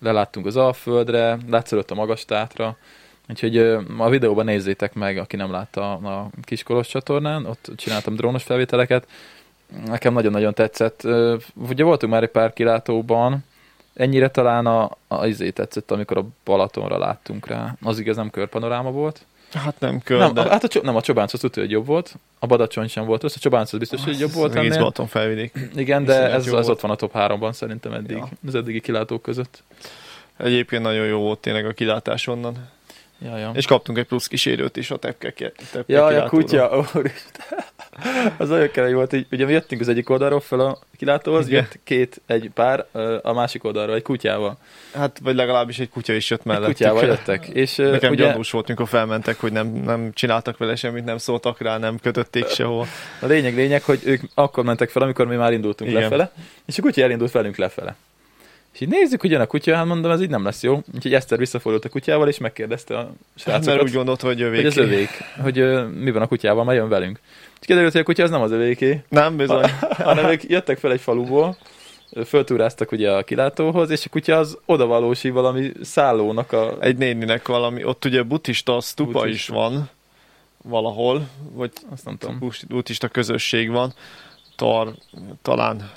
leláttunk 0.00 0.46
az 0.46 0.56
Alföldre, 0.56 1.38
látszódott 1.50 1.90
a 1.90 1.94
Magas 1.94 2.24
Tátra, 2.24 2.76
úgyhogy 3.28 3.58
a 3.98 4.08
videóban 4.08 4.44
nézzétek 4.44 4.94
meg, 4.94 5.18
aki 5.18 5.36
nem 5.36 5.50
látta 5.50 5.92
a 5.92 6.30
Kiskolos 6.42 6.88
csatornán, 6.88 7.46
ott 7.46 7.70
csináltam 7.76 8.14
drónos 8.14 8.42
felvételeket, 8.42 9.06
nekem 9.86 10.12
nagyon-nagyon 10.12 10.54
tetszett. 10.54 11.02
Ugye 11.54 11.84
voltunk 11.84 12.12
már 12.12 12.22
egy 12.22 12.28
pár 12.28 12.52
kilátóban, 12.52 13.44
ennyire 13.94 14.28
talán 14.28 14.66
a, 14.66 14.90
a 15.08 15.26
izé 15.26 15.50
tetszett, 15.50 15.90
amikor 15.90 16.18
a 16.18 16.26
Balatonra 16.44 16.98
láttunk 16.98 17.46
rá. 17.46 17.76
Az 17.82 17.98
igaz 17.98 18.16
nem 18.16 18.30
körpanoráma 18.30 18.90
volt. 18.90 19.26
Hát 19.52 19.80
nem 19.80 20.00
kör, 20.00 20.18
Nem, 20.18 20.34
de... 20.34 20.40
a, 20.40 20.48
hát 20.48 20.64
a, 20.64 20.80
nem, 20.82 20.96
a 20.96 21.00
Csobánc 21.00 21.32
az 21.32 21.40
tudja, 21.40 21.62
hogy 21.62 21.70
jobb 21.70 21.86
volt. 21.86 22.14
A 22.38 22.46
Badacsony 22.46 22.88
sem 22.88 23.04
volt 23.04 23.22
rossz, 23.22 23.36
a 23.36 23.38
Csobánc 23.38 23.72
az 23.72 23.78
biztos, 23.78 24.04
hogy 24.04 24.18
jobb 24.18 24.32
volt 24.32 24.54
Egész. 24.54 24.76
Balaton 24.76 25.06
felvidék. 25.06 25.58
Igen, 25.74 26.04
de 26.04 26.30
ez, 26.30 26.48
volt. 26.48 26.68
ott 26.68 26.80
van 26.80 26.90
a 26.90 26.94
top 26.94 27.12
3-ban 27.14 27.52
szerintem 27.52 27.92
eddig, 27.92 28.16
Ja. 28.16 28.28
az 28.46 28.54
eddigi 28.54 28.80
kilátók 28.80 29.22
között. 29.22 29.62
Egyébként 30.36 30.82
nagyon 30.82 31.06
jó 31.06 31.18
volt 31.18 31.38
tényleg 31.38 31.66
a 31.66 31.72
kilátás 31.72 32.26
onnan. 32.26 32.68
Ja, 33.18 33.38
ja. 33.38 33.50
És 33.54 33.66
kaptunk 33.66 33.98
egy 33.98 34.06
plusz 34.06 34.26
kísérőt 34.26 34.76
is 34.76 34.90
a 34.90 34.96
tepke, 34.96 35.32
tepke 35.32 35.82
Ja, 35.86 36.04
a 36.06 36.28
kutya, 36.28 36.84
úristen. 36.94 37.58
Az 38.36 38.50
olyan 38.50 38.70
kemény 38.70 38.94
volt, 38.94 39.10
hogy 39.10 39.26
ugye 39.30 39.44
mi 39.44 39.52
jöttünk 39.52 39.80
az 39.80 39.88
egyik 39.88 40.10
oldalról 40.10 40.40
fel 40.40 40.60
a 40.60 40.78
kilátóhoz, 40.96 41.46
Igen. 41.48 41.60
jött 41.62 41.78
két, 41.84 42.20
egy 42.26 42.50
pár, 42.54 42.86
a 43.22 43.32
másik 43.32 43.64
oldalról 43.64 43.94
egy 43.94 44.02
kutyával. 44.02 44.56
Hát, 44.94 45.18
vagy 45.22 45.34
legalábbis 45.34 45.78
egy 45.78 45.88
kutya 45.88 46.12
is 46.12 46.30
jött 46.30 46.40
Egy 46.40 46.46
mellettük. 46.46 46.76
kutyával 46.76 47.04
jöttek. 47.04 47.46
És 47.46 47.76
Nekem 47.76 48.12
ugye 48.12 48.24
gyanús 48.26 48.50
volt, 48.50 48.68
mikor 48.68 48.88
felmentek, 48.88 49.40
hogy 49.40 49.52
nem, 49.52 49.66
nem 49.66 50.10
csináltak 50.12 50.56
vele 50.58 50.76
semmit, 50.76 51.04
nem 51.04 51.18
szóltak 51.18 51.60
rá, 51.60 51.78
nem 51.78 51.98
kötötték 51.98 52.48
sehova. 52.48 52.86
a 53.20 53.26
lényeg 53.26 53.54
lényeg, 53.54 53.82
hogy 53.82 54.00
ők 54.04 54.20
akkor 54.34 54.64
mentek 54.64 54.90
fel, 54.90 55.02
amikor 55.02 55.26
mi 55.26 55.36
már 55.36 55.52
indultunk 55.52 55.90
Igen. 55.90 56.02
lefele, 56.02 56.32
és 56.66 56.78
a 56.78 56.82
kutya 56.82 57.02
elindult 57.02 57.32
velünk 57.32 57.56
lefele. 57.56 57.96
És 58.74 58.80
így 58.80 58.88
nézzük, 58.88 59.20
hogy 59.20 59.30
jön 59.30 59.40
a 59.40 59.46
kutya, 59.46 59.74
hát 59.74 59.84
mondom, 59.86 60.10
ez 60.10 60.20
így 60.20 60.28
nem 60.30 60.44
lesz 60.44 60.62
jó. 60.62 60.82
Úgyhogy 60.94 61.14
Eszter 61.14 61.38
visszafordult 61.38 61.84
a 61.84 61.88
kutyával, 61.88 62.28
és 62.28 62.38
megkérdezte 62.38 62.98
a 62.98 63.12
srácokat, 63.36 63.66
Mert 63.66 63.82
úgy 63.82 63.92
gondolt, 63.92 64.20
hogy 64.20 64.32
hogy 64.32 64.42
övéké. 64.42 64.66
az 64.66 64.76
övék, 64.76 65.08
hogy 65.42 65.58
ö, 65.58 65.82
mi 65.86 66.10
van 66.10 66.22
a 66.22 66.26
kutyával, 66.26 66.64
mert 66.64 66.78
jön 66.78 66.88
velünk. 66.88 67.18
És 67.64 67.70
kiderült, 67.70 67.92
hogy 67.92 68.00
a 68.00 68.04
kutya 68.04 68.22
az 68.22 68.30
nem 68.30 68.40
az 68.42 68.50
övéké, 68.50 69.02
Nem, 69.08 69.36
bizony. 69.36 69.70
hanem 70.04 70.24
ők 70.24 70.42
jöttek 70.42 70.78
fel 70.78 70.92
egy 70.92 71.00
faluból, 71.00 71.56
föltúráztak 72.26 72.92
ugye 72.92 73.10
a 73.12 73.22
kilátóhoz, 73.22 73.90
és 73.90 74.04
a 74.04 74.08
kutya 74.10 74.38
az 74.38 74.58
odavalósi 74.66 75.30
valami 75.30 75.72
szállónak 75.82 76.52
a... 76.52 76.76
Egy 76.80 76.96
néninek 76.96 77.48
valami, 77.48 77.84
ott 77.84 78.04
ugye 78.04 78.22
buddhista 78.22 78.80
stupa 78.80 79.10
Buddhista. 79.12 79.34
is 79.36 79.48
van 79.48 79.90
valahol, 80.62 81.26
vagy 81.52 81.70
Azt 81.92 82.04
nem 82.04 82.16
tudom. 82.16 82.52
buddhista- 82.68 83.10
közösség 83.10 83.70
van, 83.70 83.94
tar, 84.56 84.94
talán. 85.42 85.90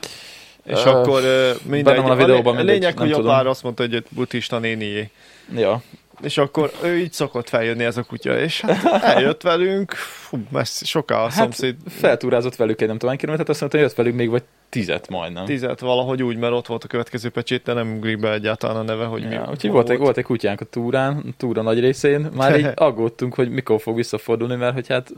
És 0.63 0.83
Ö, 0.85 0.89
akkor 0.89 1.23
ö, 1.23 1.51
mindegy. 1.63 1.83
benne 1.83 2.01
van 2.01 2.11
a 2.11 2.15
videóban, 2.15 2.53
a 2.53 2.57
mindegy, 2.57 2.79
lényeg, 2.79 2.93
nem 2.95 3.03
hogy 3.03 3.11
a 3.13 3.15
tudom. 3.15 3.31
pár 3.31 3.47
azt 3.47 3.63
mondta, 3.63 3.83
hogy 3.83 3.95
egy 3.95 4.05
buddhista 4.09 4.59
nénié. 4.59 5.09
Ja. 5.55 5.81
És 6.21 6.37
akkor 6.37 6.71
ő 6.83 6.97
így 6.97 7.11
szokott 7.11 7.49
feljönni 7.49 7.83
ez 7.83 7.97
a 7.97 8.03
kutya, 8.03 8.39
és 8.39 8.61
hát 8.61 9.03
eljött 9.03 9.41
velünk, 9.41 9.91
fú, 9.93 10.37
messze, 10.51 10.85
soká 10.85 11.17
a 11.17 11.21
Hát, 11.21 11.31
szomszéd, 11.31 11.75
Feltúrázott 11.89 12.55
velük 12.55 12.81
egy 12.81 12.87
nem 12.87 12.97
tudom 12.97 13.15
kilométert, 13.15 13.49
azt 13.49 13.59
mondta, 13.59 13.77
hogy 13.77 13.87
jött 13.87 13.97
velük 13.97 14.15
még 14.15 14.29
vagy 14.29 14.43
tizet 14.69 15.09
majdnem. 15.09 15.45
tizet 15.45 15.79
valahogy 15.79 16.23
úgy, 16.23 16.37
mert 16.37 16.53
ott 16.53 16.67
volt 16.67 16.83
a 16.83 16.87
következő 16.87 17.29
pecsét, 17.29 17.63
de 17.63 17.73
nem 17.73 17.95
ugrik 17.95 18.19
be 18.19 18.31
egyáltalán 18.31 18.75
a 18.75 18.81
neve, 18.81 19.05
hogy 19.05 19.27
mi 19.27 19.33
Ja, 19.33 19.39
úgyhogy 19.41 19.61
hol 19.61 19.71
volt 19.71 19.89
egy, 19.89 19.97
volt 19.97 20.17
egy 20.17 20.23
kutyánk 20.23 20.61
a 20.61 20.65
túrán, 20.65 21.23
a 21.27 21.33
túra 21.37 21.61
nagy 21.61 21.79
részén, 21.79 22.29
már 22.35 22.59
így 22.59 22.69
aggódtunk, 22.87 23.33
hogy 23.33 23.49
mikor 23.49 23.81
fog 23.81 23.95
visszafordulni, 23.95 24.55
mert 24.55 24.73
hogy 24.73 24.87
hát, 24.87 25.13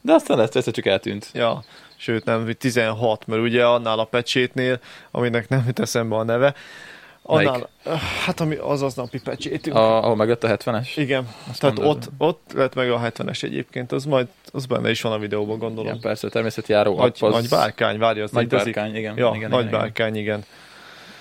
de 0.00 0.12
aztán 0.12 0.40
ezt 0.40 0.56
egyszer 0.56 0.72
csak 0.72 0.86
eltűnt. 0.86 1.30
Ja, 1.32 1.64
sőt 1.96 2.24
nem, 2.24 2.50
16, 2.58 3.26
mert 3.26 3.42
ugye 3.42 3.64
annál 3.66 3.98
a 3.98 4.04
pecsétnél, 4.04 4.80
aminek 5.10 5.48
nem 5.48 5.62
jut 5.66 5.78
eszembe 5.80 6.16
a 6.16 6.22
neve, 6.24 6.54
annál, 7.22 7.68
hát 8.24 8.40
ami 8.40 8.54
az 8.56 8.82
az 8.82 8.94
napi 8.94 9.20
pecsétünk. 9.20 9.76
A, 9.76 10.02
ahol 10.04 10.16
meglett 10.16 10.44
a 10.44 10.56
70-es? 10.56 10.88
Igen, 10.96 11.28
Azt 11.50 11.60
tehát 11.60 11.76
mondod. 11.76 11.96
ott, 11.96 12.10
ott 12.18 12.52
lett 12.54 12.74
meg 12.74 12.90
a 12.90 12.98
70-es 13.00 13.42
egyébként, 13.42 13.92
az 13.92 14.04
majd, 14.04 14.26
az 14.52 14.66
benne 14.66 14.90
is 14.90 15.00
van 15.02 15.12
a 15.12 15.18
videóban, 15.18 15.58
gondolom. 15.58 15.86
Igen, 15.86 16.00
persze, 16.00 16.28
természeti 16.28 16.72
járó. 16.72 16.96
nagy, 16.96 17.06
app 17.20 17.28
az- 17.28 17.32
nagy 17.34 17.48
bárkány, 17.48 17.98
várja, 17.98 18.22
az 18.22 18.30
Nagy 18.30 18.46
bárkány, 18.46 18.96
igen. 18.96 19.16
Ja, 19.16 19.32
igen, 19.34 19.50
nagy 19.50 19.66
igen, 19.66 19.80
bárkány, 19.80 20.16
igen. 20.16 20.44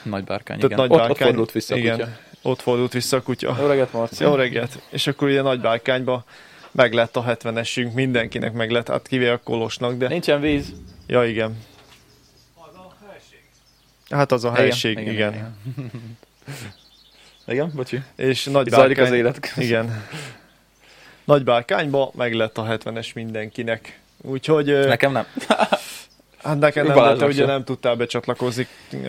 Nagy 0.04 0.24
bárkány, 0.24 0.58
igen. 0.58 0.70
nagy 0.78 0.90
ott, 0.92 1.00
ott 1.00 1.08
bárkány, 1.08 1.28
fordult 1.28 1.52
vissza 1.52 1.74
a 1.74 1.78
igen. 1.78 1.98
kutya. 1.98 2.10
Ott 2.42 2.62
fordult 2.62 2.94
vissza 2.94 3.18
a 3.18 3.22
kutya. 3.22 3.56
Jó 3.60 3.68
reggelt, 3.68 3.94
Marci. 3.94 4.24
Jó 4.24 4.36
reggelt! 4.36 4.80
És 4.90 5.08
akkor 5.08 5.28
ugye 5.28 5.42
nagy 5.42 5.60
bárkányba 5.62 6.24
meg 6.72 6.94
lett 6.94 7.16
a 7.16 7.24
70-esünk, 7.24 7.94
mindenkinek 7.94 8.54
meg 8.54 8.72
lett, 8.72 8.88
hát 8.88 9.08
kivéve 9.08 9.32
a 9.32 9.38
Kolosnak, 9.38 9.94
de... 9.98 10.08
Nincsen 10.08 10.42
víz. 10.42 10.74
Ja, 11.08 11.26
igen. 11.26 11.58
Hát 14.10 14.32
az 14.32 14.44
a 14.44 14.54
helység, 14.54 14.92
igen. 14.98 15.14
igen. 15.14 15.34
igen. 15.34 15.56
Igen, 17.48 17.66
igen 17.66 17.72
bocsi. 17.76 18.02
És 18.16 18.44
nagy 18.44 18.70
Zajlik 18.70 18.98
az 18.98 19.04
bárkány, 19.04 19.20
élet. 19.20 19.54
igen. 19.58 20.06
Nagy 21.24 21.44
bárkányba 21.44 22.12
meg 22.16 22.34
lett 22.34 22.58
a 22.58 22.64
70-es 22.64 23.14
mindenkinek. 23.14 24.00
Úgyhogy 24.22 24.66
Nekem 24.66 25.12
nem. 25.12 25.26
hát 26.44 26.60
nekem 26.60 26.86
nem, 26.86 26.96
Balázsnak 26.96 27.20
de 27.30 27.36
te 27.36 27.42
ugye 27.42 27.46
nem 27.46 27.64
tudtál 27.64 27.96
becsatlakozni. 27.96 28.68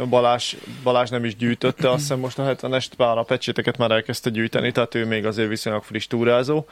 Balázs, 0.08 0.56
Balázs 0.82 1.10
nem 1.10 1.24
is 1.24 1.36
gyűjtötte, 1.36 1.90
azt 1.90 2.00
hiszem 2.00 2.18
most 2.18 2.38
a 2.38 2.56
70-est, 2.56 2.90
pár 2.96 3.18
a 3.18 3.22
pecséteket 3.22 3.76
már 3.76 3.90
elkezdte 3.90 4.30
gyűjteni, 4.30 4.72
tehát 4.72 4.94
ő 4.94 5.06
még 5.06 5.26
azért 5.26 5.48
viszonylag 5.48 5.82
friss 5.82 6.06
túrázó. 6.06 6.66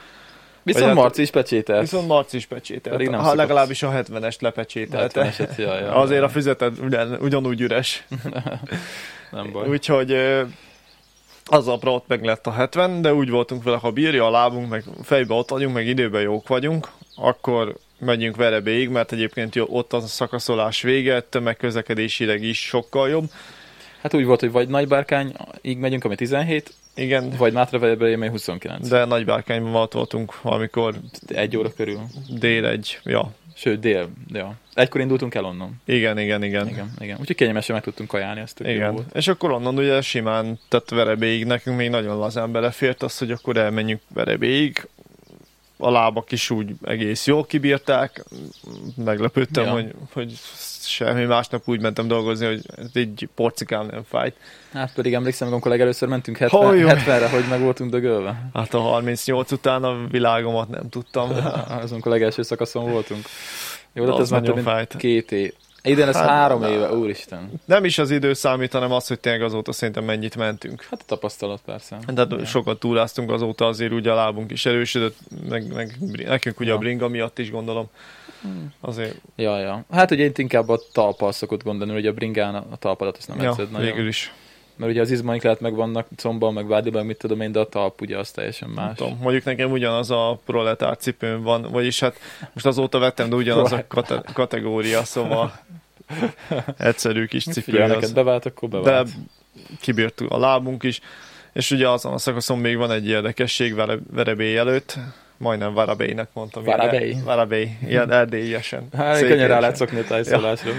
Viszont 0.73 0.85
hát- 0.85 0.95
Marci 1.03 1.21
is 1.21 1.29
pecsételt. 1.29 1.81
Viszont 1.81 2.07
Marci 2.07 2.37
is 2.37 2.45
pecsételt. 2.45 2.95
Pedig 2.95 3.09
nem 3.09 3.19
ha 3.19 3.23
szokott. 3.25 3.39
legalábbis 3.39 3.83
a 3.83 3.91
70-est 3.91 4.39
lepecsételte. 4.39 5.31
70-eset, 5.31 5.57
ja, 5.57 5.79
ja, 5.79 5.95
Azért 6.01 6.19
ja. 6.19 6.25
a 6.25 6.29
füzeted 6.29 6.79
ugyan, 6.79 7.17
ugyanúgy 7.21 7.61
üres. 7.61 8.05
Nem 9.31 9.51
baj. 9.51 9.67
Úgyhogy 9.67 10.15
az 11.45 11.67
apra 11.67 11.91
ott 11.91 12.07
meg 12.07 12.23
lett 12.23 12.47
a 12.47 12.51
70, 12.51 13.01
de 13.01 13.13
úgy 13.13 13.29
voltunk 13.29 13.63
vele, 13.63 13.77
ha 13.77 13.91
bírja 13.91 14.25
a 14.25 14.29
lábunk, 14.29 14.69
meg 14.69 14.83
fejbe 15.03 15.33
ott 15.33 15.49
vagyunk, 15.49 15.73
meg 15.73 15.87
időben 15.87 16.21
jók 16.21 16.47
vagyunk, 16.47 16.87
akkor 17.15 17.75
megyünk 17.99 18.35
Verebéig, 18.35 18.89
mert 18.89 19.11
egyébként 19.11 19.55
ott 19.67 19.93
a 19.93 20.01
szakaszolás 20.01 20.81
vége, 20.81 21.21
tömegközlekedésileg 21.21 22.43
is 22.43 22.59
sokkal 22.59 23.09
jobb. 23.09 23.29
Hát 24.01 24.13
úgy 24.13 24.25
volt, 24.25 24.39
hogy 24.39 24.51
vagy 24.51 24.67
nagy 24.67 24.87
bárkány, 24.87 25.33
így 25.61 25.77
megyünk, 25.77 26.03
ami 26.03 26.15
17, 26.15 26.73
Igen, 26.95 27.33
vagy 27.37 27.53
Mátra 27.53 27.79
Velebe, 27.79 28.13
ami 28.13 28.27
29. 28.27 28.87
De 28.87 28.97
de 28.97 29.05
nagy 29.05 29.25
bárkányban 29.25 29.75
ott 29.75 29.93
voltunk 29.93 30.41
valamikor 30.41 30.95
egy 31.27 31.57
óra 31.57 31.73
körül. 31.73 31.99
dél 32.39 32.65
egy, 32.65 32.99
ja. 33.03 33.31
Sőt, 33.53 33.79
dél. 33.79 34.09
Ja. 34.33 34.53
Egykor 34.73 35.01
indultunk 35.01 35.35
el 35.35 35.45
onnan. 35.45 35.81
Igen, 35.85 36.17
igen, 36.17 36.43
igen. 36.43 36.67
Igen, 36.67 36.93
igen. 36.99 37.17
Úgyhogy 37.19 37.35
kényelmesen 37.35 37.75
meg 37.75 37.83
tudtunk 37.83 38.09
kajálni, 38.09 38.43
jó 38.57 38.69
Igen, 38.69 38.93
volt. 38.93 39.15
és 39.15 39.27
akkor 39.27 39.51
onnan 39.51 39.77
ugye 39.77 40.01
simán, 40.01 40.59
tehát 40.67 40.89
Verebéig 40.89 41.45
nekünk 41.45 41.77
még 41.77 41.89
nagyon 41.89 42.17
lazán 42.17 42.51
belefért 42.51 43.03
az, 43.03 43.17
hogy 43.17 43.31
akkor 43.31 43.57
elmenjünk 43.57 44.01
Verebéig. 44.13 44.87
A 45.81 45.91
lábak 45.91 46.31
is 46.31 46.49
úgy 46.49 46.71
egész 46.83 47.25
jól 47.27 47.45
kibírták. 47.45 48.23
Meglepődtem, 48.95 49.63
Ja. 49.65 49.71
hogy, 49.71 49.93
hogy 50.13 50.33
semmi 50.81 51.23
másnap 51.25 51.61
úgy 51.65 51.81
mentem 51.81 52.07
dolgozni, 52.07 52.45
hogy 52.45 52.61
egy 52.93 53.29
porcikám 53.35 53.85
nem 53.85 54.03
fájt. 54.03 54.35
Hát 54.73 54.93
pedig 54.93 55.13
emlékszem, 55.13 55.47
amikor 55.47 55.71
legelőször 55.71 56.09
mentünk 56.09 56.37
70, 56.37 56.61
Haj, 56.61 56.77
jó. 56.77 56.87
70-re, 56.87 57.29
hogy 57.29 57.43
meg 57.49 57.61
voltunk 57.61 57.91
dögölve. 57.91 58.49
Hát 58.53 58.73
a 58.73 58.79
38 58.79 59.51
után 59.51 59.83
a 59.83 60.07
világomat 60.07 60.69
nem 60.69 60.89
tudtam. 60.89 61.29
Az, 61.83 61.91
amikor 61.91 62.11
legelső 62.11 62.41
szakaszon 62.41 62.91
voltunk. 62.91 63.25
Jó, 63.93 64.05
de 64.05 64.11
Az 64.11 64.19
ez 64.19 64.29
már 64.29 64.41
több 64.41 64.55
nagyon 64.55 64.63
mint 64.63 64.75
fájt. 64.75 64.95
két 64.97 65.31
év. 65.31 65.53
Idén 65.83 66.07
ez 66.07 66.15
Hát, 66.15 66.27
három 66.27 66.59
na. 66.59 66.69
éve, 66.69 66.93
úristen. 66.93 67.51
Nem 67.65 67.85
is 67.85 67.97
az 67.97 68.11
idő 68.11 68.33
számít, 68.33 68.71
hanem 68.71 68.91
az, 68.91 69.07
hogy 69.07 69.19
tényleg 69.19 69.41
azóta 69.41 69.71
szerintem 69.71 70.03
mennyit 70.03 70.35
mentünk. 70.35 70.87
Hát 70.89 70.99
a 71.01 71.05
tapasztalat 71.05 71.61
persze. 71.65 71.97
Tehát 72.15 72.31
Ja. 72.31 72.45
sokat 72.45 72.79
túráztunk 72.79 73.31
azóta, 73.31 73.65
azért 73.67 73.91
ugye 73.91 74.11
a 74.11 74.15
lábunk 74.15 74.51
is 74.51 74.65
erősödött, 74.65 75.17
meg, 75.49 75.73
meg 75.73 75.97
nekünk 76.25 76.59
ugye 76.59 76.69
Ja. 76.69 76.75
a 76.75 76.79
bringa 76.79 77.07
miatt 77.07 77.39
is 77.39 77.51
gondolom. 77.51 77.89
Azért 78.81 79.15
Ja, 79.35 79.59
ja. 79.59 79.83
Hát 79.91 80.11
ugye 80.11 80.23
én 80.23 80.31
inkább 80.35 80.69
a 80.69 80.79
talpal 80.91 81.31
szokott 81.31 81.63
gondolni, 81.63 81.93
hogy 81.93 82.05
a 82.07 82.13
bringán 82.13 82.55
a 82.55 82.77
talpadat 82.77 83.17
azt 83.17 83.27
nem 83.27 83.41
ja, 83.41 83.55
nagyon. 83.57 83.81
végül 83.81 84.07
is. 84.07 84.33
Mert 84.79 84.91
ugye 84.91 85.01
az 85.01 85.11
izmaink 85.11 85.43
lehet 85.43 85.59
meg 85.59 85.73
vannak 85.75 86.07
comban, 86.15 86.53
meg 86.53 86.67
vádiban, 86.67 87.05
mit 87.05 87.17
tudom 87.17 87.41
én, 87.41 87.51
de 87.51 87.59
a 87.59 87.65
talp 87.69 88.01
ugye 88.01 88.17
az 88.17 88.31
teljesen 88.31 88.69
Nem 88.75 88.85
más. 88.85 88.97
tudom, 88.97 89.17
mondjuk 89.21 89.43
nekem 89.43 89.71
ugyanaz 89.71 90.11
a 90.11 90.39
proletár 90.45 90.97
cipőm 90.97 91.41
van, 91.41 91.61
vagyis 91.71 91.99
hát 91.99 92.15
most 92.53 92.65
azóta 92.65 92.99
vettem, 92.99 93.29
de 93.29 93.35
ugyanaz 93.35 93.71
a 93.71 93.83
kate- 93.87 94.31
kategória, 94.33 95.03
szóval 95.03 95.59
egyszerű 96.77 97.25
kis 97.25 97.43
cipő 97.43 97.61
Figyelj, 97.71 97.87
neked 97.91 98.13
bevált, 98.13 98.45
akkor 98.45 98.69
De 98.69 98.79
bevált. 98.79 99.09
kibírt 99.81 100.21
a 100.29 100.39
lábunk 100.39 100.83
is, 100.83 100.99
és 101.53 101.71
ugye 101.71 101.89
azon 101.89 102.13
a 102.13 102.17
szakaszon 102.17 102.57
még 102.57 102.77
van 102.77 102.91
egy 102.91 103.07
érdekesség 103.07 103.75
Vere- 103.75 103.99
Verebély 104.11 104.57
előtt, 104.57 104.97
majdnem 105.37 105.73
Varabélynek 105.73 106.29
mondtam. 106.33 106.63
Varabély? 106.63 107.15
Varabély, 107.23 107.69
ilyen 107.87 108.11
erdélyesen. 108.21 108.87
Hát, 108.97 109.19
könnyen 109.19 109.47
rá 109.47 109.59
lehet 109.59 109.75
szokni 109.75 109.99
a 109.99 110.03
tájszólásra. 110.03 110.71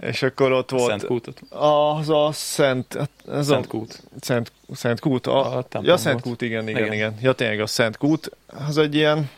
És 0.00 0.22
akkor 0.22 0.52
ott 0.52 0.70
volt 0.70 0.88
Szent 0.88 1.04
kútot. 1.04 1.40
az 1.50 2.08
a 2.08 2.30
Szent, 2.32 2.94
hát 2.98 3.10
ez 3.28 3.46
Szent 3.46 3.64
a 3.64 3.68
kút. 3.68 4.02
Szent, 4.20 4.52
Szent 4.72 5.00
Kút. 5.00 5.26
A, 5.26 5.58
A 5.58 5.66
ja, 5.82 5.96
Szent 5.96 6.12
volt. 6.12 6.22
Kút, 6.22 6.42
igen, 6.42 6.68
igen, 6.68 6.80
Igen. 6.82 6.92
igen, 6.92 7.14
Ja, 7.20 7.32
tényleg 7.32 7.60
a 7.60 7.66
Szent 7.66 7.96
Kút, 7.96 8.30
az 8.68 8.78
egy 8.78 8.94
ilyen 8.94 9.30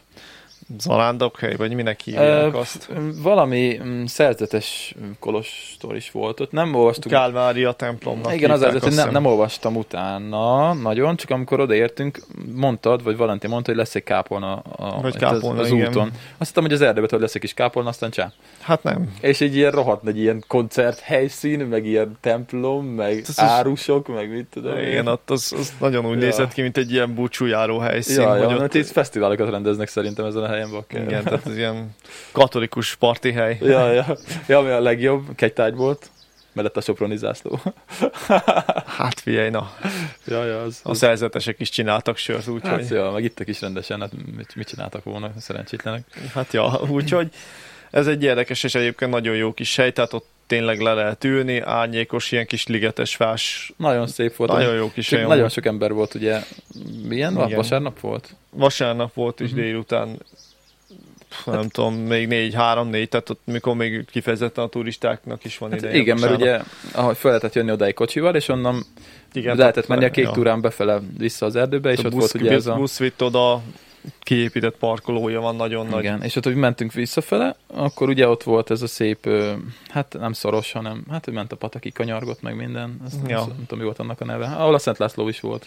zarándokhely, 0.78 1.56
vagy 1.56 1.72
minek 1.74 2.00
hívják 2.00 2.54
Ö, 2.54 2.58
azt. 2.58 2.88
Valami 3.22 3.80
mm, 3.84 4.04
szerzetes 4.04 4.94
kolostor 5.18 5.96
is 5.96 6.10
volt 6.10 6.40
ott. 6.40 6.52
Nem 6.52 6.74
olvastuk. 6.74 7.12
Kálvária 7.12 7.72
templomnak 7.72 8.34
Igen, 8.34 8.50
az 8.50 8.58
hívták, 8.60 8.76
az, 8.76 8.82
hogy 8.82 8.94
nem, 8.94 9.10
nem 9.10 9.24
olvastam 9.24 9.76
utána 9.76 10.72
nagyon, 10.74 11.16
csak 11.16 11.30
amikor 11.30 11.60
odaértünk, 11.60 12.20
mondtad, 12.54 13.02
vagy 13.02 13.16
Valentin 13.16 13.50
mondta, 13.50 13.70
hogy 13.70 13.78
lesz 13.80 13.94
egy 13.94 14.02
kápolna, 14.04 14.52
a, 14.56 15.00
Vagy 15.00 15.16
kápolna, 15.16 15.60
az, 15.60 15.66
az 15.66 15.72
igen. 15.72 15.88
úton. 15.88 16.10
Azt 16.38 16.48
hittem, 16.48 16.62
hogy 16.62 16.72
az 16.72 16.80
erdőben 16.80 17.08
hogy 17.10 17.20
lesz 17.20 17.34
egy 17.34 17.40
kis 17.40 17.54
kápolna, 17.54 17.88
aztán 17.88 18.10
csá. 18.10 18.32
Hát 18.60 18.82
nem. 18.82 19.14
És 19.20 19.40
egy 19.40 19.56
ilyen 19.56 19.70
rohadt 19.70 20.02
nagy 20.02 20.18
ilyen 20.18 20.44
koncert 20.46 20.98
helyszín, 20.98 21.60
meg 21.60 21.86
ilyen 21.86 22.16
templom, 22.20 22.86
meg 22.86 23.18
Ez 23.18 23.28
is- 23.28 23.38
árusok, 23.38 24.08
meg 24.14 24.30
mit 24.30 24.46
tudom. 24.46 24.78
Igen, 24.78 25.06
ott 25.06 25.30
az, 25.30 25.54
az 25.58 25.72
nagyon 25.80 26.06
úgy 26.06 26.12
Ja. 26.12 26.18
nézett 26.18 26.52
ki, 26.52 26.62
mint 26.62 26.76
egy 26.76 26.92
ilyen 26.92 27.14
búcsújáró 27.14 27.78
helyszín. 27.78 28.20
Ja, 28.20 28.36
ja, 28.36 28.46
ott, 28.48 28.60
ott 28.60 28.74
itt 28.74 28.86
fesztiválokat 28.86 29.50
rendeznek 29.50 29.88
szerintem 29.88 30.24
ezen 30.24 30.42
a 30.42 30.46
helyen 30.56 30.70
bakker. 30.70 31.02
igen, 31.02 31.24
tehát 31.24 31.46
ez 31.46 31.56
ilyen 31.56 31.94
katolikus 32.32 32.94
parti 32.94 33.32
hely. 33.32 33.58
Ja, 33.60 33.92
ja. 33.92 34.16
ja, 34.48 34.58
ami 34.58 34.70
a 34.70 34.80
legjobb, 34.80 35.34
kegytárgy 35.34 35.74
volt, 35.74 36.10
mellett 36.52 36.76
a 36.76 36.80
soproni 36.80 37.16
zászló. 37.16 37.60
Hát 38.86 39.20
figyelj, 39.20 39.50
na, 39.50 39.72
ja, 40.26 40.44
ja, 40.44 40.62
az, 40.62 40.80
a 40.82 40.94
szerzetesek 40.94 41.60
is 41.60 41.68
csináltak 41.70 42.16
sört, 42.16 42.48
úgyhogy... 42.48 42.70
Hát, 42.80 42.88
ja, 42.88 43.10
meg 43.10 43.24
ittek 43.24 43.48
is 43.48 43.60
rendesen, 43.60 44.00
hát 44.00 44.10
mit, 44.36 44.54
mit 44.54 44.68
csináltak 44.68 45.04
volna, 45.04 45.30
szerencsétlenek. 45.38 46.02
Hát 46.34 46.52
ja, 46.52 46.80
úgyhogy 46.88 47.30
Ez 47.90 48.06
egy 48.06 48.22
érdekes 48.22 48.62
és 48.62 48.74
egyébként 48.74 49.10
nagyon 49.10 49.36
jó 49.36 49.52
kis 49.52 49.76
hely, 49.76 49.92
tehát 49.92 50.12
ott 50.12 50.26
tényleg 50.46 50.80
le 50.80 50.94
lehet 50.94 51.24
ülni, 51.24 51.60
árnyékos, 51.60 52.32
ilyen 52.32 52.46
kis 52.46 52.66
ligetes 52.66 53.16
fás. 53.16 53.72
Nagyon 53.76 54.06
szép 54.06 54.36
volt. 54.36 54.50
Nagyon 54.50 54.74
jó 54.74 54.90
kis 54.92 55.10
hely. 55.10 55.24
Nagyon 55.24 55.48
sok 55.48 55.66
ember 55.66 55.92
volt, 55.92 56.14
ugye. 56.14 56.40
Milyen 57.02 57.32
nap? 57.32 57.54
Vasárnap 57.54 58.00
volt? 58.00 58.36
Vasárnap 58.50 59.14
volt 59.14 59.40
is 59.40 59.50
Mhm. 59.50 59.60
délután, 59.60 60.18
pff, 61.28 61.44
nem 61.44 61.68
tudom, 61.68 61.94
még 61.94 62.26
négy, 62.26 62.54
három, 62.54 62.88
négy, 62.88 63.08
tehát 63.08 63.30
ott 63.30 63.40
mikor 63.44 63.74
még 63.74 64.04
kifejezetten 64.10 64.64
a 64.64 64.68
turistáknak 64.68 65.44
is 65.44 65.58
van 65.58 65.70
Hát 65.70 65.78
ideje. 65.78 65.96
igen, 65.96 66.18
mert 66.18 66.34
ugye, 66.34 66.60
ahogy 66.92 67.16
fel 67.16 67.30
lehetett 67.30 67.54
jönni 67.54 67.70
odáig 67.70 67.94
kocsival, 67.94 68.34
és 68.34 68.48
onnan 68.48 68.84
igen, 69.32 69.56
lehetett 69.56 69.86
menni 69.86 70.04
a 70.04 70.10
kék 70.10 70.24
ja. 70.24 70.30
túrán 70.30 70.60
befele 70.60 71.00
vissza 71.18 71.46
az 71.46 71.56
erdőbe, 71.56 71.92
és 71.92 71.98
a 71.98 72.06
ott 72.06 72.12
busz, 72.12 72.32
volt 72.32 72.44
ugye 72.44 72.54
ez 72.54 72.66
a... 72.66 72.74
busz 72.74 72.98
vitt 72.98 73.22
oda, 73.22 73.62
kiépített 74.20 74.76
parkolója 74.76 75.40
van 75.40 75.56
nagyon 75.56 75.86
nagy. 75.86 76.02
Igen, 76.02 76.22
és 76.22 76.36
ott, 76.36 76.44
hogy 76.44 76.54
mentünk 76.54 76.92
visszafele, 76.92 77.56
akkor 77.66 78.08
ugye 78.08 78.28
ott 78.28 78.42
volt 78.42 78.70
ez 78.70 78.82
a 78.82 78.86
szép, 78.86 79.28
hát 79.88 80.16
nem 80.18 80.32
szoros, 80.32 80.72
hanem 80.72 81.04
hát, 81.10 81.24
hogy 81.24 81.34
ment 81.34 81.52
a 81.52 81.56
pataki 81.56 81.92
kanyargott, 81.92 82.42
meg 82.42 82.56
minden, 82.56 83.00
ezt 83.06 83.20
nem, 83.20 83.30
Ja. 83.30 83.38
nem 83.38 83.56
tudom, 83.56 83.78
mi 83.78 83.84
volt 83.84 83.98
annak 83.98 84.20
a 84.20 84.24
neve. 84.24 84.46
Ahol 84.46 84.74
a 84.74 84.78
Szent 84.78 84.98
László 84.98 85.28
is 85.28 85.40
volt. 85.40 85.66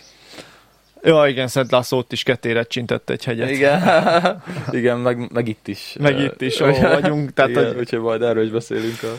Ja, 1.04 1.28
igen, 1.28 1.48
Szent 1.48 1.72
László 1.72 1.98
ott 1.98 2.12
is 2.12 2.24
kettére 2.24 2.64
csintett 2.64 3.10
egy 3.10 3.24
hegyet. 3.24 3.50
Igen, 3.50 3.82
igen 4.72 4.98
meg, 4.98 5.32
meg 5.32 5.48
itt 5.48 5.68
is. 5.68 5.96
Meg 6.00 6.20
itt 6.20 6.42
is, 6.42 6.60
ahol 6.60 6.90
vagyunk, 7.02 7.34
tehát 7.34 7.52
igen, 7.52 7.66
hogy- 7.68 7.78
úgyhogy 7.78 8.00
majd 8.00 8.22
erről 8.22 8.44
is 8.44 8.50
beszélünk. 8.50 9.04
A... 9.04 9.14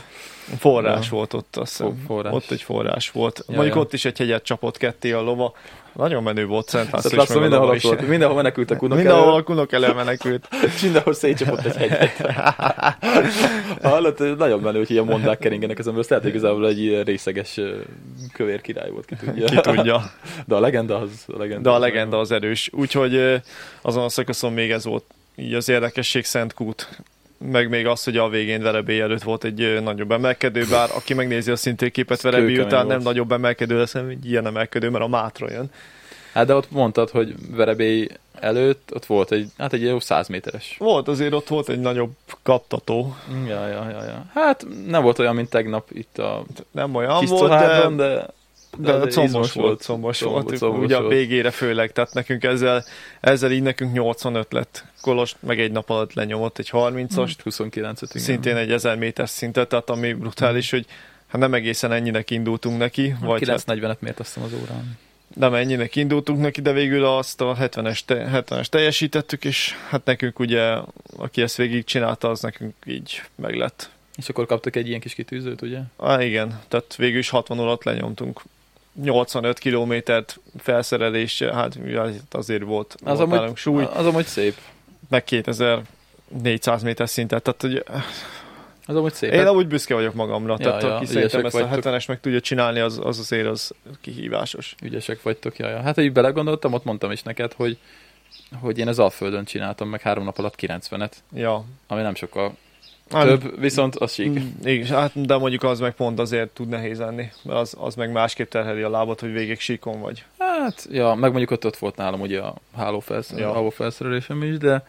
Forrás 0.59 1.05
Ja. 1.05 1.17
volt 1.17 1.35
ott, 1.35 1.57
azt 1.57 1.71
hiszem. 1.71 1.87
Fo- 1.87 1.97
forrás. 2.07 2.33
Ott 2.33 2.51
egy 2.51 2.63
forrás 2.63 3.11
volt. 3.11 3.45
Ja, 3.49 3.55
Mondjuk 3.55 3.75
ja. 3.75 3.81
ott 3.81 3.93
is 3.93 4.05
egy 4.05 4.19
hegyet 4.19 4.43
csapott 4.45 4.77
ketté 4.77 5.13
a 5.13 5.21
lova. 5.21 5.53
Nagyon 5.93 6.23
menő 6.23 6.47
volt 6.47 6.69
Szent 6.69 6.91
László, 6.91 7.01
Szent 7.11 7.13
is, 7.13 7.19
László 7.19 7.37
a 7.39 7.41
mindenhol 7.41 7.75
is. 7.75 7.83
volt, 7.83 8.09
mindenhol 8.09 8.37
menekültek 8.37 8.83
unok 8.83 8.97
Mindenhol 8.97 9.23
elől, 9.23 9.35
a 9.35 9.43
kunok 9.43 9.73
elő 9.73 9.93
menekült. 9.93 10.49
mindenhol 10.83 11.13
szétcsapott 11.15 11.65
egy 11.65 11.77
hegyet. 11.77 12.17
Hallott, 13.83 14.37
nagyon 14.39 14.61
menő, 14.61 14.79
hogy 14.79 14.91
ilyen 14.91 15.05
mondák 15.05 15.39
keringenek 15.39 15.79
az 15.79 15.87
ember, 15.89 16.05
lehet, 16.09 16.25
igazából 16.25 16.69
egy 16.69 17.03
részeges 17.03 17.61
kövér 18.33 18.61
király 18.61 18.91
volt, 18.91 19.05
ki 19.05 19.15
tudja. 19.15 19.45
Ki 19.45 19.57
tudja. 19.61 20.11
De 20.47 20.55
a 20.55 20.61
legenda 20.61 20.99
az, 20.99 21.25
a 21.27 21.39
legenda 21.39 21.71
De 21.71 21.77
a 21.77 21.79
legenda 21.79 22.19
az 22.19 22.33
erős. 22.33 22.71
Úgyhogy 22.73 23.41
azon 23.83 24.05
a 24.05 24.09
szakaszon 24.09 24.53
még 24.53 24.71
ez 24.71 24.85
volt 24.85 25.05
így 25.37 25.55
az 25.55 25.69
érdekesség 25.69 26.25
Szent 26.25 26.55
Kút. 26.55 26.89
Meg 27.45 27.69
még 27.69 27.87
az, 27.87 28.05
hogy 28.05 28.17
a 28.17 28.29
végén 28.29 28.63
Verebély 28.63 29.01
előtt 29.01 29.23
volt 29.23 29.45
egy 29.45 29.83
nagyobb 29.83 30.13
emelkedő, 30.13 30.65
bár 30.71 30.91
aki 30.95 31.15
megnézi 31.15 31.51
a 31.51 31.57
szintélképet 31.57 32.21
Verebély 32.21 32.59
után 32.59 32.87
nem 32.87 33.01
nagyobb 33.01 33.33
emelkedő 33.33 33.79
lesz, 33.79 33.93
hanem 33.93 34.09
egy 34.09 34.31
ilyen 34.31 34.47
emelkedő, 34.47 34.91
mert 34.91 35.05
a 35.05 35.09
Mátra 35.09 35.51
jön. 35.51 35.71
Hát 36.33 36.47
de 36.47 36.55
ott 36.55 36.71
mondtad, 36.71 37.11
hogy 37.11 37.35
Verebély 37.51 38.09
előtt 38.41 38.91
ott 38.95 39.07
volt 39.07 39.33
egy, 39.33 39.49
hát 39.59 39.73
egy 39.73 39.83
jó 39.83 40.01
száz 40.01 40.29
méteres. 40.29 40.77
Volt 40.79 41.09
azért 41.09 41.33
ott 41.33 41.49
volt 41.49 41.69
egy 41.69 41.81
nagyobb 41.81 42.11
kaptató. 42.43 43.17
Ja, 43.47 43.67
ja, 43.67 43.91
ja, 43.91 44.05
ja. 44.05 44.25
Hát 44.35 44.67
nem 44.87 45.03
volt 45.03 45.19
olyan, 45.19 45.35
mint 45.35 45.51
tegnap 45.51 45.89
itt 45.93 46.19
a 46.19 46.45
Nem 46.71 46.95
olyan 46.95 47.25
volt, 47.25 47.51
de, 47.51 47.89
de, 47.97 48.27
de, 48.79 48.99
de 48.99 49.07
combos 49.07 49.53
volt, 49.53 49.83
combos 49.85 50.19
Combos- 50.19 50.45
volt. 50.49 50.59
combos 50.59 50.85
Ugye 50.85 50.97
a 50.97 51.01
volt. 51.01 51.13
végére 51.13 51.51
főleg, 51.51 51.93
tehát 51.93 52.13
nekünk 52.15 52.45
ezzel, 52.45 52.85
ezzel 53.21 53.51
így 53.51 53.63
nekünk 53.63 53.93
85 53.93 54.53
lett. 54.53 54.85
Kolos 55.01 55.35
meg 55.41 55.61
egy 55.61 55.73
nap 55.73 55.91
alatt 55.91 56.13
lenyomott 56.13 56.59
egy 56.59 56.69
30-ast, 56.73 57.15
Most 57.17 57.41
29 57.43 58.03
igen. 58.03 58.23
szintén 58.23 58.57
egy 58.57 58.73
1000 58.73 58.97
méter 58.97 59.29
szintet, 59.29 59.69
tehát 59.69 59.91
ami 59.91 60.13
brutális, 60.13 60.71
hogy 60.71 60.87
hát 61.27 61.41
nem 61.41 61.55
egészen 61.55 61.93
ennyinek 61.93 62.31
indultunk 62.31 62.79
neki, 62.79 63.15
vagy 63.21 63.49
hát 63.49 63.63
940-et 63.67 63.99
mért 63.99 64.21
azt 64.21 64.37
az 64.37 64.53
órán. 64.63 64.99
nem 65.35 65.55
ennyinek 65.55 65.97
indultunk 65.97 66.41
neki, 66.41 66.61
de 66.61 66.73
végül 66.73 67.05
azt 67.05 67.41
a 67.41 67.57
70-es, 67.61 67.99
te, 68.05 68.31
70-es 68.49 68.65
teljesítettük, 68.67 69.45
és 69.45 69.75
hát 69.89 70.05
nekünk 70.05 70.39
ugye, 70.39 70.75
aki 71.17 71.43
ezt 71.43 71.57
végig 71.57 71.85
csinálta, 71.85 72.31
az 72.31 72.41
nekünk 72.41 72.75
így 72.87 73.23
meglett. 73.35 73.91
És 74.17 74.29
akkor 74.29 74.47
kaptak 74.47 74.77
egy 74.77 74.89
ilyen 74.89 75.01
kis 75.01 75.15
kitűzőt, 75.15 75.63
ugye? 75.63 75.79
Á, 75.99 76.23
igen, 76.23 76.61
tehát 76.69 76.97
végül 76.97 77.19
is 77.19 77.29
60 77.29 77.59
alatt 77.59 77.85
lenyomtunk. 77.85 78.41
85 79.03 79.59
kilométert 79.59 80.41
felszerelése, 80.59 81.53
hát 81.55 81.79
ja, 81.87 82.11
azért 82.31 82.63
volt, 82.63 82.97
Az 83.05 83.19
volt 83.19 83.33
amúgy, 83.33 83.57
súly, 83.57 83.85
az 83.85 84.07
amúgy 84.07 84.27
szép. 84.27 84.57
meg 85.09 85.25
2400 85.25 86.83
méter 86.83 87.09
szintet, 87.09 87.43
tehát 87.43 87.61
hogy 87.61 87.85
Az 88.87 88.97
amúgy 88.97 89.13
szép. 89.13 89.33
én 89.33 89.47
amúgy 89.47 89.67
büszke 89.67 89.95
vagyok 89.95 90.15
magamra, 90.15 90.57
Ja, 90.59 90.65
tehát 90.67 90.83
ja, 90.83 90.97
aki 90.97 91.07
szerintem 91.07 91.45
ezt 91.45 91.55
ügyesek 91.55 91.73
a 91.73 91.75
vagytok. 91.81 91.93
70-es 91.93 92.09
meg 92.09 92.21
tudja 92.21 92.41
csinálni, 92.41 92.81
az, 92.81 93.01
az 93.03 93.19
azért 93.19 93.47
az 93.47 93.71
kihívásos. 94.01 94.75
ügyesek 94.83 95.23
vagytok, 95.23 95.57
jaja. 95.59 95.81
Hát, 95.81 95.95
hogy 95.95 96.13
belegondoltam, 96.13 96.73
ott 96.73 96.85
mondtam 96.85 97.11
is 97.11 97.23
neked, 97.23 97.53
hogy, 97.53 97.79
hogy 98.61 98.79
én 98.79 98.89
az 98.89 98.99
Alföldön 98.99 99.45
csináltam 99.45 99.89
meg 99.89 100.01
három 100.01 100.25
nap 100.25 100.39
alatt 100.39 100.55
90-et, 100.61 101.13
Ja. 101.33 101.65
ami 101.87 102.03
nem 102.03 102.15
sokkal 102.15 102.57
több, 103.11 103.61
viszont 103.61 103.97
az 103.97 104.13
sík. 104.13 104.29
Mm, 104.31 104.47
Igen, 104.65 104.87
hát, 104.87 105.27
de 105.27 105.37
mondjuk 105.37 105.63
az 105.63 105.81
meg 105.81 105.93
pont 105.95 106.19
azért 106.19 106.49
tud 106.49 106.69
nehéz 106.69 106.99
lenni, 106.99 107.31
mert 107.43 107.59
az, 107.59 107.75
az 107.79 107.95
meg 107.95 108.13
másképp 108.13 108.51
terheli 108.51 108.83
a 108.83 108.91
lábot, 108.91 109.21
hogy 109.21 109.33
végig 109.33 109.61
síkon 109.61 110.01
vagy. 110.01 110.25
Hát, 110.39 110.87
ja, 110.91 111.15
meg 111.15 111.31
mondjuk 111.31 111.51
ott, 111.51 111.67
ott 111.67 111.77
volt 111.77 111.97
nálam 111.97 112.21
ugye 112.21 112.41
a 112.41 112.55
hálófelsz, 112.77 113.33
Ja. 113.37 113.53
hálófelszerelésem 113.53 114.43
is, 114.43 114.59
de 114.59 114.87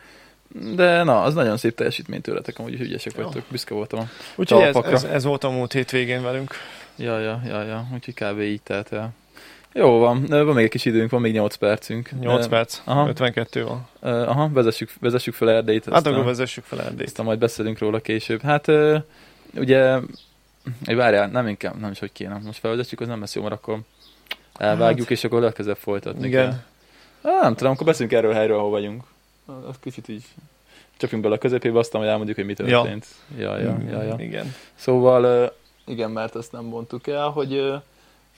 de 0.76 1.04
na, 1.04 1.22
az 1.22 1.34
nagyon 1.34 1.58
szép 1.58 1.76
teljesítmény 1.76 2.22
tőletek, 2.22 2.60
amúgy 2.60 2.80
ügyesek 2.82 3.14
Ja. 3.18 3.24
vagytok, 3.24 3.44
büszke 3.50 3.74
voltam. 3.74 4.00
a- 4.00 4.08
Úgyhogy 4.36 4.62
ez, 4.62 4.76
ez, 4.76 5.04
ez, 5.04 5.24
volt 5.24 5.44
a 5.44 5.50
múlt 5.50 5.72
hétvégén 5.74 6.22
velünk. 6.24 6.54
Ja, 6.96 7.20
ja, 7.20 7.42
ja, 7.48 7.64
ja, 7.64 7.88
úgyhogy 7.94 8.14
kb. 8.14 8.40
így 8.40 8.62
telt 8.62 8.92
el. 8.94 9.10
Jó 9.74 10.00
van, 10.00 10.26
van 10.28 10.46
még 10.46 10.64
egy 10.64 10.70
kis 10.70 10.86
időnk, 10.86 11.10
van 11.10 11.22
még 11.22 11.34
8 11.34 11.56
percünk. 11.56 12.10
8 12.20 12.46
Ö, 12.46 12.50
perc, 12.50 12.82
aha. 12.84 13.08
52 13.08 13.64
van. 13.64 13.88
Aha, 14.12 14.50
vezessük, 14.54 14.92
vezessük 15.00 15.34
fel 15.34 15.50
Erdélyt. 15.50 15.86
Hát 15.90 16.08
akkor 16.08 16.24
vezessük 16.24 16.64
fel 16.64 16.82
Erdélyt. 16.82 17.08
Aztán 17.08 17.26
majd 17.26 17.40
beszélünk 17.40 17.80
róla 17.80 18.00
később. 18.00 18.42
Hát 18.42 18.68
ugye, 19.56 20.00
várjál, 20.86 21.28
nem 21.28 21.48
inkább, 21.48 21.80
nem 21.80 21.92
is 21.92 22.00
hogy 22.00 22.12
kéne. 22.12 22.42
Most 22.46 22.60
felvezetjük, 22.60 23.00
az 23.00 23.08
nem 23.08 23.20
lesz 23.20 23.36
jó, 23.36 23.42
mert 23.42 23.54
akkor 23.54 23.80
elvágjuk, 24.58 25.10
és 25.10 25.24
akkor 25.24 25.42
legközelebb 25.42 25.78
folytatni 25.78 26.28
Igen. 26.28 26.50
kell. 26.50 27.34
Á, 27.34 27.42
nem 27.42 27.56
tudom, 27.56 27.72
akkor 27.72 27.86
beszélünk 27.86 28.14
erről 28.14 28.32
a 28.32 28.36
helyről, 28.36 28.58
ahol 28.58 28.70
vagyunk. 28.70 29.04
Az 29.46 29.76
kicsit 29.80 30.08
így 30.08 30.24
csapjunk 30.98 31.24
bele 31.24 31.36
a 31.36 31.38
közepébe, 31.38 31.80
aztán 31.80 32.00
majd 32.00 32.12
elmondjuk, 32.12 32.38
hogy 32.38 32.48
mi 32.48 32.54
történt. 32.54 33.06
Ja, 33.38 33.58
ja, 33.58 33.78
ja. 33.90 34.04
ja. 34.04 34.16
Igen. 34.18 34.54
Szóval, 34.76 35.54
igen, 35.86 36.12
mert 36.12 36.36
ezt 36.36 36.52
nem 36.52 36.64
mondtuk 36.64 37.08
el, 37.08 37.28
hogy 37.30 37.74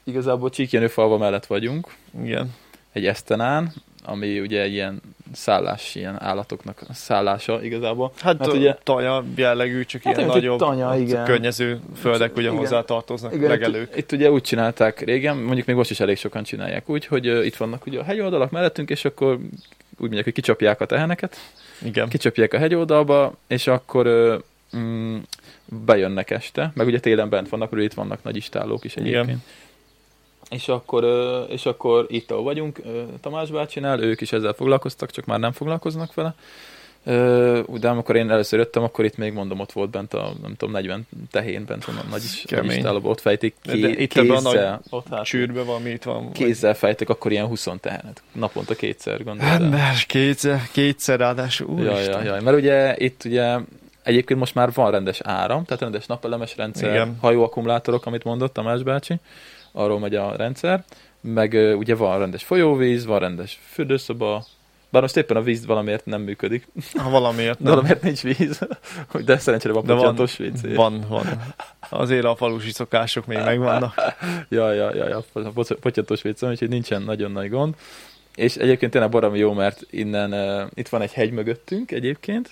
igazából 0.03 0.49
Csíkjenőfalva 0.49 1.17
mellett 1.17 1.45
vagyunk, 1.45 1.87
Igen. 2.23 2.53
egy 2.91 3.05
esztenán, 3.05 3.73
ami 4.05 4.39
ugye 4.39 4.61
egy 4.61 4.71
ilyen 4.71 5.01
szállás, 5.33 5.95
ilyen 5.95 6.21
állatoknak 6.21 6.81
szállása 6.93 7.63
igazából. 7.63 8.11
Hát, 8.19 8.37
Hát 8.37 8.53
ugye- 8.53 8.77
taja 8.83 9.23
jellegű, 9.35 9.85
csak 9.85 10.03
Hát 10.03 10.17
ilyen 10.17 10.29
nagyobb 10.29 10.57
tanya, 10.59 10.97
igen. 10.97 11.25
környező 11.25 11.79
földek 11.95 12.35
ugye 12.35 12.47
Igen. 12.47 12.57
hozzá 12.57 12.81
tartoznak, 12.81 13.33
Igen, 13.33 13.49
legelők. 13.49 13.89
Itt, 13.91 13.97
itt 13.97 14.11
ugye 14.11 14.31
úgy 14.31 14.41
csinálták 14.41 14.99
régen, 14.99 15.37
mondjuk 15.37 15.67
még 15.67 15.75
most 15.75 15.89
is 15.89 15.99
elég 15.99 16.17
sokan 16.17 16.43
csinálják 16.43 16.89
úgy, 16.89 17.05
hogy 17.05 17.29
uh, 17.29 17.45
itt 17.45 17.55
vannak 17.55 17.85
ugye 17.85 17.99
a 17.99 18.03
hegyoldalak 18.03 18.51
mellettünk, 18.51 18.89
és 18.89 19.05
akkor 19.05 19.33
úgy 19.33 19.41
mondják, 19.97 20.23
hogy 20.23 20.33
kicsapják 20.33 20.81
a 20.81 20.85
teheneket, 20.85 21.35
Igen. 21.83 22.09
kicsapják 22.09 22.53
a 22.53 22.57
hegyoldalba, 22.57 23.33
és 23.47 23.67
akkor 23.67 24.07
uh, 24.07 24.41
mm, 24.77 25.17
bejönnek 25.65 26.29
este, 26.29 26.71
meg 26.75 26.87
ugye 26.87 26.99
télen 26.99 27.29
bent 27.29 27.49
vannak, 27.49 27.69
itt 27.75 27.93
vannak 27.93 28.23
nagy 28.23 28.35
istállók 28.35 28.83
is 28.83 28.95
egyébként. 28.95 29.23
Igen. 29.25 29.43
És 30.53 30.67
akkor, 30.67 31.05
és 31.49 31.65
akkor 31.65 32.05
itt, 32.09 32.31
ahol 32.31 32.43
vagyunk, 32.43 32.81
Tamás 33.21 33.51
bácsinál, 33.51 34.01
ők 34.01 34.21
is 34.21 34.31
ezzel 34.31 34.53
foglalkoztak, 34.53 35.11
csak 35.11 35.25
már 35.25 35.39
nem 35.39 35.51
foglalkoznak 35.51 36.13
vele. 36.13 36.35
De 37.79 37.89
amikor 37.89 38.15
én 38.15 38.29
először 38.29 38.59
jöttem, 38.59 38.83
akkor 38.83 39.05
itt 39.05 39.17
még 39.17 39.33
mondom, 39.33 39.59
ott 39.59 39.71
volt 39.71 39.89
bent 39.89 40.13
a, 40.13 40.33
nem 40.41 40.55
tudom, 40.55 40.73
40 40.73 41.07
tehén 41.31 41.65
bent 41.65 41.85
van 41.85 41.95
a 41.95 42.03
nagy, 42.09 42.23
is, 42.23 42.43
nagy 42.81 42.99
ott 43.03 43.21
fejtik 43.21 43.55
De 43.63 43.71
ké, 43.73 43.79
itt 43.91 44.13
ebben 44.13 44.35
a 44.35 44.41
nagy 44.41 44.53
kézzel. 44.53 44.81
ott 44.89 45.07
hát, 45.09 45.23
Csűrbe 45.23 45.63
van, 45.63 45.81
mi 45.81 45.89
itt 45.89 46.03
van. 46.03 46.31
kézzel 46.31 46.73
fejtek, 46.73 47.09
akkor 47.09 47.31
ilyen 47.31 47.45
20 47.45 47.67
tehenet. 47.79 48.21
Naponta 48.31 48.75
kétszer, 48.75 49.23
gondolod. 49.23 49.51
el. 49.51 49.63
Ember, 49.63 50.05
kétszer, 50.07 50.61
kétszer 50.71 51.19
ráadásul. 51.19 51.81
Ja, 51.83 51.91
Úristen. 51.91 52.25
ja, 52.25 52.35
ja, 52.35 52.41
mert 52.41 52.57
ugye 52.57 52.95
itt 52.97 53.23
ugye 53.25 53.57
egyébként 54.03 54.39
most 54.39 54.55
már 54.55 54.71
van 54.73 54.91
rendes 54.91 55.21
áram, 55.23 55.65
tehát 55.65 55.81
rendes 55.81 56.05
napelemes 56.05 56.55
rendszer, 56.55 56.89
Igen. 56.89 57.17
hajóakkumulátorok, 57.21 58.05
amit 58.05 58.23
mondott 58.23 58.53
Tamás 58.53 58.83
bácsi, 58.83 59.15
arról 59.73 59.99
megy 59.99 60.15
a 60.15 60.35
rendszer, 60.35 60.83
meg 61.21 61.53
ugye 61.77 61.95
van 61.95 62.19
rendes 62.19 62.43
folyóvíz, 62.43 63.05
van 63.05 63.19
rendes 63.19 63.59
fürdőszoba, 63.71 64.45
bár 64.89 65.01
most 65.01 65.17
éppen 65.17 65.37
a 65.37 65.41
víz 65.41 65.65
valamiért 65.65 66.05
nem 66.05 66.21
működik, 66.21 66.67
Ha 66.97 67.09
valamiért 67.09 67.59
nem. 67.59 67.69
valamiért 67.71 68.01
nincs 68.01 68.21
víz, 68.21 68.59
de 69.25 69.37
szerencsére 69.37 69.73
van 69.73 69.83
potyantós 69.83 70.39
WC. 70.39 70.75
van, 70.75 71.05
van. 71.07 71.25
Azért 71.89 72.25
a 72.25 72.35
falusi 72.35 72.71
szokások 72.71 73.25
még 73.25 73.37
megvannak. 73.37 73.93
Ja, 74.49 74.71
ja, 74.71 74.95
ja, 74.95 75.07
ja, 75.07 75.23
a 75.33 75.39
poc- 75.53 75.73
potyantós 75.79 76.23
WC, 76.23 76.43
úgyhogy 76.43 76.69
nincsen 76.69 77.01
nagyon 77.01 77.31
nagy 77.31 77.49
gond. 77.49 77.75
És 78.35 78.55
egyébként 78.55 78.91
tényleg 78.91 79.09
baromi 79.09 79.37
jó, 79.39 79.53
mert 79.53 79.81
innen, 79.89 80.33
uh, 80.33 80.69
itt 80.73 80.87
van 80.89 81.01
egy 81.01 81.11
hegy 81.13 81.31
mögöttünk 81.31 81.91
egyébként, 81.91 82.49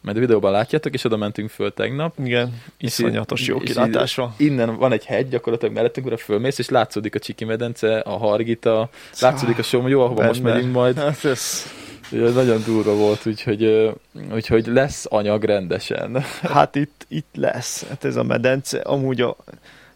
majd 0.00 0.16
a 0.16 0.20
videóban 0.20 0.52
látjátok, 0.52 0.94
és 0.94 1.04
oda 1.04 1.16
mentünk 1.16 1.50
föl 1.50 1.74
tegnap, 1.74 2.14
Igen, 2.24 2.62
iszonyatos 2.78 3.46
jó 3.46 3.58
kilátásra. 3.58 4.34
innen 4.36 4.76
van 4.76 4.92
egy 4.92 5.04
hegy, 5.04 5.28
gyakorlatilag 5.28 5.74
mellettünk, 5.74 6.06
oda 6.06 6.16
fölmész, 6.16 6.58
és 6.58 6.68
látszódik 6.68 7.14
a 7.14 7.18
Csiki 7.18 7.44
medence, 7.44 7.98
a 7.98 8.16
Hargita, 8.16 8.88
látszódik 9.20 9.58
a 9.58 9.62
Somlyó, 9.62 10.00
ahova 10.00 10.24
most 10.24 10.42
Benne. 10.42 10.54
megyünk 10.54 10.72
majd. 10.72 10.98
Hát 11.10 11.24
ez, 11.24 11.64
Ja, 12.12 12.28
nagyon 12.28 12.62
durva 12.66 12.94
volt, 12.94 13.26
úgyhogy, 13.26 13.90
úgyhogy 14.32 14.66
lesz 14.66 15.06
anyag 15.08 15.44
rendesen. 15.44 16.22
Hát 16.54 16.74
itt, 16.74 17.06
itt 17.08 17.34
lesz, 17.34 17.86
hát 17.88 18.04
ez 18.04 18.16
a 18.16 18.22
medence. 18.22 18.78
Amúgy 18.78 19.20
a, 19.20 19.36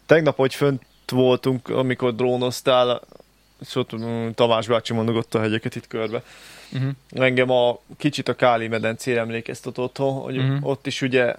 tegnap, 0.05 0.35
hogy 0.35 0.53
fönt 0.53 0.81
voltunk, 1.11 1.69
amikor 1.69 2.15
drónoztál, 2.15 3.01
mm, 3.95 4.29
Tamás 4.29 4.67
bácsi 4.67 4.93
mondogott 4.93 5.35
a 5.35 5.39
hegyeket 5.39 5.75
itt 5.75 5.87
körbe. 5.87 6.23
Uh-huh. 6.73 6.91
Engem 7.09 7.49
a 7.49 7.79
kicsit 7.97 8.29
a 8.29 8.35
Káli 8.35 8.67
medencére 8.67 9.19
emlékeztet 9.19 9.77
otthon, 9.77 10.13
hogy 10.13 10.37
uh-huh. 10.37 10.67
ott 10.67 10.87
is 10.87 11.01
ugye, 11.01 11.35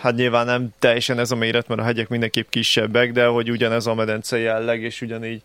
hát 0.00 0.14
nyilván 0.14 0.46
nem 0.46 0.68
teljesen 0.78 1.18
ez 1.18 1.30
a 1.30 1.36
méret, 1.36 1.68
mert 1.68 1.80
a 1.80 1.84
hegyek 1.84 2.08
mindenképp 2.08 2.48
kisebbek, 2.48 3.12
de 3.12 3.26
hogy 3.26 3.50
ugyanez 3.50 3.86
a 3.86 3.94
medence 3.94 4.38
jelleg, 4.38 4.82
és 4.82 5.00
ugyanígy 5.00 5.42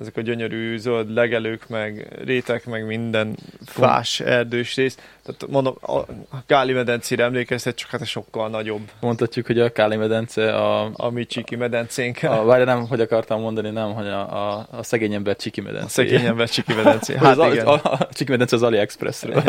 ezek 0.00 0.16
a 0.16 0.20
gyönyörű 0.20 0.76
zöld 0.78 1.12
legelők, 1.12 1.68
meg 1.68 2.08
rétek, 2.24 2.66
meg 2.66 2.86
minden 2.86 3.36
fás, 3.64 4.20
erdős 4.20 4.76
rész. 4.76 4.96
Tehát 5.22 5.46
mondom, 5.48 5.76
a 5.80 5.98
a 6.30 6.42
Káli 6.46 6.72
medencére 6.72 7.24
emlékeztet, 7.24 7.74
csak 7.74 7.90
hát 7.90 8.06
sokkal 8.06 8.48
nagyobb. 8.48 8.90
Mondhatjuk, 9.00 9.46
hogy 9.46 9.60
a 9.60 9.72
Káli 9.72 9.96
medence 9.96 10.54
a, 10.56 10.90
A 10.92 11.10
mi 11.10 11.26
csiki 11.26 11.56
medencénk. 11.56 12.22
a 12.22 12.44
várj, 12.44 12.64
nem, 12.64 12.86
hogy 12.86 13.00
akartam 13.00 13.40
mondani, 13.40 13.70
nem, 13.70 13.92
hogy 13.92 14.06
a, 14.06 14.52
a, 14.56 14.66
a 14.70 14.82
szegény 14.82 15.14
ember 15.14 15.36
csiki 15.36 15.60
medence. 15.60 15.84
A 15.84 15.88
szegény 15.88 16.24
ember 16.24 16.48
csiki 16.48 16.74
medencé. 16.82 17.16
Hát 17.16 17.38
az, 17.38 17.52
igen. 17.52 17.66
A, 17.66 17.72
a, 17.72 17.80
a 17.82 18.08
csiki 18.12 18.30
medence 18.30 18.56
az 18.56 18.62
AliExpressről. 18.62 19.42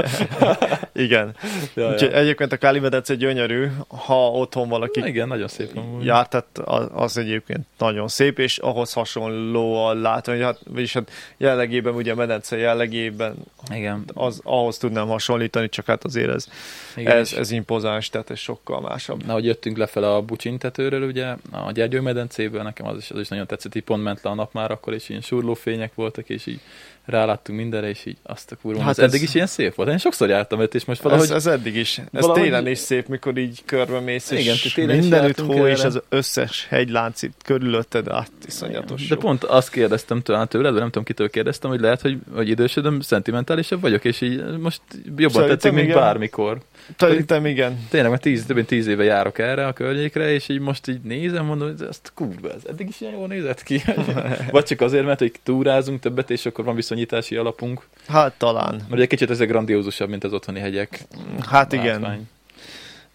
igen. 0.94 1.36
ja, 1.76 1.92
Úgyhogy 1.92 2.12
ja. 2.12 2.18
egyébként 2.18 2.52
a 2.52 2.58
Káli 2.58 2.80
medence 2.80 3.16
gyönyörű, 3.16 3.68
ha 3.88 4.32
otthon 4.32 4.70
valaki 4.70 5.02
Igen, 5.06 5.28
nagyon 5.28 5.48
szép. 5.48 5.80
járt, 6.02 6.30
tehát 6.30 6.48
az, 6.64 6.88
az 6.94 7.18
egyébként 7.18 7.66
nagyon 7.78 8.08
szép, 8.08 8.40
és 8.40 8.58
ahhoz 8.58 8.94
hasonlóan 8.94 10.02
látom, 10.02 10.36
hogy 10.44 10.56
hát, 10.56 10.74
vagyis 10.74 10.94
hát 10.94 11.12
jellegében, 11.38 11.94
ugye 11.94 12.12
a 12.12 12.16
medence 12.16 12.58
jellegében 12.58 13.36
Igen. 13.74 14.04
az, 14.14 14.40
ahhoz 14.44 14.78
tudnám 14.78 15.08
hasonlítani, 15.08 15.70
csak 15.70 15.86
hát 15.86 16.04
azért 16.04 16.30
ez, 16.30 16.48
Igen, 16.96 17.18
ez, 17.18 17.34
ez 17.34 17.52
impozáns, 17.52 18.10
tehát 18.10 18.30
ez 18.30 18.40
sokkal 18.40 18.82
másabb. 18.82 19.26
Na, 19.26 19.34
hogy 19.34 19.46
jöttünk 19.46 19.78
lefele 19.78 20.14
a 20.14 20.22
Bucsin 20.22 20.58
tetőről, 20.58 21.04
ugye, 21.08 21.36
a 21.52 21.72
Gyergyő 21.72 22.02
medencéből, 22.02 22.62
nekem 22.62 22.88
az 22.88 22.98
is, 22.98 23.12
az 23.12 23.20
is 23.20 23.28
nagyon 23.28 23.48
tetszett, 23.48 23.76
így 23.76 23.84
pont 23.84 24.04
ment 24.04 24.20
le 24.24 24.30
a 24.30 24.34
nap 24.36 24.54
már 24.54 24.72
akkor, 24.72 24.94
és 24.94 25.10
ilyen 25.10 25.22
surlófények 25.22 25.96
voltak, 25.96 26.30
és 26.30 26.46
így 26.46 26.60
ráláttunk 27.06 27.60
mindenre, 27.60 27.90
és 27.90 28.06
így 28.06 28.18
azt 28.24 28.52
a 28.52 28.56
kurva. 28.62 28.82
Hát 28.82 28.90
ez- 28.90 29.00
ez 29.00 29.10
eddig 29.14 29.22
is 29.22 29.34
ilyen 29.36 29.48
szép 29.48 29.76
volt. 29.76 29.90
Én 29.90 29.98
sokszor 29.98 30.30
jártam 30.30 30.60
ott, 30.60 30.74
és 30.76 30.86
most 30.86 31.02
valahogy... 31.02 31.24
Ez, 31.24 31.32
ez 31.32 31.46
eddig 31.46 31.76
is. 31.76 31.98
Ez 31.98 32.06
valahogy- 32.12 32.42
télen 32.42 32.68
is 32.68 32.78
szép, 32.78 33.08
mikor 33.08 33.38
így 33.38 33.62
körbe 33.66 34.00
mész, 34.00 34.32
Igen, 34.32 34.44
és 34.64 34.74
télen 34.74 34.96
is 34.96 35.02
mindenütt 35.02 35.40
hó, 35.40 35.68
és 35.68 35.84
az 35.84 36.02
összes 36.10 36.68
hegylánc 36.70 37.22
itt 37.22 37.42
körülötted, 37.44 38.08
át 38.08 38.32
iszonyatos 38.48 39.08
De 39.08 39.16
jó. 39.16 39.22
pont 39.22 39.44
azt 39.44 39.70
kérdeztem 39.70 40.21
talán 40.22 40.48
tőled, 40.48 40.72
vagy 40.72 40.80
nem 40.80 40.90
tudom 40.90 41.04
kitől 41.04 41.30
kérdeztem, 41.30 41.70
hogy 41.70 41.80
lehet, 41.80 42.02
hogy, 42.02 42.18
hogy 42.34 42.50
idősödöm, 42.50 43.00
szentimentálisabb 43.00 43.82
vagyok, 43.82 44.06
és 44.06 44.22
így 44.22 44.58
most 44.60 44.82
jobban 45.06 45.30
Szerintem 45.30 45.48
tetszik, 45.48 45.72
mint 45.72 45.86
igen. 45.86 46.00
bármikor. 46.00 46.58
Szerintem 46.98 47.46
igen. 47.46 47.88
Tényleg, 47.90 48.10
mert 48.10 48.22
tíz, 48.22 48.46
több 48.46 48.56
mint 48.56 48.68
tíz 48.68 48.88
éve 48.88 49.04
járok 49.04 49.40
erre 49.40 49.68
a 49.68 49.74
környékre, 49.74 50.32
és 50.32 50.50
így 50.50 50.60
most 50.60 50.88
így 50.88 51.02
nézem, 51.02 51.46
mondom, 51.46 51.68
hogy 51.68 51.88
ezt 51.90 52.12
kurva, 52.16 52.52
ez 52.52 52.62
eddig 52.70 52.88
is 52.88 53.02
ilyen 53.02 53.14
jól 53.14 53.28
nézett 53.28 53.64
ki. 53.64 53.82
Vagy 54.52 54.64
csak 54.64 54.82
azért, 54.82 55.06
mert 55.06 55.20
hogy 55.20 55.32
túrázunk 55.44 56.00
többet, 56.00 56.30
és 56.30 56.46
akkor 56.46 56.66
van 56.66 56.76
viszonyítási 56.76 57.36
alapunk. 57.36 57.88
Hát 58.08 58.34
talán. 58.38 58.76
Mert 58.76 58.92
ugye 58.92 59.06
kicsit 59.06 59.30
ez 59.30 59.38
grandiózusabb, 59.38 60.10
mint 60.10 60.24
az 60.24 60.34
otthoni 60.34 60.60
hegyek. 60.60 61.06
Hát 61.50 61.74
igen. 61.74 62.02
Látvány. 62.02 62.28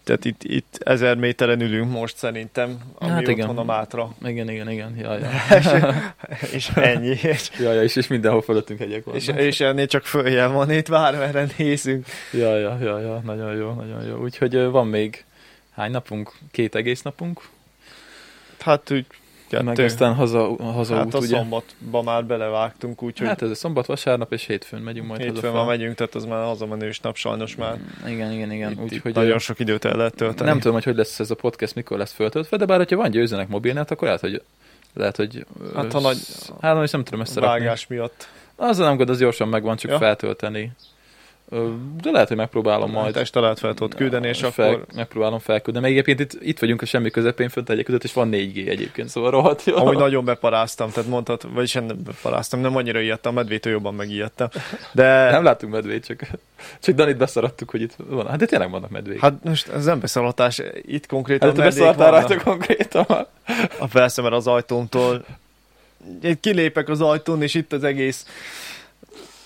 Tehát 0.07 0.25
itt, 0.25 0.43
itt 0.43 0.77
ezer 0.83 1.15
méteren 1.15 1.61
ülünk 1.61 1.91
most 1.91 2.17
szerintem, 2.17 2.79
ami 2.95 3.11
Hát 3.11 3.27
igen. 3.27 3.49
otthon 3.49 3.57
a 3.57 3.63
Mátra. 3.63 4.15
Igen, 4.25 4.49
igen, 4.49 4.69
igen. 4.69 4.95
Ja, 4.97 5.17
ja. 5.17 5.29
És 6.55 6.69
ennyi. 6.69 7.17
És, 7.21 7.49
ja, 7.59 7.73
ja 7.73 7.83
és, 7.83 7.95
és 7.95 8.07
mindenhol 8.07 8.41
fölöttünk 8.41 8.79
hegyek 8.79 9.03
vannak. 9.03 9.21
és, 9.21 9.27
és 9.27 9.59
ennél 9.59 9.87
csak 9.87 10.05
följel 10.05 10.49
van 10.49 10.71
itt, 10.71 10.89
bármerre 10.89 11.47
nézünk. 11.57 12.05
Ja, 12.31 12.57
ja, 12.57 12.77
ja, 12.81 12.99
ja, 12.99 13.21
nagyon 13.25 13.55
jó, 13.55 13.71
nagyon 13.71 14.05
jó. 14.05 14.15
Úgyhogy 14.15 14.55
van 14.55 14.87
még 14.87 15.25
hány 15.71 15.91
napunk? 15.91 16.33
Két 16.51 16.75
egész 16.75 17.01
napunk? 17.01 17.41
Hát 18.59 18.91
úgy 18.91 19.05
Kettő. 19.49 19.63
Meg 19.63 19.79
aztán 19.79 20.13
haza, 20.13 20.55
haza 20.59 20.95
hát 20.95 21.05
út, 21.05 21.13
a 21.13 21.17
ugye? 21.17 21.27
szombatba 21.37 22.01
már 22.01 22.25
belevágtunk, 22.25 23.03
úgyhogy 23.03 23.27
Hát 23.27 23.41
ez 23.41 23.49
a 23.49 23.55
szombat, 23.55 23.85
vasárnap 23.85 24.33
és 24.33 24.45
hétfőn 24.45 24.81
megyünk 24.81 25.07
majd 25.07 25.19
hétfőn 25.19 25.35
hazafelé. 25.41 25.63
már 25.65 25.77
megyünk, 25.77 25.95
tehát 25.95 26.15
az 26.15 26.25
már 26.25 26.43
hazamenős 26.43 26.99
nap 26.99 27.15
sajnos 27.15 27.55
már. 27.55 27.77
Igen, 28.07 28.31
igen, 28.31 28.51
igen. 28.51 28.77
Úgyhogy 28.83 29.13
nagyon 29.13 29.39
sok 29.39 29.59
időt 29.59 29.85
el 29.85 29.95
lehet 29.95 30.15
tölteni. 30.15 30.49
nem 30.49 30.57
tudom, 30.59 30.73
hogy 30.73 30.83
hogy 30.83 30.95
lesz 30.95 31.19
ez 31.19 31.31
a 31.31 31.35
podcast, 31.35 31.75
mikor 31.75 31.97
lesz 31.97 32.11
föltöltve, 32.13 32.57
de 32.57 32.65
bár, 32.65 32.77
hogyha 32.77 32.95
van 32.97 33.11
győzenek 33.11 33.47
mobilnet, 33.47 33.91
akkor 33.91 34.03
lehet, 34.05 34.21
hogy 34.21 34.41
lehet, 34.93 35.15
hogy... 35.15 35.45
Hát 35.75 35.91
ha 35.91 35.99
nagy 35.99 36.17
Hát 36.61 36.91
nem 36.91 37.03
tudom 37.03 37.19
összerakni. 37.19 37.59
vágás 37.59 37.87
miatt. 37.87 38.27
Azzal 38.55 38.87
nem 38.87 38.97
gond, 38.97 39.09
az 39.09 39.17
gyorsan 39.19 39.47
megvan, 39.47 39.75
csak 39.75 39.91
Ja. 39.91 39.97
feltölteni. 39.97 40.71
De 42.01 42.11
lehet, 42.11 42.27
hogy 42.27 42.37
megpróbálom 42.37 42.91
Majd 42.91 43.17
este 43.17 43.39
lehet 43.39 43.59
fel 43.59 43.73
tudod 43.73 43.95
küldeni, 43.95 44.27
és 44.27 44.45
fel, 44.51 44.69
akkor 44.69 44.85
Megpróbálom 44.95 45.39
felküldeni. 45.39 45.85
Meg 45.85 45.93
egyébként 45.93 46.19
itt, 46.19 46.43
itt 46.43 46.59
vagyunk 46.59 46.81
a 46.81 46.85
semmi 46.85 47.09
közepén, 47.09 47.49
fönt 47.49 47.69
egyek 47.69 47.85
között, 47.85 48.03
és 48.03 48.13
van 48.13 48.29
4G 48.31 48.69
egyébként, 48.69 49.09
szóval 49.09 49.31
rohadt 49.31 49.63
jó. 49.63 49.75
Amúgy 49.75 49.97
nagyon 49.97 50.25
beparáztam, 50.25 50.91
tehát 50.91 51.09
mondhat, 51.09 51.47
vagyis 51.53 51.73
nem 51.73 51.87
beparáztam, 52.05 52.59
nem 52.59 52.75
annyira 52.75 52.99
ijedtem, 52.99 53.31
a 53.31 53.35
medvétől 53.35 53.73
jobban 53.73 53.93
megijedtem. 53.93 54.47
De 54.91 55.31
Nem 55.31 55.43
láttunk 55.43 55.73
medvét, 55.73 56.05
csak, 56.05 56.27
csak 56.79 56.95
Danit 56.95 57.17
beszaradtuk, 57.17 57.69
hogy 57.69 57.81
itt 57.81 57.95
van. 58.07 58.27
Hát 58.27 58.37
de 58.37 58.45
tényleg 58.45 58.69
vannak 58.69 58.89
medvék. 58.89 59.19
hát 59.19 59.43
most 59.43 59.67
ez 59.67 59.85
nem 59.85 59.99
beszaladás, 59.99 60.61
itt 60.81 61.05
konkrétan 61.05 61.47
hát 61.47 61.57
te 61.57 61.63
medvék 61.63 61.83
vannak. 61.83 62.27
rajta 62.27 62.43
konkrétan. 62.43 63.05
A 63.79 63.87
persze, 63.87 64.21
mert 64.21 64.33
az 64.33 64.47
ajtómtól 64.47 65.25
én 66.21 66.37
kilépek 66.39 66.89
az 66.89 67.01
ajtón, 67.01 67.41
és 67.41 67.53
itt 67.53 67.73
az 67.73 67.83
egész 67.83 68.25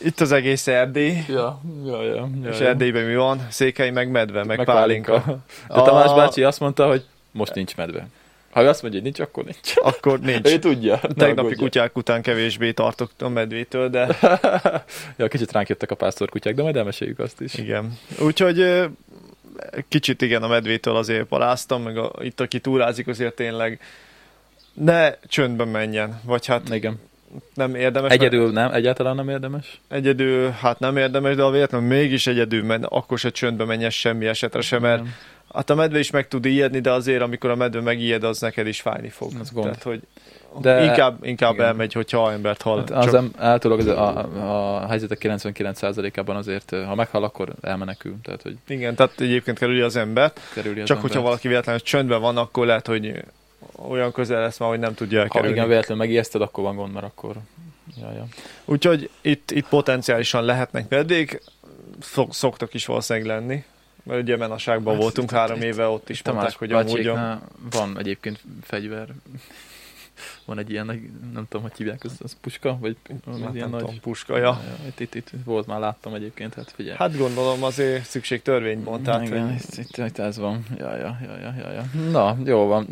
itt 0.03 0.19
az 0.19 0.31
egész 0.31 0.67
Erdély, 0.67 1.17
Ja, 1.27 1.61
ja, 1.85 2.03
ja. 2.03 2.29
ja, 2.43 2.49
és. 2.49 2.59
Erdélyben 2.59 3.03
mi 3.03 3.15
van? 3.15 3.47
Székely, 3.49 3.89
meg 3.91 4.11
medve, 4.11 4.43
meg, 4.43 4.57
Meg 4.57 4.65
pálinka. 4.65 5.11
pálinka. 5.21 5.43
De 5.67 5.81
Tamás 5.81 6.09
A- 6.09 6.15
bácsi 6.15 6.43
azt 6.43 6.59
mondta, 6.59 6.87
hogy 6.87 7.05
most 7.31 7.53
nincs 7.53 7.75
medve. 7.75 8.07
Ha 8.51 8.61
ő 8.63 8.67
azt 8.67 8.81
mondja, 8.81 9.01
hogy 9.01 9.11
nincs, 9.11 9.27
akkor 9.29 9.43
nincs. 9.43 9.73
Akkor 9.75 10.19
nincs. 10.19 10.49
Ő 10.49 10.59
tudja. 10.59 10.99
Tegnapi 11.15 11.55
kutyák 11.55 11.97
után 11.97 12.21
kevésbé 12.21 12.71
tartok 12.71 13.11
a 13.19 13.27
medvétől, 13.29 13.89
de 13.89 14.07
ja, 15.17 15.27
kicsit 15.27 15.51
ránk 15.51 15.67
jöttek 15.69 15.91
a 15.91 15.95
pásztorkutyák, 15.95 16.55
de 16.55 16.61
majd 16.61 16.75
elmeséljük 16.75 17.19
azt 17.19 17.41
is. 17.41 17.53
igen. 17.53 17.97
Úgyhogy 18.19 18.85
kicsit 19.87 20.21
igen 20.21 20.43
a 20.43 20.47
medvétől 20.47 20.95
azért 20.95 21.23
paráztam, 21.27 21.83
meg 21.83 21.97
a, 21.97 22.11
itt 22.19 22.39
aki 22.39 22.59
túrázik 22.59 23.07
azért 23.07 23.35
tényleg 23.35 23.79
ne 24.73 25.11
csöndben 25.27 25.67
menjen, 25.67 26.19
vagy 26.23 26.45
hát 26.45 26.69
Igen. 26.69 26.99
Nem 27.53 27.75
érdemes. 27.75 28.09
mert- 28.09 28.21
Egyedül 28.21 28.51
nem, 28.51 28.71
egyáltalán 28.73 29.15
nem 29.15 29.29
érdemes. 29.29 29.79
Egyedül, 29.89 30.49
hát 30.49 30.79
nem 30.79 30.97
érdemes, 30.97 31.36
de 31.36 31.43
a 31.43 31.49
véletlenül 31.51 31.88
mégis 31.88 32.27
egyedül 32.27 32.63
menj, 32.63 32.84
akkor 32.89 33.19
se 33.19 33.29
csöndbe 33.29 33.65
menjen 33.65 33.89
semmi 33.89 34.25
esetre 34.27 34.61
sem, 34.61 34.82
mert 34.82 35.03
Nem. 35.03 35.13
hát 35.53 35.69
a 35.69 35.75
medve 35.75 35.99
is 35.99 36.11
meg 36.11 36.27
tud 36.27 36.45
ijedni, 36.45 36.79
de 36.79 36.91
azért, 36.91 37.21
amikor 37.21 37.49
a 37.49 37.55
medve 37.55 37.82
megijed, 37.82 38.23
az 38.23 38.39
neked 38.39 38.67
is 38.67 38.82
fájni 38.82 39.09
fog. 39.09 39.32
Az 39.39 39.51
gond. 39.51 39.65
Tehát, 39.65 39.84
hogy 39.84 40.01
De- 40.61 40.84
inkább, 40.84 41.25
inkább 41.25 41.53
igen. 41.53 41.65
elmegy, 41.65 41.93
hogyha 41.93 42.32
embert 42.32 42.61
hall. 42.61 42.77
Hát 42.93 43.05
az 43.05 43.13
em, 43.13 43.32
általában 43.38 43.88
az, 43.88 43.95
a, 43.97 44.82
a 44.84 44.88
helyzetek 44.88 45.17
99%-ában 45.21 46.36
azért, 46.36 46.69
ha 46.86 46.95
meghal, 46.95 47.23
akkor 47.23 47.49
elmenekül. 47.61 48.15
Tehát, 48.23 48.41
hogy 48.41 48.55
Igen, 48.67 48.95
tehát 48.95 49.19
egyébként 49.21 49.57
kerüli 49.59 49.82
az 49.82 49.95
embert. 49.95 50.39
kerüli 50.53 50.79
az 50.82 50.88
Csak 50.88 50.95
embert. 50.95 51.13
hogyha 51.13 51.27
valaki 51.27 51.47
véletlenül 51.47 51.82
csöndben 51.82 52.21
van, 52.21 52.38
akkor 52.38 52.65
lehet, 52.65 52.88
hogy 52.88 53.13
olyan 53.89 54.11
közel 54.11 54.41
lesz 54.41 54.57
már, 54.57 54.69
hogy 54.69 54.79
nem 54.79 54.93
tudja 54.93 55.17
Ha 55.17 55.23
elkerülni. 55.23 55.53
igen, 55.55 55.67
véletlenül 55.67 56.03
megijeszted, 56.03 56.41
akkor 56.41 56.63
van 56.63 56.75
gond, 56.75 56.93
mert 56.93 57.05
akkor... 57.05 57.36
Ja, 58.01 58.11
ja. 58.11 58.25
Úgyhogy 58.65 59.09
itt, 59.21 59.51
itt 59.51 59.67
potenciálisan 59.67 60.43
lehetnek 60.43 60.88
szok, 62.01 62.34
szoktak 62.34 62.73
is 62.73 62.86
valószínűleg 62.86 63.27
lenni. 63.27 63.63
Mert 64.03 64.21
ugye 64.21 64.38
Menaságban 64.38 64.93
Hát, 64.93 65.01
voltunk 65.01 65.32
három 65.32 65.61
éve, 65.61 65.88
ott 65.88 66.09
is 66.09 66.23
mondták, 66.23 66.53
Tamás 66.53 66.55
hogy 66.55 66.71
amúgy 66.71 67.11
van 67.71 67.97
egyébként 67.97 68.39
fegyver. 68.63 69.07
Van 70.45 70.57
egy 70.57 70.72
ilyen, 70.72 70.86
nem 71.34 71.45
tudom, 71.49 71.61
hogy 71.61 71.78
hívják, 71.78 72.03
az, 72.03 72.17
az 72.24 72.38
puska? 72.41 72.78
Vagy 72.80 72.95
valami 73.26 73.43
Hát 73.43 73.55
ilyen 73.55 73.69
nagy... 73.69 73.80
tudom, 73.80 73.99
puska, 73.99 74.38
ja. 74.38 74.61
Itt, 74.88 74.99
itt, 74.99 75.15
itt, 75.15 75.30
volt, 75.45 75.67
már 75.67 75.80
láttam 75.80 76.13
egyébként, 76.13 76.53
hát 76.53 76.72
figyelj. 76.76 76.95
Hát 76.97 77.17
gondolom 77.17 77.63
azért 77.63 78.05
szükség 78.05 78.41
törvénybont, 78.41 79.03
tehát 79.03 79.28
Igen, 79.28 79.43
hogy 79.43 79.53
itt, 79.53 79.78
itt, 79.78 79.97
itt, 79.97 80.17
ez 80.17 80.38
van. 80.38 80.65
Ja, 80.78 80.95
ja, 80.95 81.17
ja, 81.24 81.38
ja, 81.41 81.53
ja, 81.57 81.72
ja. 81.72 82.09
Na, 82.11 82.38
jó 82.45 82.65
van. 82.67 82.86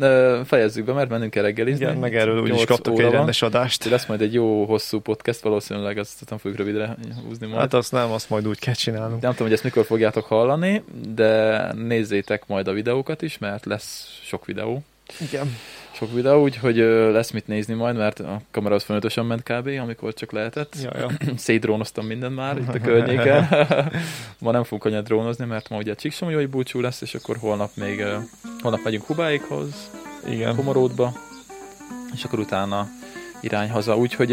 Fejezzük 0.44 0.84
be, 0.84 0.92
mert 0.92 1.08
mennünk 1.10 1.30
kell 1.30 1.42
reggelizni. 1.42 1.84
igen, 1.84 1.96
meg 1.96 2.16
erről 2.16 2.40
úgyis 2.42 2.64
kaptok 2.64 2.98
egy 3.00 3.10
rendes 3.10 3.42
adást. 3.42 3.84
Lesz 3.84 4.06
majd 4.06 4.20
egy 4.20 4.34
jó 4.34 4.64
hosszú 4.64 5.00
podcast, 5.00 5.40
valószínűleg 5.40 5.98
azt 5.98 6.30
nem 6.30 6.38
fogjuk 6.38 6.58
rövidre 6.58 6.96
húzni 7.24 7.46
majd. 7.46 7.60
Hát 7.60 7.74
azt 7.74 7.92
nem, 7.92 8.10
azt 8.10 8.30
majd 8.30 8.48
úgy 8.48 8.58
kell 8.58 8.74
csinálnunk. 8.74 9.22
Nem 9.22 9.30
tudom, 9.30 9.46
hogy 9.46 9.56
ezt 9.56 9.64
mikor 9.64 9.84
fogjátok 9.84 10.24
hallani, 10.24 10.82
de 11.14 11.72
nézzétek 11.72 12.46
majd 12.46 12.68
a 12.68 12.72
videókat 12.72 13.22
is, 13.22 13.38
mert 13.38 13.64
lesz 13.64 14.18
sok 14.22 14.44
videó. 14.44 14.82
Igen. 15.20 15.56
Sok 16.00 16.12
videó, 16.12 16.42
úgyhogy 16.42 16.76
lesz 17.12 17.30
mit 17.30 17.46
nézni 17.46 17.74
majd, 17.74 17.96
mert 17.96 18.20
a 18.20 18.40
kamera 18.50 18.74
az 18.74 18.82
fontosan 18.82 19.26
ment 19.26 19.42
kb., 19.42 19.66
amikor 19.80 20.14
csak 20.14 20.32
lehetett. 20.32 20.76
Ja, 20.82 20.90
ja. 20.98 21.08
Szétdrónoztam 21.36 22.06
minden 22.06 22.32
már 22.32 22.56
itt 22.58 22.74
a 22.74 22.78
környéken. 22.88 23.48
ma 24.38 24.50
nem 24.50 24.64
fogunk 24.64 24.84
annyit 24.84 25.04
drónozni, 25.04 25.44
mert 25.44 25.68
ma 25.68 25.76
ugye 25.76 25.94
Csíksomjói 25.94 26.46
búcsú 26.46 26.80
lesz, 26.80 27.00
és 27.00 27.14
akkor 27.14 27.36
holnap 27.36 27.70
még, 27.74 28.04
holnap 28.60 28.80
megyünk 28.84 29.04
Hubáikhoz, 29.04 29.90
Igen. 30.28 30.56
Komoródba, 30.56 31.12
és 32.14 32.24
akkor 32.24 32.38
utána 32.38 32.88
irány 33.40 33.70
haza. 33.70 33.96
Úgyhogy 33.96 34.32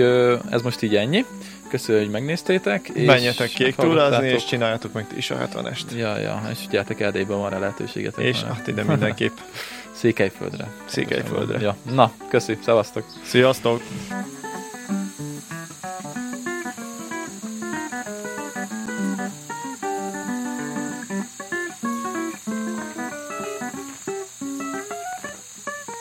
ez 0.49 0.61
most 0.61 0.81
így 0.81 0.95
ennyi. 0.95 1.25
köszönjük, 1.69 2.03
hogy 2.03 2.13
megnéztétek. 2.13 2.89
És 2.93 3.05
Menjetek 3.05 3.49
kék 3.49 3.75
túrázni, 3.75 4.27
és 4.27 4.45
csináljátok 4.45 4.93
meg 4.93 5.07
ti 5.07 5.17
is 5.17 5.31
a 5.31 5.37
70-est. 5.37 5.95
Ja, 5.95 6.17
ja, 6.17 6.41
és 6.51 6.67
gyertek 6.69 6.99
Erdélyben 6.99 7.37
van 7.37 7.49
rá 7.49 7.59
lehetőségetek. 7.59 8.25
És 8.25 8.41
már. 8.41 8.53
hát 8.53 8.67
ide 8.67 8.83
mindenképp. 8.83 9.37
Székelyföldre. 9.97 10.71
Székelyföldre. 10.85 11.59
Ja, 11.59 11.75
na, 11.91 12.11
köszi, 12.29 12.57
szevasztok. 12.63 13.03
Sziasztok! 13.23 13.81